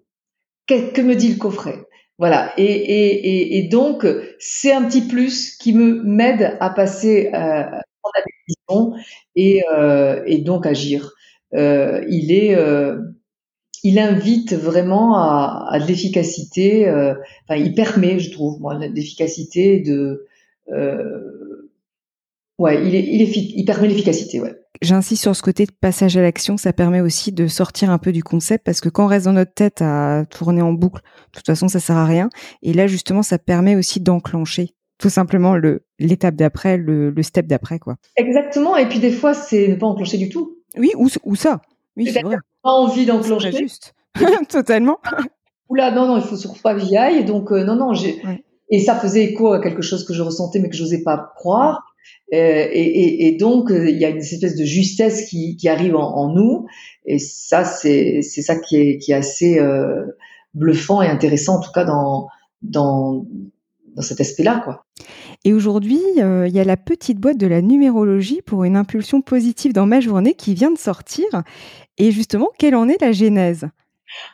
que, 0.67 1.01
me 1.03 1.15
dit 1.15 1.29
le 1.29 1.37
coffret? 1.37 1.87
Voilà. 2.23 2.53
Et, 2.57 2.65
et, 2.65 3.59
et, 3.59 3.63
donc, 3.69 4.07
c'est 4.39 4.71
un 4.73 4.85
petit 4.85 5.09
plus 5.09 5.57
qui 5.57 5.73
me 5.73 6.05
m'aide 6.05 6.57
à 6.61 6.71
passer 6.71 7.33
euh, 7.35 7.65
décision 8.49 8.95
et, 9.37 9.63
euh, 9.73 10.23
et 10.27 10.39
donc 10.39 10.67
agir. 10.67 11.13
Euh, 11.55 12.05
il 12.09 12.33
est 12.33 12.55
euh, 12.55 12.99
il 13.83 13.99
invite 13.99 14.55
vraiment 14.55 15.17
à, 15.17 15.69
à 15.71 15.81
de 15.81 15.87
l'efficacité. 15.87 16.89
Euh, 16.89 17.15
enfin, 17.49 17.61
il 17.61 17.75
permet, 17.75 18.19
je 18.21 18.31
trouve, 18.33 18.61
moi, 18.61 18.79
l'efficacité 18.79 19.81
de. 19.81 20.27
Euh, 20.73 21.71
ouais, 22.59 22.87
il, 22.87 22.95
est, 22.95 23.05
il, 23.05 23.23
est, 23.23 23.37
il 23.37 23.65
permet 23.65 23.89
l'efficacité, 23.89 24.41
ouais. 24.41 24.62
J'insiste 24.83 25.23
sur 25.23 25.37
ce 25.37 25.43
côté 25.43 25.65
de 25.65 25.71
passage 25.71 26.17
à 26.17 26.23
l'action, 26.23 26.57
ça 26.57 26.73
permet 26.73 27.01
aussi 27.01 27.31
de 27.31 27.47
sortir 27.47 27.91
un 27.91 27.99
peu 27.99 28.11
du 28.11 28.25
concept 28.25 28.65
parce 28.65 28.81
que 28.81 28.89
quand 28.89 29.05
on 29.05 29.07
reste 29.07 29.27
dans 29.27 29.33
notre 29.33 29.55
tête 29.55 29.81
à 29.81 30.25
tourner 30.29 30.61
en 30.61 30.73
boucle, 30.73 31.01
de 31.01 31.37
toute 31.37 31.47
façon, 31.47 31.69
ça 31.69 31.79
sert 31.79 31.97
à 31.97 32.05
rien. 32.05 32.29
Et 32.63 32.73
là, 32.73 32.89
justement, 32.89 33.23
ça 33.23 33.39
permet 33.39 33.77
aussi 33.77 34.01
d'enclencher 34.01 34.75
tout 34.99 35.09
simplement 35.09 35.57
le 35.57 35.85
l'étape 35.99 36.35
d'après, 36.35 36.77
le, 36.77 37.11
le 37.11 37.23
step 37.23 37.47
d'après, 37.47 37.79
quoi. 37.79 37.97
Exactement. 38.17 38.77
Et 38.77 38.89
puis 38.89 38.99
des 38.99 39.13
fois, 39.13 39.35
c'est 39.35 39.69
ne 39.69 39.77
pas 39.77 39.87
enclencher 39.87 40.19
du 40.19 40.29
tout. 40.29 40.59
Oui, 40.77 40.91
ou, 40.97 41.09
ou 41.25 41.37
ça. 41.37 41.61
Oui, 41.97 42.11
c'est 42.13 42.23
vrai. 42.23 42.37
Pas 42.63 42.71
envie 42.71 43.07
d'enclencher. 43.07 43.53
juste. 43.53 43.95
Totalement. 44.49 44.99
Oula, 45.69 45.91
non, 45.93 46.07
non, 46.07 46.17
il 46.17 46.23
faut 46.23 46.37
surtout 46.37 46.61
pas 46.61 46.75
que 46.75 46.81
j'y 46.81 46.97
aille. 46.97 47.25
Donc, 47.25 47.53
euh, 47.53 47.65
non, 47.65 47.77
non, 47.77 47.95
j'ai. 47.95 48.21
Et 48.69 48.81
ça 48.81 48.95
faisait 48.97 49.25
écho 49.25 49.53
à 49.53 49.61
quelque 49.61 49.83
chose 49.83 50.05
que 50.05 50.13
je 50.13 50.23
ressentais, 50.23 50.59
mais 50.59 50.69
que 50.69 50.77
je 50.77 50.83
n'osais 50.83 51.03
pas 51.03 51.33
croire. 51.37 51.92
Euh, 52.33 52.67
et, 52.73 52.81
et, 52.81 53.27
et, 53.29 53.37
donc, 53.37 53.71
euh, 53.71 53.91
il 53.91 53.99
y 53.99 54.05
a 54.05 54.09
une 54.09 54.19
espèce 54.19 54.57
de 54.57 54.65
justesse 54.65 55.29
qui, 55.29 55.57
qui 55.57 55.69
arrive 55.69 55.97
en, 55.97 56.17
en, 56.17 56.35
nous. 56.35 56.67
Et 57.05 57.19
ça, 57.19 57.65
c'est 57.65 58.23
ça 58.23 58.57
qui 58.57 58.77
est, 58.77 58.99
qui 58.99 59.13
est 59.13 59.17
assez 59.17 59.59
euh, 59.59 60.05
bluffant 60.55 61.03
et 61.03 61.09
intéressant, 61.09 61.57
en 61.57 61.61
tout 61.61 61.73
cas, 61.73 61.85
dans, 61.85 62.29
dans, 62.63 63.27
dans 63.95 64.03
cet 64.03 64.21
aspect-là, 64.21 64.63
quoi. 64.65 64.85
Et 65.45 65.53
aujourd'hui, 65.53 65.99
il 66.17 66.53
y 66.55 66.61
a 66.61 66.65
la 66.65 66.77
petite 66.77 67.19
boîte 67.19 67.37
de 67.37 67.49
la 67.49 67.63
numérologie 67.63 68.43
pour 68.43 68.63
une 68.63 68.77
impulsion 68.77 69.23
positive 69.23 69.73
dans 69.73 69.87
ma 69.87 69.99
journée 69.99 70.35
qui 70.35 70.55
vient 70.55 70.71
de 70.71 70.79
sortir. 70.79 71.27
Et 71.99 72.13
justement, 72.13 72.49
quelle 72.59 72.77
en 72.77 72.89
est 72.89 73.01
la 73.01 73.11
genèse? 73.11 73.67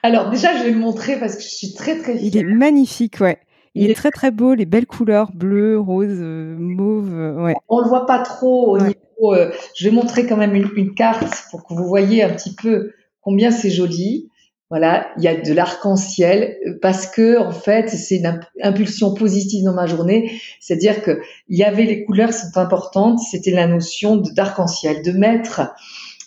Alors 0.02 0.28
déjà, 0.28 0.56
je 0.58 0.64
vais 0.64 0.70
le 0.70 0.78
montrer 0.78 1.18
parce 1.18 1.36
que 1.36 1.42
je 1.42 1.48
suis 1.48 1.72
très 1.72 1.96
très 1.98 2.18
fière. 2.18 2.24
Il 2.24 2.36
est 2.36 2.44
magnifique, 2.44 3.20
ouais. 3.20 3.38
Il, 3.78 3.90
est, 3.90 3.94
très 3.94 4.10
très 4.10 4.30
beau, 4.30 4.54
les 4.54 4.66
belles 4.66 4.86
couleurs 4.86 5.30
bleu, 5.32 5.78
rose, 5.78 6.08
euh, 6.10 6.56
mauve, 6.58 7.12
euh, 7.12 7.42
ouais. 7.42 7.54
On 7.68 7.80
le 7.80 7.88
voit 7.88 8.06
pas 8.06 8.20
trop 8.20 8.76
au 8.76 8.78
niveau. 8.78 9.34
je 9.76 9.84
vais 9.84 9.94
montrer 9.94 10.26
quand 10.26 10.36
même 10.36 10.54
une, 10.54 10.68
une, 10.76 10.94
carte 10.94 11.44
pour 11.50 11.66
que 11.66 11.74
vous 11.74 11.86
voyez 11.86 12.22
un 12.22 12.30
petit 12.30 12.54
peu 12.54 12.92
combien 13.20 13.50
c'est 13.50 13.70
joli. 13.70 14.30
Voilà, 14.70 15.08
il 15.16 15.24
y 15.24 15.28
a 15.28 15.34
de 15.34 15.52
l'arc-en-ciel 15.54 16.58
parce 16.82 17.06
que 17.06 17.38
en 17.38 17.52
fait, 17.52 17.88
c'est 17.88 18.16
une 18.16 18.40
impulsion 18.62 19.14
positive 19.14 19.64
dans 19.64 19.72
ma 19.72 19.86
journée, 19.86 20.30
c'est-à-dire 20.60 21.02
que 21.02 21.22
il 21.48 21.58
y 21.58 21.64
avait 21.64 21.84
les 21.84 22.04
couleurs 22.04 22.34
sont 22.34 22.58
importantes, 22.58 23.18
c'était 23.18 23.50
la 23.50 23.66
notion 23.66 24.16
d'arc-en-ciel, 24.16 25.02
de 25.02 25.12
mettre 25.12 25.72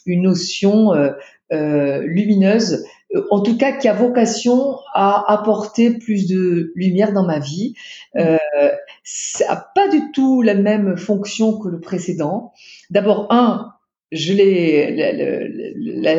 une 0.07 0.23
notion 0.23 0.93
euh, 0.93 1.11
euh, 1.53 2.01
lumineuse, 2.05 2.73
euh, 2.73 2.85
en 3.29 3.41
tout 3.41 3.57
cas 3.57 3.73
qui 3.77 3.87
a 3.87 3.93
vocation 3.93 4.77
à 4.93 5.31
apporter 5.31 5.97
plus 5.97 6.27
de 6.27 6.71
lumière 6.75 7.13
dans 7.13 7.25
ma 7.25 7.39
vie. 7.39 7.73
Euh, 8.17 8.37
ça 9.03 9.47
n'a 9.47 9.65
pas 9.75 9.89
du 9.89 10.11
tout 10.13 10.41
la 10.41 10.55
même 10.55 10.97
fonction 10.97 11.57
que 11.57 11.69
le 11.69 11.79
précédent. 11.79 12.53
D'abord, 12.89 13.27
un, 13.31 13.73
je 14.11 14.33
l'ai 14.33 14.91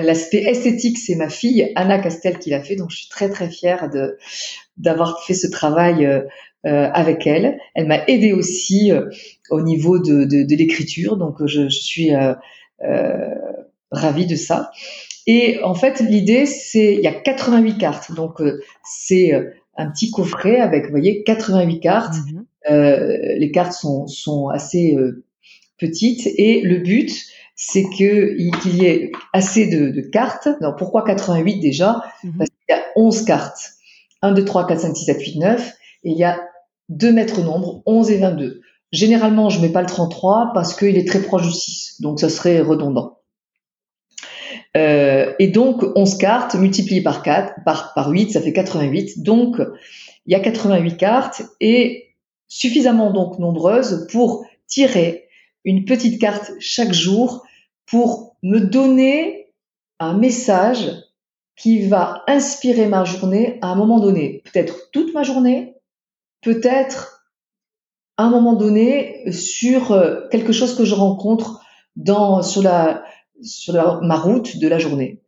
l'aspect 0.02 0.44
esthétique 0.44 0.98
c'est 0.98 1.14
ma 1.14 1.28
fille 1.28 1.72
Anna 1.74 1.98
Castel 1.98 2.38
qui 2.38 2.50
l'a 2.50 2.62
fait 2.62 2.76
donc 2.76 2.90
je 2.90 2.96
suis 2.96 3.08
très 3.08 3.28
très 3.28 3.50
fière 3.50 3.90
de 3.90 4.16
d'avoir 4.78 5.22
fait 5.24 5.34
ce 5.34 5.46
travail 5.46 6.06
euh, 6.06 6.22
euh 6.64 6.88
avec 6.92 7.26
elle 7.26 7.58
elle 7.74 7.86
m'a 7.86 8.02
aidé 8.06 8.32
aussi 8.32 8.90
euh, 8.92 9.10
au 9.50 9.60
niveau 9.60 9.98
de, 9.98 10.24
de, 10.24 10.42
de 10.42 10.56
l'écriture 10.56 11.18
donc 11.18 11.44
je, 11.44 11.68
je 11.68 11.80
suis 11.80 12.14
euh, 12.14 12.34
euh 12.82 13.34
ravie 13.90 14.26
de 14.26 14.36
ça 14.36 14.70
et 15.26 15.60
en 15.62 15.74
fait 15.74 16.00
l'idée 16.00 16.46
c'est 16.46 16.94
il 16.94 17.00
y 17.00 17.06
a 17.06 17.12
88 17.12 17.78
cartes 17.78 18.12
donc 18.12 18.42
c'est 18.84 19.32
un 19.76 19.90
petit 19.90 20.10
coffret 20.10 20.60
avec 20.60 20.86
vous 20.86 20.90
voyez 20.90 21.22
88 21.22 21.80
cartes 21.80 22.14
mmh 22.14 22.42
les 22.68 23.50
cartes 23.52 23.72
sont 23.72 24.06
sont 24.06 24.46
assez 24.46 24.96
petites 25.78 26.28
et 26.36 26.60
le 26.60 26.78
but 26.78 27.10
c'est 27.64 27.88
qu'il 27.90 28.76
y 28.76 28.84
ait 28.84 29.12
assez 29.32 29.66
de, 29.68 29.90
de 29.90 30.00
cartes. 30.00 30.48
Alors 30.60 30.74
pourquoi 30.74 31.04
88 31.04 31.60
déjà? 31.60 32.02
Mhm. 32.24 32.32
Parce 32.38 32.50
qu'il 32.50 32.74
y 32.74 32.78
a 32.78 32.82
11 32.96 33.24
cartes. 33.24 33.72
1, 34.22 34.32
2, 34.32 34.44
3, 34.44 34.66
4, 34.66 34.80
5, 34.80 34.96
6, 34.96 35.04
7, 35.04 35.20
8, 35.20 35.36
9. 35.38 35.72
Et 36.04 36.10
il 36.10 36.18
y 36.18 36.24
a 36.24 36.40
deux 36.88 37.12
maîtres 37.12 37.40
nombres, 37.42 37.82
11 37.86 38.10
et 38.10 38.18
22. 38.18 38.60
Généralement, 38.90 39.48
je 39.48 39.60
mets 39.60 39.68
pas 39.68 39.80
le 39.80 39.86
33 39.86 40.50
parce 40.54 40.74
qu'il 40.74 40.96
est 40.96 41.06
très 41.06 41.20
proche 41.20 41.42
du 41.42 41.52
6. 41.52 42.00
Donc, 42.00 42.20
ça 42.20 42.28
serait 42.28 42.60
redondant. 42.60 43.18
Euh, 44.76 45.34
et 45.38 45.48
donc, 45.48 45.84
11 45.96 46.16
cartes 46.18 46.54
multipliées 46.54 47.02
par 47.02 47.22
4, 47.22 47.64
par, 47.64 47.92
par 47.94 48.08
8, 48.08 48.32
ça 48.32 48.40
fait 48.40 48.52
88. 48.52 49.22
Donc, 49.22 49.60
il 50.26 50.32
y 50.32 50.34
a 50.34 50.40
88 50.40 50.96
cartes 50.96 51.42
et 51.60 52.14
suffisamment 52.48 53.10
donc 53.10 53.38
nombreuses 53.38 54.06
pour 54.10 54.46
tirer 54.66 55.28
une 55.64 55.84
petite 55.84 56.20
carte 56.20 56.52
chaque 56.58 56.92
jour 56.92 57.44
pour 57.86 58.36
me 58.42 58.58
donner 58.58 59.50
un 60.00 60.14
message 60.14 60.90
qui 61.56 61.86
va 61.86 62.24
inspirer 62.26 62.86
ma 62.86 63.04
journée 63.04 63.58
à 63.62 63.68
un 63.68 63.74
moment 63.74 64.00
donné. 64.00 64.42
Peut-être 64.44 64.90
toute 64.90 65.14
ma 65.14 65.22
journée, 65.22 65.76
peut-être 66.40 67.24
à 68.16 68.24
un 68.24 68.30
moment 68.30 68.54
donné 68.54 69.30
sur 69.30 69.92
euh, 69.92 70.28
quelque 70.30 70.52
chose 70.52 70.76
que 70.76 70.84
je 70.84 70.94
rencontre 70.94 71.64
dans, 71.96 72.42
sur, 72.42 72.62
la, 72.62 73.04
sur 73.42 74.02
ma 74.02 74.16
route 74.16 74.58
de 74.58 74.68
la 74.68 74.78
journée. 74.78 75.20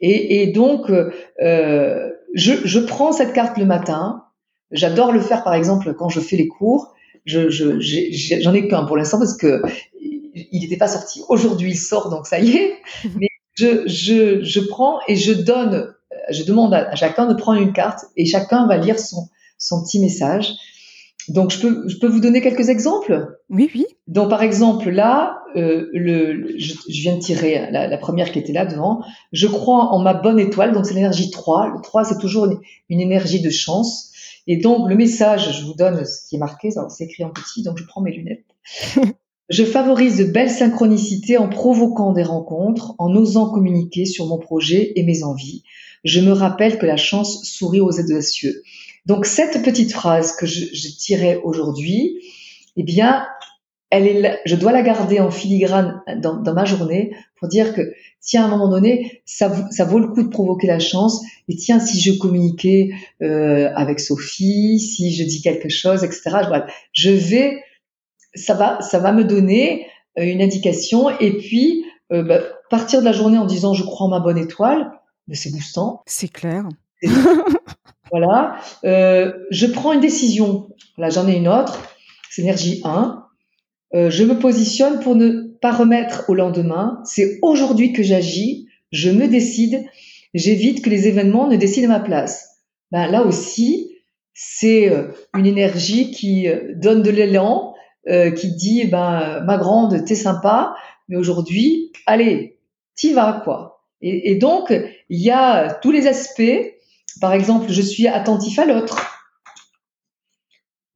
Et, 0.00 0.42
et 0.42 0.46
donc, 0.48 0.90
euh, 0.90 2.10
je, 2.34 2.52
je 2.64 2.78
prends 2.78 3.12
cette 3.12 3.32
carte 3.32 3.58
le 3.58 3.66
matin. 3.66 4.24
J'adore 4.70 5.12
le 5.12 5.20
faire, 5.20 5.42
par 5.42 5.54
exemple, 5.54 5.94
quand 5.94 6.08
je 6.08 6.20
fais 6.20 6.36
les 6.36 6.48
cours. 6.48 6.94
Je, 7.26 7.50
je, 7.50 7.78
j'en 8.40 8.54
ai 8.54 8.66
qu'un 8.66 8.84
pour 8.84 8.96
l'instant 8.96 9.18
parce 9.18 9.36
que 9.36 9.62
il 10.34 10.60
n'était 10.60 10.78
pas 10.78 10.88
sorti. 10.88 11.22
Aujourd'hui, 11.28 11.72
il 11.72 11.76
sort, 11.76 12.08
donc 12.08 12.26
ça 12.26 12.38
y 12.40 12.56
est. 12.56 12.78
Mais 13.16 13.28
je, 13.54 13.86
je, 13.86 14.42
je 14.42 14.60
prends 14.60 15.00
et 15.06 15.16
je 15.16 15.32
donne, 15.32 15.94
je 16.30 16.44
demande 16.44 16.72
à, 16.72 16.94
chacun 16.94 17.26
de 17.26 17.34
prendre 17.34 17.60
une 17.60 17.72
carte 17.72 18.06
et 18.16 18.24
chacun 18.24 18.66
va 18.66 18.78
lire 18.78 18.98
son, 18.98 19.28
son 19.58 19.84
petit 19.84 20.00
message. 20.00 20.54
Donc, 21.28 21.50
je 21.50 21.60
peux, 21.60 21.88
je 21.88 21.98
peux 21.98 22.06
vous 22.06 22.20
donner 22.20 22.40
quelques 22.40 22.68
exemples? 22.68 23.36
Oui, 23.48 23.70
oui. 23.74 23.86
Donc, 24.06 24.30
par 24.30 24.42
exemple, 24.42 24.90
là, 24.90 25.38
euh, 25.56 25.88
le, 25.92 26.58
je, 26.58 26.74
viens 26.88 27.16
de 27.16 27.20
tirer 27.20 27.70
la, 27.70 27.86
la, 27.88 27.98
première 27.98 28.32
qui 28.32 28.38
était 28.38 28.52
là 28.52 28.66
devant. 28.66 29.02
Je 29.32 29.46
crois 29.46 29.92
en 29.92 29.98
ma 29.98 30.14
bonne 30.14 30.38
étoile, 30.38 30.72
donc 30.72 30.86
c'est 30.86 30.94
l'énergie 30.94 31.30
3. 31.30 31.68
Le 31.74 31.80
3, 31.82 32.04
c'est 32.04 32.18
toujours 32.18 32.46
une, 32.46 32.58
une, 32.88 33.00
énergie 33.00 33.40
de 33.40 33.50
chance. 33.50 34.12
Et 34.46 34.56
donc, 34.56 34.88
le 34.88 34.96
message, 34.96 35.60
je 35.60 35.64
vous 35.64 35.74
donne 35.74 36.04
ce 36.04 36.28
qui 36.28 36.36
est 36.36 36.38
marqué, 36.38 36.70
c'est 36.70 37.04
écrit 37.04 37.24
en 37.24 37.30
petit, 37.30 37.62
donc 37.62 37.78
je 37.78 37.84
prends 37.84 38.00
mes 38.00 38.12
lunettes. 38.12 38.44
Je 39.50 39.64
favorise 39.64 40.16
de 40.16 40.24
belles 40.24 40.48
synchronicités 40.48 41.36
en 41.36 41.48
provoquant 41.48 42.12
des 42.12 42.22
rencontres, 42.22 42.94
en 42.98 43.12
osant 43.16 43.50
communiquer 43.50 44.04
sur 44.06 44.26
mon 44.26 44.38
projet 44.38 44.92
et 44.94 45.02
mes 45.02 45.24
envies. 45.24 45.64
Je 46.04 46.20
me 46.20 46.30
rappelle 46.30 46.78
que 46.78 46.86
la 46.86 46.96
chance 46.96 47.42
sourit 47.42 47.80
aux 47.80 47.98
audacieux. 47.98 48.62
Donc 49.10 49.26
cette 49.26 49.64
petite 49.64 49.92
phrase 49.92 50.36
que 50.36 50.46
je, 50.46 50.96
tirais 50.96 51.40
aujourd'hui, 51.42 52.22
eh 52.76 52.84
bien, 52.84 53.26
je 53.92 54.54
dois 54.54 54.70
la 54.70 54.82
garder 54.82 55.18
en 55.18 55.32
filigrane 55.32 56.00
dans, 56.18 56.54
ma 56.54 56.64
journée 56.64 57.12
pour 57.36 57.48
dire 57.48 57.74
que 57.74 57.92
tiens 58.20 58.44
à 58.44 58.46
un 58.46 58.50
moment 58.50 58.68
donné 58.68 59.22
ça, 59.24 59.48
vaut 59.48 59.98
le 59.98 60.06
coup 60.06 60.22
de 60.22 60.28
provoquer 60.28 60.68
la 60.68 60.78
chance 60.78 61.22
et 61.48 61.56
tiens 61.56 61.80
si 61.80 62.00
je 62.00 62.16
communiquais 62.18 62.90
euh, 63.20 63.72
avec 63.74 63.98
Sophie 63.98 64.78
si 64.78 65.12
je 65.12 65.24
dis 65.24 65.42
quelque 65.42 65.68
chose 65.68 66.04
etc 66.04 66.20
je 66.92 67.10
vais 67.10 67.64
ça 68.34 68.54
va, 68.54 68.80
ça 68.80 69.00
va 69.00 69.10
me 69.10 69.24
donner 69.24 69.86
euh, 70.18 70.22
une 70.22 70.40
indication. 70.40 71.10
Et 71.18 71.36
puis, 71.36 71.84
euh, 72.12 72.22
bah, 72.22 72.40
partir 72.70 73.00
de 73.00 73.04
la 73.04 73.12
journée 73.12 73.38
en 73.38 73.46
disant 73.46 73.74
je 73.74 73.82
crois 73.82 74.06
en 74.06 74.10
ma 74.10 74.20
bonne 74.20 74.38
étoile, 74.38 74.92
mais 75.26 75.34
c'est 75.34 75.50
boostant. 75.50 76.02
C'est 76.06 76.28
clair. 76.28 76.68
voilà. 78.10 78.56
Euh, 78.84 79.32
je 79.50 79.66
prends 79.66 79.92
une 79.92 80.00
décision. 80.00 80.68
Là, 80.98 81.10
j'en 81.10 81.28
ai 81.28 81.36
une 81.36 81.48
autre. 81.48 81.80
C'est 82.30 82.42
énergie 82.42 82.80
1. 82.84 83.24
Euh, 83.94 84.10
je 84.10 84.24
me 84.24 84.38
positionne 84.38 85.00
pour 85.00 85.16
ne 85.16 85.48
pas 85.60 85.72
remettre 85.72 86.24
au 86.28 86.34
lendemain. 86.34 87.00
C'est 87.04 87.38
aujourd'hui 87.42 87.92
que 87.92 88.02
j'agis. 88.02 88.68
Je 88.92 89.10
me 89.10 89.26
décide. 89.26 89.84
J'évite 90.34 90.84
que 90.84 90.90
les 90.90 91.08
événements 91.08 91.48
ne 91.48 91.56
décident 91.56 91.92
à 91.92 91.98
ma 91.98 92.04
place. 92.04 92.60
Ben, 92.92 93.06
là 93.08 93.22
aussi, 93.22 93.90
c'est 94.34 94.90
euh, 94.90 95.08
une 95.34 95.46
énergie 95.46 96.10
qui 96.10 96.48
euh, 96.48 96.72
donne 96.74 97.02
de 97.02 97.10
l'élan, 97.10 97.74
euh, 98.08 98.30
qui 98.30 98.54
dit, 98.54 98.86
ben, 98.86 99.40
ma 99.44 99.58
grande, 99.58 100.04
t'es 100.04 100.14
sympa, 100.14 100.74
mais 101.08 101.16
aujourd'hui, 101.16 101.92
allez, 102.06 102.58
t'y 102.94 103.12
vas, 103.12 103.42
quoi. 103.44 103.82
Et, 104.00 104.32
et 104.32 104.34
donc, 104.36 104.72
il 105.08 105.20
y 105.20 105.30
a 105.30 105.74
tous 105.74 105.90
les 105.90 106.06
aspects. 106.06 106.74
Par 107.20 107.32
exemple, 107.32 107.70
je 107.70 107.82
suis 107.82 108.06
attentif 108.06 108.58
à 108.58 108.66
l'autre. 108.66 109.20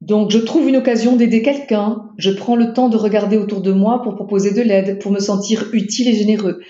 Donc, 0.00 0.30
je 0.30 0.38
trouve 0.38 0.68
une 0.68 0.76
occasion 0.76 1.16
d'aider 1.16 1.40
quelqu'un. 1.40 2.10
Je 2.18 2.30
prends 2.30 2.56
le 2.56 2.74
temps 2.74 2.90
de 2.90 2.96
regarder 2.96 3.38
autour 3.38 3.62
de 3.62 3.72
moi 3.72 4.02
pour 4.02 4.14
proposer 4.14 4.52
de 4.52 4.60
l'aide, 4.60 4.98
pour 5.00 5.10
me 5.10 5.18
sentir 5.18 5.68
utile 5.72 6.08
et 6.08 6.14
généreux. 6.14 6.60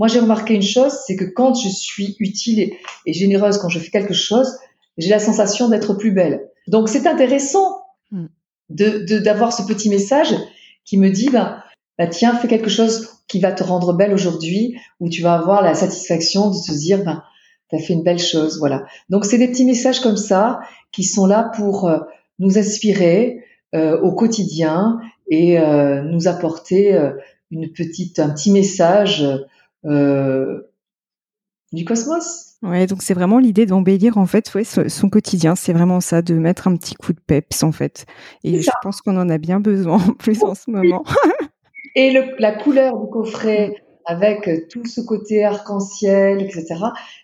Moi, 0.00 0.08
j'ai 0.08 0.18
remarqué 0.18 0.54
une 0.54 0.62
chose, 0.62 0.94
c'est 1.06 1.14
que 1.14 1.24
quand 1.24 1.54
je 1.54 1.68
suis 1.68 2.16
utile 2.18 2.72
et, 3.06 3.12
généreuse, 3.12 3.58
quand 3.58 3.68
je 3.68 3.78
fais 3.78 3.90
quelque 3.90 4.14
chose, 4.14 4.58
j'ai 4.98 5.10
la 5.10 5.18
sensation 5.18 5.68
d'être 5.68 5.94
plus 5.94 6.10
belle. 6.10 6.48
Donc, 6.66 6.88
c'est 6.88 7.06
intéressant 7.06 7.82
hmm. 8.10 8.26
de 8.70 9.18
d'avoir 9.18 9.52
ce 9.52 9.62
petit 9.62 9.88
message 9.88 10.34
qui 10.84 10.96
me 10.96 11.10
dit, 11.10 11.28
bah, 11.28 11.64
bah, 11.96 12.06
tiens, 12.06 12.34
fais 12.34 12.48
quelque 12.48 12.70
chose 12.70 13.10
qui 13.28 13.40
va 13.40 13.52
te 13.52 13.62
rendre 13.62 13.92
belle 13.92 14.14
aujourd'hui, 14.14 14.74
où 14.98 15.08
tu 15.08 15.22
vas 15.22 15.34
avoir 15.34 15.62
la 15.62 15.74
satisfaction 15.74 16.50
de 16.50 16.56
te 16.56 16.72
dire, 16.72 17.04
bah, 17.04 17.22
tu 17.70 17.76
as 17.76 17.78
fait 17.78 17.94
une 17.94 18.02
belle 18.02 18.18
chose. 18.18 18.58
Voilà. 18.58 18.84
Donc, 19.08 19.24
c'est 19.24 19.38
des 19.38 19.48
petits 19.48 19.64
messages 19.64 20.00
comme 20.00 20.16
ça 20.16 20.60
qui 20.92 21.04
sont 21.04 21.26
là 21.26 21.50
pour... 21.54 21.88
Euh, 21.88 22.00
nous 22.40 22.58
inspirer 22.58 23.44
euh, 23.74 24.00
au 24.00 24.12
quotidien 24.12 24.98
et 25.28 25.60
euh, 25.60 26.02
nous 26.02 26.26
apporter 26.26 26.94
euh, 26.94 27.12
une 27.52 27.70
petite, 27.70 28.18
un 28.18 28.30
petit 28.30 28.50
message 28.50 29.24
du 31.72 31.84
cosmos. 31.84 32.56
Ouais, 32.62 32.86
donc 32.86 33.02
c'est 33.02 33.14
vraiment 33.14 33.38
l'idée 33.38 33.64
d'embellir 33.64 34.18
en 34.18 34.26
fait 34.26 34.52
ouais, 34.54 34.64
son 34.64 35.08
quotidien. 35.08 35.54
C'est 35.54 35.72
vraiment 35.72 36.00
ça, 36.00 36.20
de 36.20 36.34
mettre 36.34 36.68
un 36.68 36.76
petit 36.76 36.94
coup 36.94 37.12
de 37.12 37.20
peps 37.20 37.62
en 37.62 37.72
fait. 37.72 38.06
Et 38.42 38.60
je 38.60 38.70
pense 38.82 39.00
qu'on 39.00 39.16
en 39.16 39.28
a 39.28 39.38
bien 39.38 39.60
besoin 39.60 39.96
en 39.96 40.12
plus 40.12 40.42
en 40.42 40.54
ce 40.54 40.70
moment. 40.70 41.04
Et 41.96 42.12
le, 42.12 42.36
la 42.38 42.52
couleur 42.52 43.00
du 43.00 43.10
coffret 43.10 43.74
avec 44.04 44.68
tout 44.68 44.84
ce 44.84 45.00
côté 45.00 45.44
arc-en-ciel, 45.44 46.42
etc. 46.42 46.76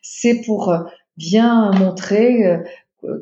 C'est 0.02 0.42
pour 0.44 0.74
bien 1.16 1.70
montrer 1.72 2.60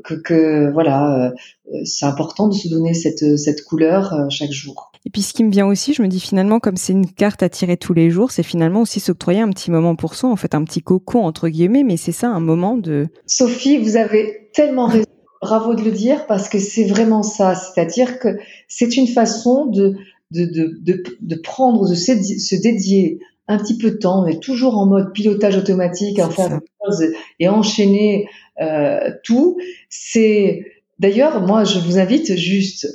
que, 0.05 0.15
que 0.15 0.71
voilà, 0.73 1.27
euh, 1.27 1.79
c'est 1.85 2.07
important 2.07 2.49
de 2.49 2.55
se 2.55 2.69
donner 2.69 2.95
cette, 2.95 3.39
cette 3.39 3.65
couleur 3.65 4.13
euh, 4.13 4.27
chaque 4.29 4.53
jour. 4.53 4.91
Et 5.07 5.11
puis 5.11 5.23
ce 5.23 5.35
qui 5.35 5.45
me 5.45 5.51
vient 5.51 5.67
aussi, 5.67 5.93
je 5.93 6.03
me 6.03 6.09
dis 6.09 6.21
finalement, 6.21 6.61
comme 6.61 6.77
c'est 6.77 6.93
une 6.93 7.11
carte 7.11 7.43
à 7.43 7.49
tirer 7.49 7.77
tous 7.77 7.93
les 7.93 8.11
jours, 8.11 8.31
c'est 8.31 8.43
finalement 8.43 8.83
aussi 8.83 9.01
s'octroyer 9.01 9.41
un 9.41 9.51
petit 9.51 9.71
moment 9.71 9.97
pour 9.97 10.15
soi, 10.15 10.31
en 10.31 10.37
fait 10.37 10.55
un 10.55 10.65
petit 10.65 10.81
cocon 10.81 11.25
entre 11.25 11.49
guillemets, 11.49 11.83
mais 11.83 11.97
c'est 11.97 12.13
ça 12.13 12.29
un 12.29 12.41
moment 12.41 12.77
de... 12.77 13.07
Sophie, 13.27 13.79
vous 13.79 13.97
avez 13.97 14.51
tellement 14.55 14.87
raison. 14.87 15.05
Bravo 15.43 15.75
de 15.75 15.83
le 15.83 15.91
dire 15.91 16.27
parce 16.27 16.49
que 16.49 16.59
c'est 16.59 16.87
vraiment 16.87 17.23
ça. 17.23 17.55
C'est-à-dire 17.55 18.19
que 18.19 18.39
c'est 18.67 18.97
une 18.97 19.07
façon 19.07 19.67
de, 19.67 19.95
de, 20.31 20.47
de, 20.47 20.79
de, 20.81 21.03
de 21.21 21.35
prendre, 21.37 21.87
de 21.87 21.95
se 21.95 22.63
dédier 22.63 23.19
un 23.49 23.59
petit 23.59 23.77
peu 23.79 23.91
de 23.91 23.97
temps. 23.97 24.23
On 24.23 24.27
est 24.27 24.43
toujours 24.43 24.79
en 24.79 24.87
mode 24.87 25.13
pilotage 25.13 25.57
automatique, 25.57 26.19
à 26.19 26.29
faire 26.31 26.49
des 26.49 26.67
choses 26.85 27.05
et 27.39 27.49
enchaîner 27.49 28.29
euh, 28.61 29.11
tout. 29.23 29.59
C'est 29.89 30.65
d'ailleurs, 30.99 31.41
moi, 31.41 31.65
je 31.65 31.79
vous 31.79 31.99
invite 31.99 32.37
juste 32.37 32.89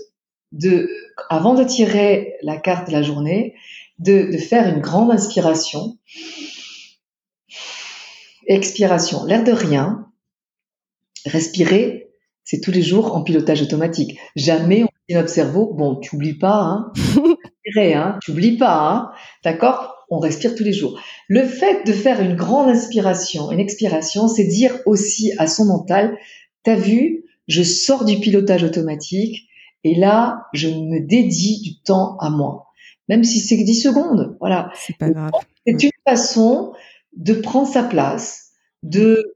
de, 0.51 0.89
avant 1.29 1.53
de 1.53 1.63
tirer 1.63 2.35
la 2.41 2.57
carte 2.57 2.87
de 2.87 2.93
la 2.93 3.03
journée, 3.03 3.55
de, 3.99 4.31
de 4.31 4.37
faire 4.37 4.67
une 4.73 4.81
grande 4.81 5.11
inspiration, 5.11 5.97
expiration, 8.47 9.25
l'air 9.25 9.43
de 9.43 9.51
rien, 9.51 10.07
respirer, 11.25 12.09
c'est 12.43 12.61
tous 12.61 12.71
les 12.71 12.81
jours 12.81 13.15
en 13.15 13.21
pilotage 13.21 13.61
automatique. 13.61 14.17
Jamais 14.35 14.83
on 14.83 14.89
dit 15.07 15.15
notre 15.15 15.29
cerveau, 15.29 15.71
bon, 15.73 15.97
tu 15.97 16.15
oublies 16.15 16.37
pas, 16.37 16.61
hein, 16.61 16.91
hein, 17.77 18.17
tu 18.23 18.31
oublies 18.31 18.57
pas, 18.57 18.89
hein, 18.89 19.11
d'accord? 19.43 19.98
On 20.10 20.20
respire 20.20 20.55
tous 20.55 20.64
les 20.64 20.74
jours. 20.74 20.99
Le 21.28 21.45
fait 21.45 21.86
de 21.86 21.93
faire 21.93 22.22
une 22.22 22.36
grande 22.36 22.70
inspiration, 22.70 23.51
une 23.51 23.60
expiration, 23.60 24.28
c'est 24.28 24.45
dire 24.45 24.80
aussi 24.86 25.32
à 25.38 25.47
son 25.47 25.66
mental, 25.66 26.18
t'as 26.64 26.76
vu, 26.76 27.26
je 27.47 27.64
sors 27.64 28.05
du 28.05 28.20
pilotage 28.20 28.64
automatique 28.64 29.47
et 29.84 29.95
là, 29.95 30.45
je 30.53 30.68
me 30.68 30.99
dédie 30.99 31.62
du 31.62 31.82
temps 31.82 32.18
à 32.20 32.30
moi. 32.30 32.68
Même 33.07 33.24
si 33.24 33.39
c'est 33.39 33.57
10 33.57 33.82
secondes, 33.82 34.38
voilà. 34.39 34.72
C'est 34.76 34.97
pas 34.97 35.10
grave. 35.10 35.32
C'est 35.66 35.84
une 35.84 35.91
façon 36.07 36.74
de 37.16 37.34
prendre 37.34 37.68
sa 37.68 37.84
place, 37.84 38.51
de, 38.84 39.34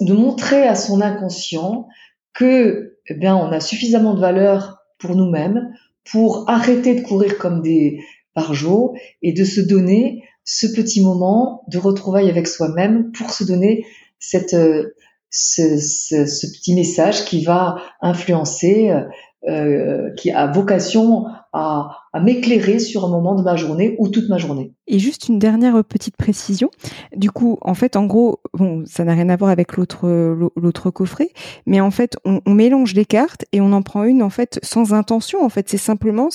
de 0.00 0.12
montrer 0.12 0.66
à 0.66 0.74
son 0.74 1.00
inconscient 1.00 1.86
que, 2.32 2.98
eh 3.06 3.14
bien, 3.14 3.36
on 3.36 3.52
a 3.52 3.60
suffisamment 3.60 4.14
de 4.14 4.20
valeur 4.20 4.78
pour 4.98 5.14
nous-mêmes 5.14 5.72
pour 6.10 6.48
arrêter 6.48 6.96
de 6.96 7.02
courir 7.02 7.38
comme 7.38 7.62
des, 7.62 8.00
par 8.34 8.54
jour 8.54 8.94
et 9.22 9.32
de 9.32 9.44
se 9.44 9.60
donner 9.60 10.22
ce 10.44 10.66
petit 10.66 11.02
moment 11.02 11.62
de 11.68 11.78
retrouvailles 11.78 12.30
avec 12.30 12.48
soi-même 12.48 13.12
pour 13.12 13.30
se 13.30 13.44
donner 13.44 13.84
cette, 14.18 14.54
euh, 14.54 14.94
ce, 15.30 16.46
petit 16.46 16.74
message 16.74 17.24
qui 17.24 17.44
va 17.44 17.76
influencer, 18.00 18.90
euh, 18.90 19.02
euh, 19.48 20.10
qui 20.14 20.30
a 20.30 20.46
vocation 20.46 21.24
à, 21.52 21.98
à 22.12 22.20
m'éclairer 22.20 22.78
sur 22.78 23.04
un 23.04 23.08
moment 23.08 23.34
de 23.34 23.42
ma 23.42 23.56
journée 23.56 23.96
ou 23.98 24.08
toute 24.08 24.28
ma 24.28 24.38
journée. 24.38 24.72
Et 24.86 24.98
juste 24.98 25.28
une 25.28 25.38
dernière 25.38 25.82
petite 25.84 26.16
précision. 26.16 26.70
Du 27.16 27.30
coup, 27.30 27.58
en 27.60 27.74
fait, 27.74 27.96
en 27.96 28.06
gros, 28.06 28.40
bon, 28.54 28.84
ça 28.86 29.04
n'a 29.04 29.14
rien 29.14 29.28
à 29.28 29.36
voir 29.36 29.50
avec 29.50 29.76
l'autre 29.76 30.08
l'autre 30.56 30.90
coffret, 30.90 31.30
mais 31.66 31.80
en 31.80 31.90
fait, 31.90 32.16
on, 32.24 32.40
on 32.46 32.52
mélange 32.52 32.94
les 32.94 33.04
cartes 33.04 33.44
et 33.52 33.60
on 33.60 33.72
en 33.72 33.82
prend 33.82 34.04
une 34.04 34.22
en 34.22 34.30
fait 34.30 34.60
sans 34.62 34.94
intention. 34.94 35.44
En 35.44 35.48
fait, 35.48 35.68
c'est 35.68 35.78
simplement 35.78 36.28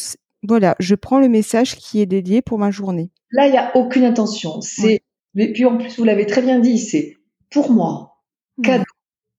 voilà, 0.43 0.75
je 0.79 0.95
prends 0.95 1.19
le 1.19 1.29
message 1.29 1.75
qui 1.75 2.01
est 2.01 2.05
dédié 2.05 2.41
pour 2.41 2.57
ma 2.57 2.71
journée. 2.71 3.11
Là, 3.31 3.47
il 3.47 3.51
n'y 3.51 3.57
a 3.57 3.75
aucune 3.75 4.03
intention. 4.03 4.61
C'est, 4.61 5.01
mais 5.33 5.51
puis 5.51 5.65
en 5.65 5.77
plus, 5.77 5.97
vous 5.97 6.03
l'avez 6.03 6.25
très 6.25 6.41
bien 6.41 6.59
dit, 6.59 6.77
c'est 6.77 7.17
pour 7.49 7.71
moi, 7.71 8.21
cadeau. 8.63 8.85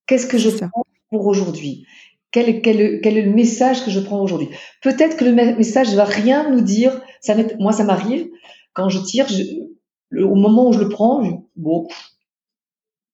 Qu'est-ce 0.06 0.26
que 0.26 0.38
je 0.38 0.50
prends 0.50 0.84
pour 1.10 1.26
aujourd'hui? 1.26 1.86
Quel, 2.30 2.48
est 2.48 3.10
le 3.10 3.30
message 3.30 3.84
que 3.84 3.90
je 3.90 4.00
prends 4.00 4.20
aujourd'hui? 4.20 4.48
Peut-être 4.82 5.16
que 5.16 5.24
le 5.24 5.32
message 5.32 5.90
ne 5.90 5.96
va 5.96 6.04
rien 6.04 6.50
nous 6.50 6.60
dire. 6.60 7.00
Ça 7.20 7.34
moi, 7.58 7.72
ça 7.72 7.84
m'arrive 7.84 8.28
quand 8.72 8.88
je 8.88 9.00
tire, 9.00 9.26
au 10.12 10.34
moment 10.34 10.68
où 10.68 10.72
je 10.72 10.78
le 10.78 10.88
prends, 10.88 11.24
je, 11.24 11.32
bon, 11.56 11.88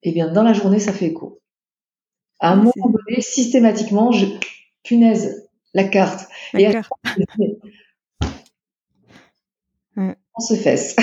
eh 0.03 0.13
bien, 0.13 0.31
dans 0.31 0.43
la 0.43 0.53
journée, 0.53 0.79
ça 0.79 0.93
fait 0.93 1.07
écho. 1.07 1.41
À 2.41 2.53
un 2.53 2.57
moment 2.57 2.73
donné, 2.77 3.21
systématiquement, 3.21 4.13
je, 4.13 4.27
punaise, 4.83 5.44
la 5.75 5.85
carte. 5.85 6.29
Et 6.57 6.69
on 9.97 10.41
se 10.41 10.55
fesse. 10.55 10.97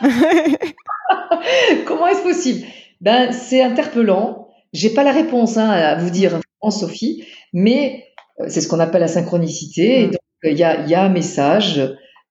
Comment 1.86 2.06
est-ce 2.06 2.22
possible? 2.22 2.66
Ben, 3.00 3.32
c'est 3.32 3.62
interpellant. 3.62 4.48
J'ai 4.72 4.90
pas 4.90 5.02
la 5.04 5.12
réponse 5.12 5.56
hein, 5.56 5.68
à 5.68 5.96
vous 5.96 6.10
dire 6.10 6.40
en 6.60 6.70
Sophie, 6.70 7.24
mais 7.52 8.04
euh, 8.40 8.46
c'est 8.48 8.60
ce 8.60 8.68
qu'on 8.68 8.78
appelle 8.78 9.00
la 9.00 9.08
synchronicité. 9.08 10.02
Et 10.02 10.06
donc, 10.06 10.20
il 10.44 10.56
y 10.56 10.64
a, 10.64 10.86
y 10.86 10.94
a 10.94 11.02
un 11.02 11.08
message 11.08 11.80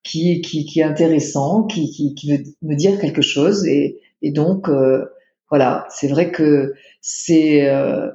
qui, 0.04 0.42
qui, 0.42 0.66
qui 0.66 0.80
est 0.80 0.84
intéressant, 0.84 1.64
qui, 1.64 1.92
qui, 1.92 2.16
qui, 2.16 2.32
veut 2.32 2.44
me 2.62 2.76
dire 2.76 3.00
quelque 3.00 3.22
chose. 3.22 3.66
Et, 3.68 4.00
et 4.22 4.32
donc, 4.32 4.70
euh, 4.70 5.06
voilà, 5.50 5.86
c'est 5.90 6.08
vrai 6.08 6.32
que 6.32 6.74
c'est... 7.02 7.70
Euh, 7.70 8.10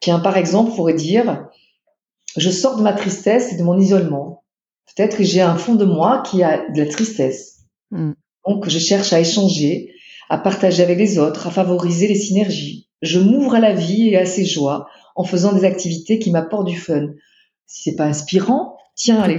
tiens, 0.00 0.20
par 0.20 0.36
exemple, 0.36 0.72
on 0.72 0.76
pourrait 0.76 0.94
dire, 0.94 1.45
je 2.36 2.50
sors 2.50 2.76
de 2.76 2.82
ma 2.82 2.92
tristesse 2.92 3.52
et 3.52 3.56
de 3.56 3.62
mon 3.62 3.78
isolement. 3.78 4.44
Peut-être 4.94 5.16
que 5.16 5.24
j'ai 5.24 5.40
un 5.40 5.56
fond 5.56 5.74
de 5.74 5.84
moi 5.84 6.22
qui 6.22 6.42
a 6.42 6.68
de 6.70 6.82
la 6.82 6.88
tristesse. 6.88 7.64
Mm. 7.90 8.12
Donc, 8.46 8.68
je 8.68 8.78
cherche 8.78 9.12
à 9.12 9.20
échanger, 9.20 9.92
à 10.28 10.38
partager 10.38 10.82
avec 10.82 10.98
les 10.98 11.18
autres, 11.18 11.46
à 11.46 11.50
favoriser 11.50 12.08
les 12.08 12.14
synergies. 12.14 12.88
Je 13.02 13.18
m'ouvre 13.18 13.54
à 13.54 13.60
la 13.60 13.74
vie 13.74 14.08
et 14.08 14.16
à 14.16 14.26
ses 14.26 14.44
joies 14.44 14.86
en 15.14 15.24
faisant 15.24 15.52
des 15.52 15.64
activités 15.64 16.18
qui 16.18 16.30
m'apportent 16.30 16.66
du 16.66 16.78
fun. 16.78 17.08
Si 17.66 17.90
c'est 17.90 17.96
pas 17.96 18.04
inspirant, 18.04 18.76
tiens, 18.94 19.20
allez. 19.20 19.38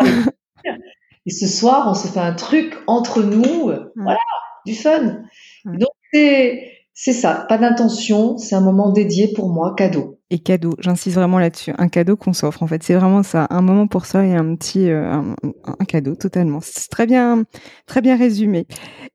Et 1.26 1.30
ce 1.30 1.46
soir, 1.46 1.86
on 1.88 1.94
se 1.94 2.06
fait 2.06 2.20
un 2.20 2.34
truc 2.34 2.76
entre 2.86 3.22
nous, 3.22 3.70
mm. 3.70 3.90
voilà, 3.96 4.18
du 4.66 4.74
fun. 4.74 5.24
Mm. 5.64 5.78
Donc, 5.78 5.90
c'est, 6.12 6.70
c'est 6.92 7.12
ça, 7.12 7.46
pas 7.48 7.58
d'intention, 7.58 8.36
c'est 8.38 8.54
un 8.54 8.60
moment 8.60 8.90
dédié 8.90 9.28
pour 9.28 9.48
moi, 9.48 9.74
cadeau. 9.76 10.13
Et 10.30 10.38
cadeau, 10.38 10.74
j'insiste 10.78 11.16
vraiment 11.16 11.38
là-dessus, 11.38 11.72
un 11.76 11.88
cadeau 11.88 12.16
qu'on 12.16 12.32
s'offre. 12.32 12.62
En 12.62 12.66
fait, 12.66 12.82
c'est 12.82 12.94
vraiment 12.94 13.22
ça, 13.22 13.46
un 13.50 13.60
moment 13.60 13.86
pour 13.86 14.06
ça 14.06 14.24
et 14.24 14.34
un 14.34 14.56
petit, 14.56 14.90
euh, 14.90 15.04
un, 15.12 15.84
cadeau 15.86 16.14
totalement. 16.14 16.60
C'est 16.62 16.88
très 16.88 17.06
bien, 17.06 17.44
très 17.86 18.00
bien 18.00 18.16
résumé. 18.16 18.66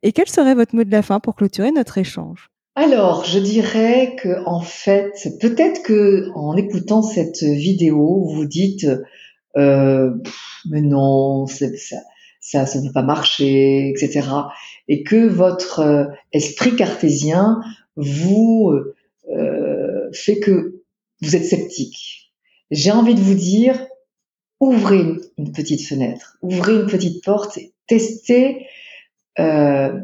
Et 0.03 0.11
quel 0.11 0.29
serait 0.29 0.53
votre 0.53 0.75
mot 0.75 0.83
de 0.83 0.91
la 0.91 1.01
fin 1.01 1.19
pour 1.19 1.35
clôturer 1.35 1.71
notre 1.71 1.97
échange? 1.97 2.49
Alors, 2.75 3.25
je 3.25 3.39
dirais 3.39 4.15
que 4.21 4.45
en 4.45 4.61
fait, 4.61 5.11
peut-être 5.41 5.81
que 5.83 6.29
en 6.35 6.55
écoutant 6.55 7.01
cette 7.01 7.43
vidéo, 7.43 8.29
vous 8.33 8.45
dites, 8.45 8.87
euh, 9.57 10.11
mais 10.69 10.81
non, 10.81 11.47
ça, 11.47 11.65
ça, 12.39 12.65
ça 12.65 12.79
ne 12.79 12.87
peut 12.87 12.93
pas 12.93 13.03
marcher, 13.03 13.89
etc. 13.89 14.27
Et 14.87 15.03
que 15.03 15.27
votre 15.27 15.79
euh, 15.79 16.05
esprit 16.31 16.75
cartésien 16.75 17.59
vous 17.95 18.71
euh, 19.35 20.09
fait 20.13 20.39
que 20.39 20.78
vous 21.21 21.35
êtes 21.35 21.45
sceptique. 21.45 22.33
J'ai 22.71 22.91
envie 22.91 23.15
de 23.15 23.21
vous 23.21 23.33
dire, 23.33 23.87
ouvrez 24.59 25.05
une, 25.37 25.51
petite 25.51 25.85
fenêtre, 25.85 26.37
ouvrez 26.41 26.75
une 26.75 26.87
petite 26.87 27.23
porte, 27.23 27.59
testez. 27.87 28.67
Euh, 29.39 29.99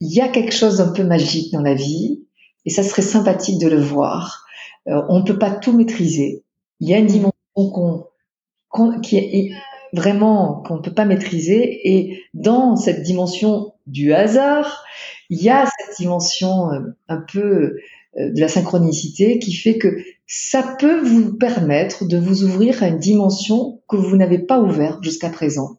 il 0.00 0.12
y 0.12 0.20
a 0.20 0.28
quelque 0.28 0.52
chose 0.52 0.78
d'un 0.78 0.92
peu 0.92 1.04
magique 1.04 1.52
dans 1.52 1.62
la 1.62 1.74
vie, 1.74 2.24
et 2.64 2.70
ça 2.70 2.82
serait 2.82 3.02
sympathique 3.02 3.58
de 3.58 3.68
le 3.68 3.80
voir. 3.80 4.46
Euh, 4.88 5.02
on 5.08 5.20
ne 5.20 5.24
peut 5.24 5.38
pas 5.38 5.50
tout 5.50 5.72
maîtriser. 5.72 6.44
Il 6.80 6.88
y 6.88 6.94
a 6.94 6.98
une 6.98 7.06
dimension 7.06 7.32
qu'on, 7.54 9.00
qui 9.00 9.16
est 9.16 9.52
vraiment 9.92 10.62
qu'on 10.62 10.76
ne 10.76 10.82
peut 10.82 10.94
pas 10.94 11.04
maîtriser, 11.04 11.88
et 11.88 12.22
dans 12.34 12.76
cette 12.76 13.02
dimension 13.02 13.72
du 13.86 14.12
hasard, 14.12 14.84
il 15.30 15.42
y 15.42 15.50
a 15.50 15.66
cette 15.66 15.96
dimension 15.96 16.70
euh, 16.72 16.80
un 17.08 17.18
peu 17.18 17.76
de 18.18 18.40
la 18.40 18.48
synchronicité 18.48 19.38
qui 19.38 19.52
fait 19.52 19.78
que 19.78 19.96
ça 20.26 20.76
peut 20.78 21.00
vous 21.00 21.36
permettre 21.36 22.06
de 22.06 22.18
vous 22.18 22.44
ouvrir 22.44 22.82
à 22.82 22.88
une 22.88 22.98
dimension 22.98 23.80
que 23.88 23.96
vous 23.96 24.16
n'avez 24.16 24.38
pas 24.38 24.60
ouverte 24.60 25.02
jusqu'à 25.02 25.30
présent. 25.30 25.78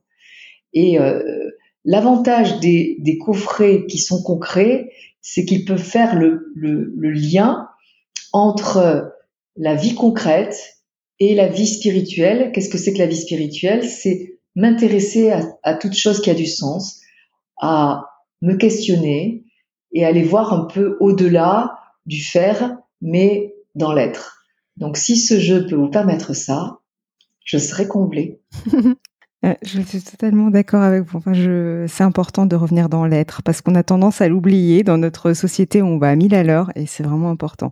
Et 0.74 1.00
euh, 1.00 1.22
l'avantage 1.86 2.60
des, 2.60 2.98
des, 3.00 3.18
coffrets 3.18 3.86
qui 3.88 3.98
sont 3.98 4.22
concrets, 4.24 4.92
c'est 5.22 5.46
qu'ils 5.46 5.66
peuvent 5.66 5.84
faire 5.84 6.18
le, 6.18 6.52
le, 6.56 6.94
le, 6.96 7.12
lien 7.12 7.68
entre 8.34 9.14
la 9.56 9.76
vie 9.76 9.96
concrète 9.96 10.78
et 11.20 11.36
la 11.36 11.48
vie 11.48 11.68
spirituelle. 11.68 12.52
Qu'est-ce 12.52 12.70
que 12.70 12.78
c'est 12.78 12.94
que 12.94 13.00
la 13.00 13.08
vie 13.08 13.18
spirituelle? 13.18 13.84
C'est 13.84 14.40
m'intéresser 14.56 15.32
à, 15.32 15.42
à 15.64 15.74
toute 15.76 15.94
chose 15.94 16.22
qui 16.22 16.30
a 16.30 16.36
du 16.36 16.46
sens, 16.46 17.02
à 17.62 18.06
me 18.42 18.56
questionner 18.56 19.44
et 19.92 20.06
aller 20.06 20.24
voir 20.24 20.54
un 20.54 20.66
peu 20.66 20.98
au-delà 21.00 21.80
du 22.10 22.22
faire, 22.22 22.76
mais 23.02 23.54
dans 23.76 23.94
l'être. 23.94 24.44
Donc 24.78 24.98
si 24.98 25.16
ce 25.16 25.40
jeu 25.40 25.68
peut 25.68 25.76
vous 25.76 25.90
permettre 25.90 26.34
ça, 26.34 26.80
je 27.46 27.58
serai 27.58 27.88
comblée. 27.88 28.42
Je 29.62 29.80
suis 29.80 30.02
totalement 30.02 30.50
d'accord 30.50 30.82
avec 30.82 31.04
vous. 31.04 31.18
Enfin, 31.20 31.32
je... 31.32 31.86
c'est 31.88 32.04
important 32.04 32.46
de 32.46 32.58
revenir 32.58 32.90
dans 32.90 33.06
l'être 33.06 33.42
parce 33.42 33.62
qu'on 33.62 33.74
a 33.76 33.84
tendance 33.84 34.20
à 34.20 34.28
l'oublier 34.28 34.84
dans 34.84 34.98
notre 34.98 35.32
société 35.32 35.82
où 35.82 35.86
on 35.86 35.98
va 35.98 36.10
à 36.10 36.16
mille 36.18 36.36
à 36.36 36.44
l'heure 36.44 36.74
et 36.76 36.86
c'est 36.86 37.04
vraiment 37.04 37.30
important. 37.30 37.72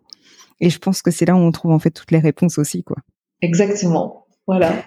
Et 0.62 0.70
je 0.70 0.80
pense 0.80 1.02
que 1.02 1.12
c'est 1.12 1.26
là 1.26 1.36
où 1.36 1.40
on 1.40 1.52
trouve 1.52 1.72
en 1.72 1.80
fait 1.80 1.92
toutes 1.92 2.12
les 2.12 2.20
réponses 2.20 2.58
aussi, 2.58 2.86
quoi. 2.86 2.96
Exactement. 3.42 4.28
Voilà. 4.48 4.82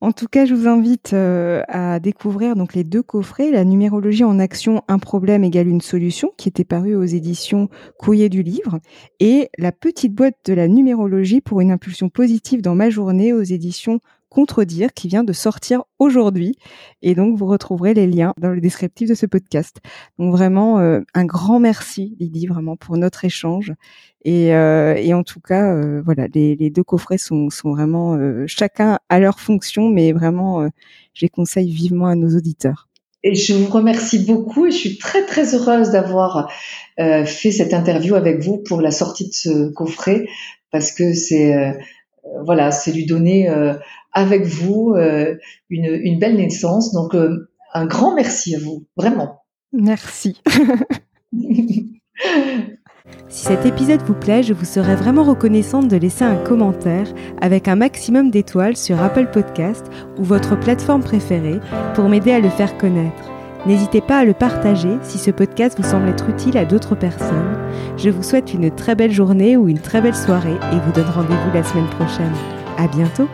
En 0.00 0.12
tout 0.12 0.28
cas, 0.28 0.46
je 0.46 0.54
vous 0.54 0.68
invite 0.68 1.12
euh, 1.12 1.62
à 1.66 1.98
découvrir 1.98 2.54
donc 2.54 2.74
les 2.74 2.84
deux 2.84 3.02
coffrets, 3.02 3.50
la 3.50 3.64
numérologie 3.64 4.22
en 4.22 4.38
action, 4.38 4.84
un 4.86 5.00
problème 5.00 5.42
égale 5.42 5.66
une 5.66 5.80
solution, 5.80 6.32
qui 6.36 6.48
était 6.48 6.64
paru 6.64 6.94
aux 6.94 7.04
éditions 7.04 7.68
Courrier 7.98 8.28
du 8.28 8.44
Livre, 8.44 8.78
et 9.18 9.50
la 9.58 9.72
petite 9.72 10.14
boîte 10.14 10.36
de 10.44 10.54
la 10.54 10.68
numérologie 10.68 11.40
pour 11.40 11.60
une 11.60 11.72
impulsion 11.72 12.10
positive 12.10 12.62
dans 12.62 12.76
ma 12.76 12.90
journée 12.90 13.32
aux 13.32 13.42
éditions 13.42 13.98
Contredire 14.30 14.92
qui 14.92 15.08
vient 15.08 15.24
de 15.24 15.32
sortir 15.32 15.84
aujourd'hui. 15.98 16.56
Et 17.00 17.14
donc, 17.14 17.38
vous 17.38 17.46
retrouverez 17.46 17.94
les 17.94 18.06
liens 18.06 18.34
dans 18.38 18.50
le 18.50 18.60
descriptif 18.60 19.08
de 19.08 19.14
ce 19.14 19.24
podcast. 19.24 19.78
Donc, 20.18 20.32
vraiment, 20.32 20.78
euh, 20.80 21.00
un 21.14 21.24
grand 21.24 21.60
merci, 21.60 22.14
Lydie, 22.20 22.46
vraiment, 22.46 22.76
pour 22.76 22.96
notre 22.98 23.24
échange. 23.24 23.72
Et, 24.24 24.54
euh, 24.54 24.94
et 24.96 25.14
en 25.14 25.22
tout 25.22 25.40
cas, 25.40 25.72
euh, 25.72 26.02
voilà, 26.04 26.26
les, 26.34 26.70
deux 26.70 26.82
coffrets 26.82 27.16
sont, 27.18 27.48
sont 27.48 27.72
vraiment 27.72 28.18
chacun 28.46 28.98
à 29.08 29.18
leur 29.18 29.40
fonction, 29.40 29.88
mais 29.88 30.12
vraiment, 30.12 30.68
je 31.14 31.24
les 31.24 31.30
conseille 31.30 31.70
vivement 31.70 32.06
à 32.06 32.14
nos 32.14 32.36
auditeurs. 32.36 32.88
Et 33.24 33.34
je 33.34 33.54
vous 33.54 33.70
remercie 33.70 34.24
beaucoup 34.24 34.66
et 34.66 34.70
je 34.70 34.76
suis 34.76 34.98
très 34.98 35.24
très 35.26 35.54
heureuse 35.54 35.90
d'avoir 35.90 36.50
fait 36.98 37.50
cette 37.50 37.74
interview 37.74 38.14
avec 38.14 38.40
vous 38.40 38.58
pour 38.58 38.80
la 38.80 38.90
sortie 38.90 39.28
de 39.28 39.34
ce 39.34 39.72
coffret 39.72 40.26
parce 40.70 40.92
que 40.92 41.14
c'est 41.14 41.76
voilà, 42.44 42.70
c'est 42.70 42.92
lui 42.92 43.06
donner 43.06 43.48
avec 44.12 44.44
vous 44.44 44.94
euh, 44.96 45.36
une, 45.70 46.00
une, 46.02 46.18
belle 46.18 46.36
naissance. 46.36 46.92
Donc, 46.92 47.14
euh, 47.14 47.50
un 47.74 47.86
grand 47.86 48.14
merci 48.14 48.54
à 48.54 48.58
vous, 48.58 48.86
vraiment. 48.96 49.42
Merci. 49.72 50.40
Si 53.28 53.44
cet 53.44 53.66
épisode 53.66 54.02
vous 54.02 54.14
plaît, 54.14 54.42
je 54.42 54.52
vous 54.52 54.64
serais 54.64 54.96
vraiment 54.96 55.22
reconnaissante 55.22 55.88
de 55.88 55.96
laisser 55.96 56.24
un 56.24 56.36
commentaire 56.36 57.06
avec 57.40 57.68
un 57.68 57.76
maximum 57.76 58.30
d'étoiles 58.30 58.76
sur 58.76 59.00
Apple 59.02 59.28
Podcast 59.32 59.86
ou 60.18 60.24
votre 60.24 60.58
plateforme 60.58 61.02
préférée 61.02 61.60
pour 61.94 62.08
m'aider 62.08 62.32
à 62.32 62.40
le 62.40 62.50
faire 62.50 62.76
connaître. 62.76 63.30
N'hésitez 63.66 64.00
pas 64.00 64.18
à 64.18 64.24
le 64.24 64.34
partager 64.34 64.96
si 65.02 65.18
ce 65.18 65.30
podcast 65.30 65.78
vous 65.78 65.88
semble 65.88 66.08
être 66.08 66.28
utile 66.28 66.56
à 66.56 66.64
d'autres 66.64 66.94
personnes. 66.94 67.58
Je 67.96 68.08
vous 68.08 68.22
souhaite 68.22 68.54
une 68.54 68.70
très 68.70 68.94
belle 68.94 69.12
journée 69.12 69.56
ou 69.56 69.68
une 69.68 69.80
très 69.80 70.00
belle 70.00 70.16
soirée 70.16 70.56
et 70.72 70.80
vous 70.86 70.92
donne 70.92 71.10
rendez-vous 71.10 71.52
la 71.52 71.64
semaine 71.64 71.88
prochaine. 71.90 72.34
À 72.78 72.86
bientôt! 72.88 73.28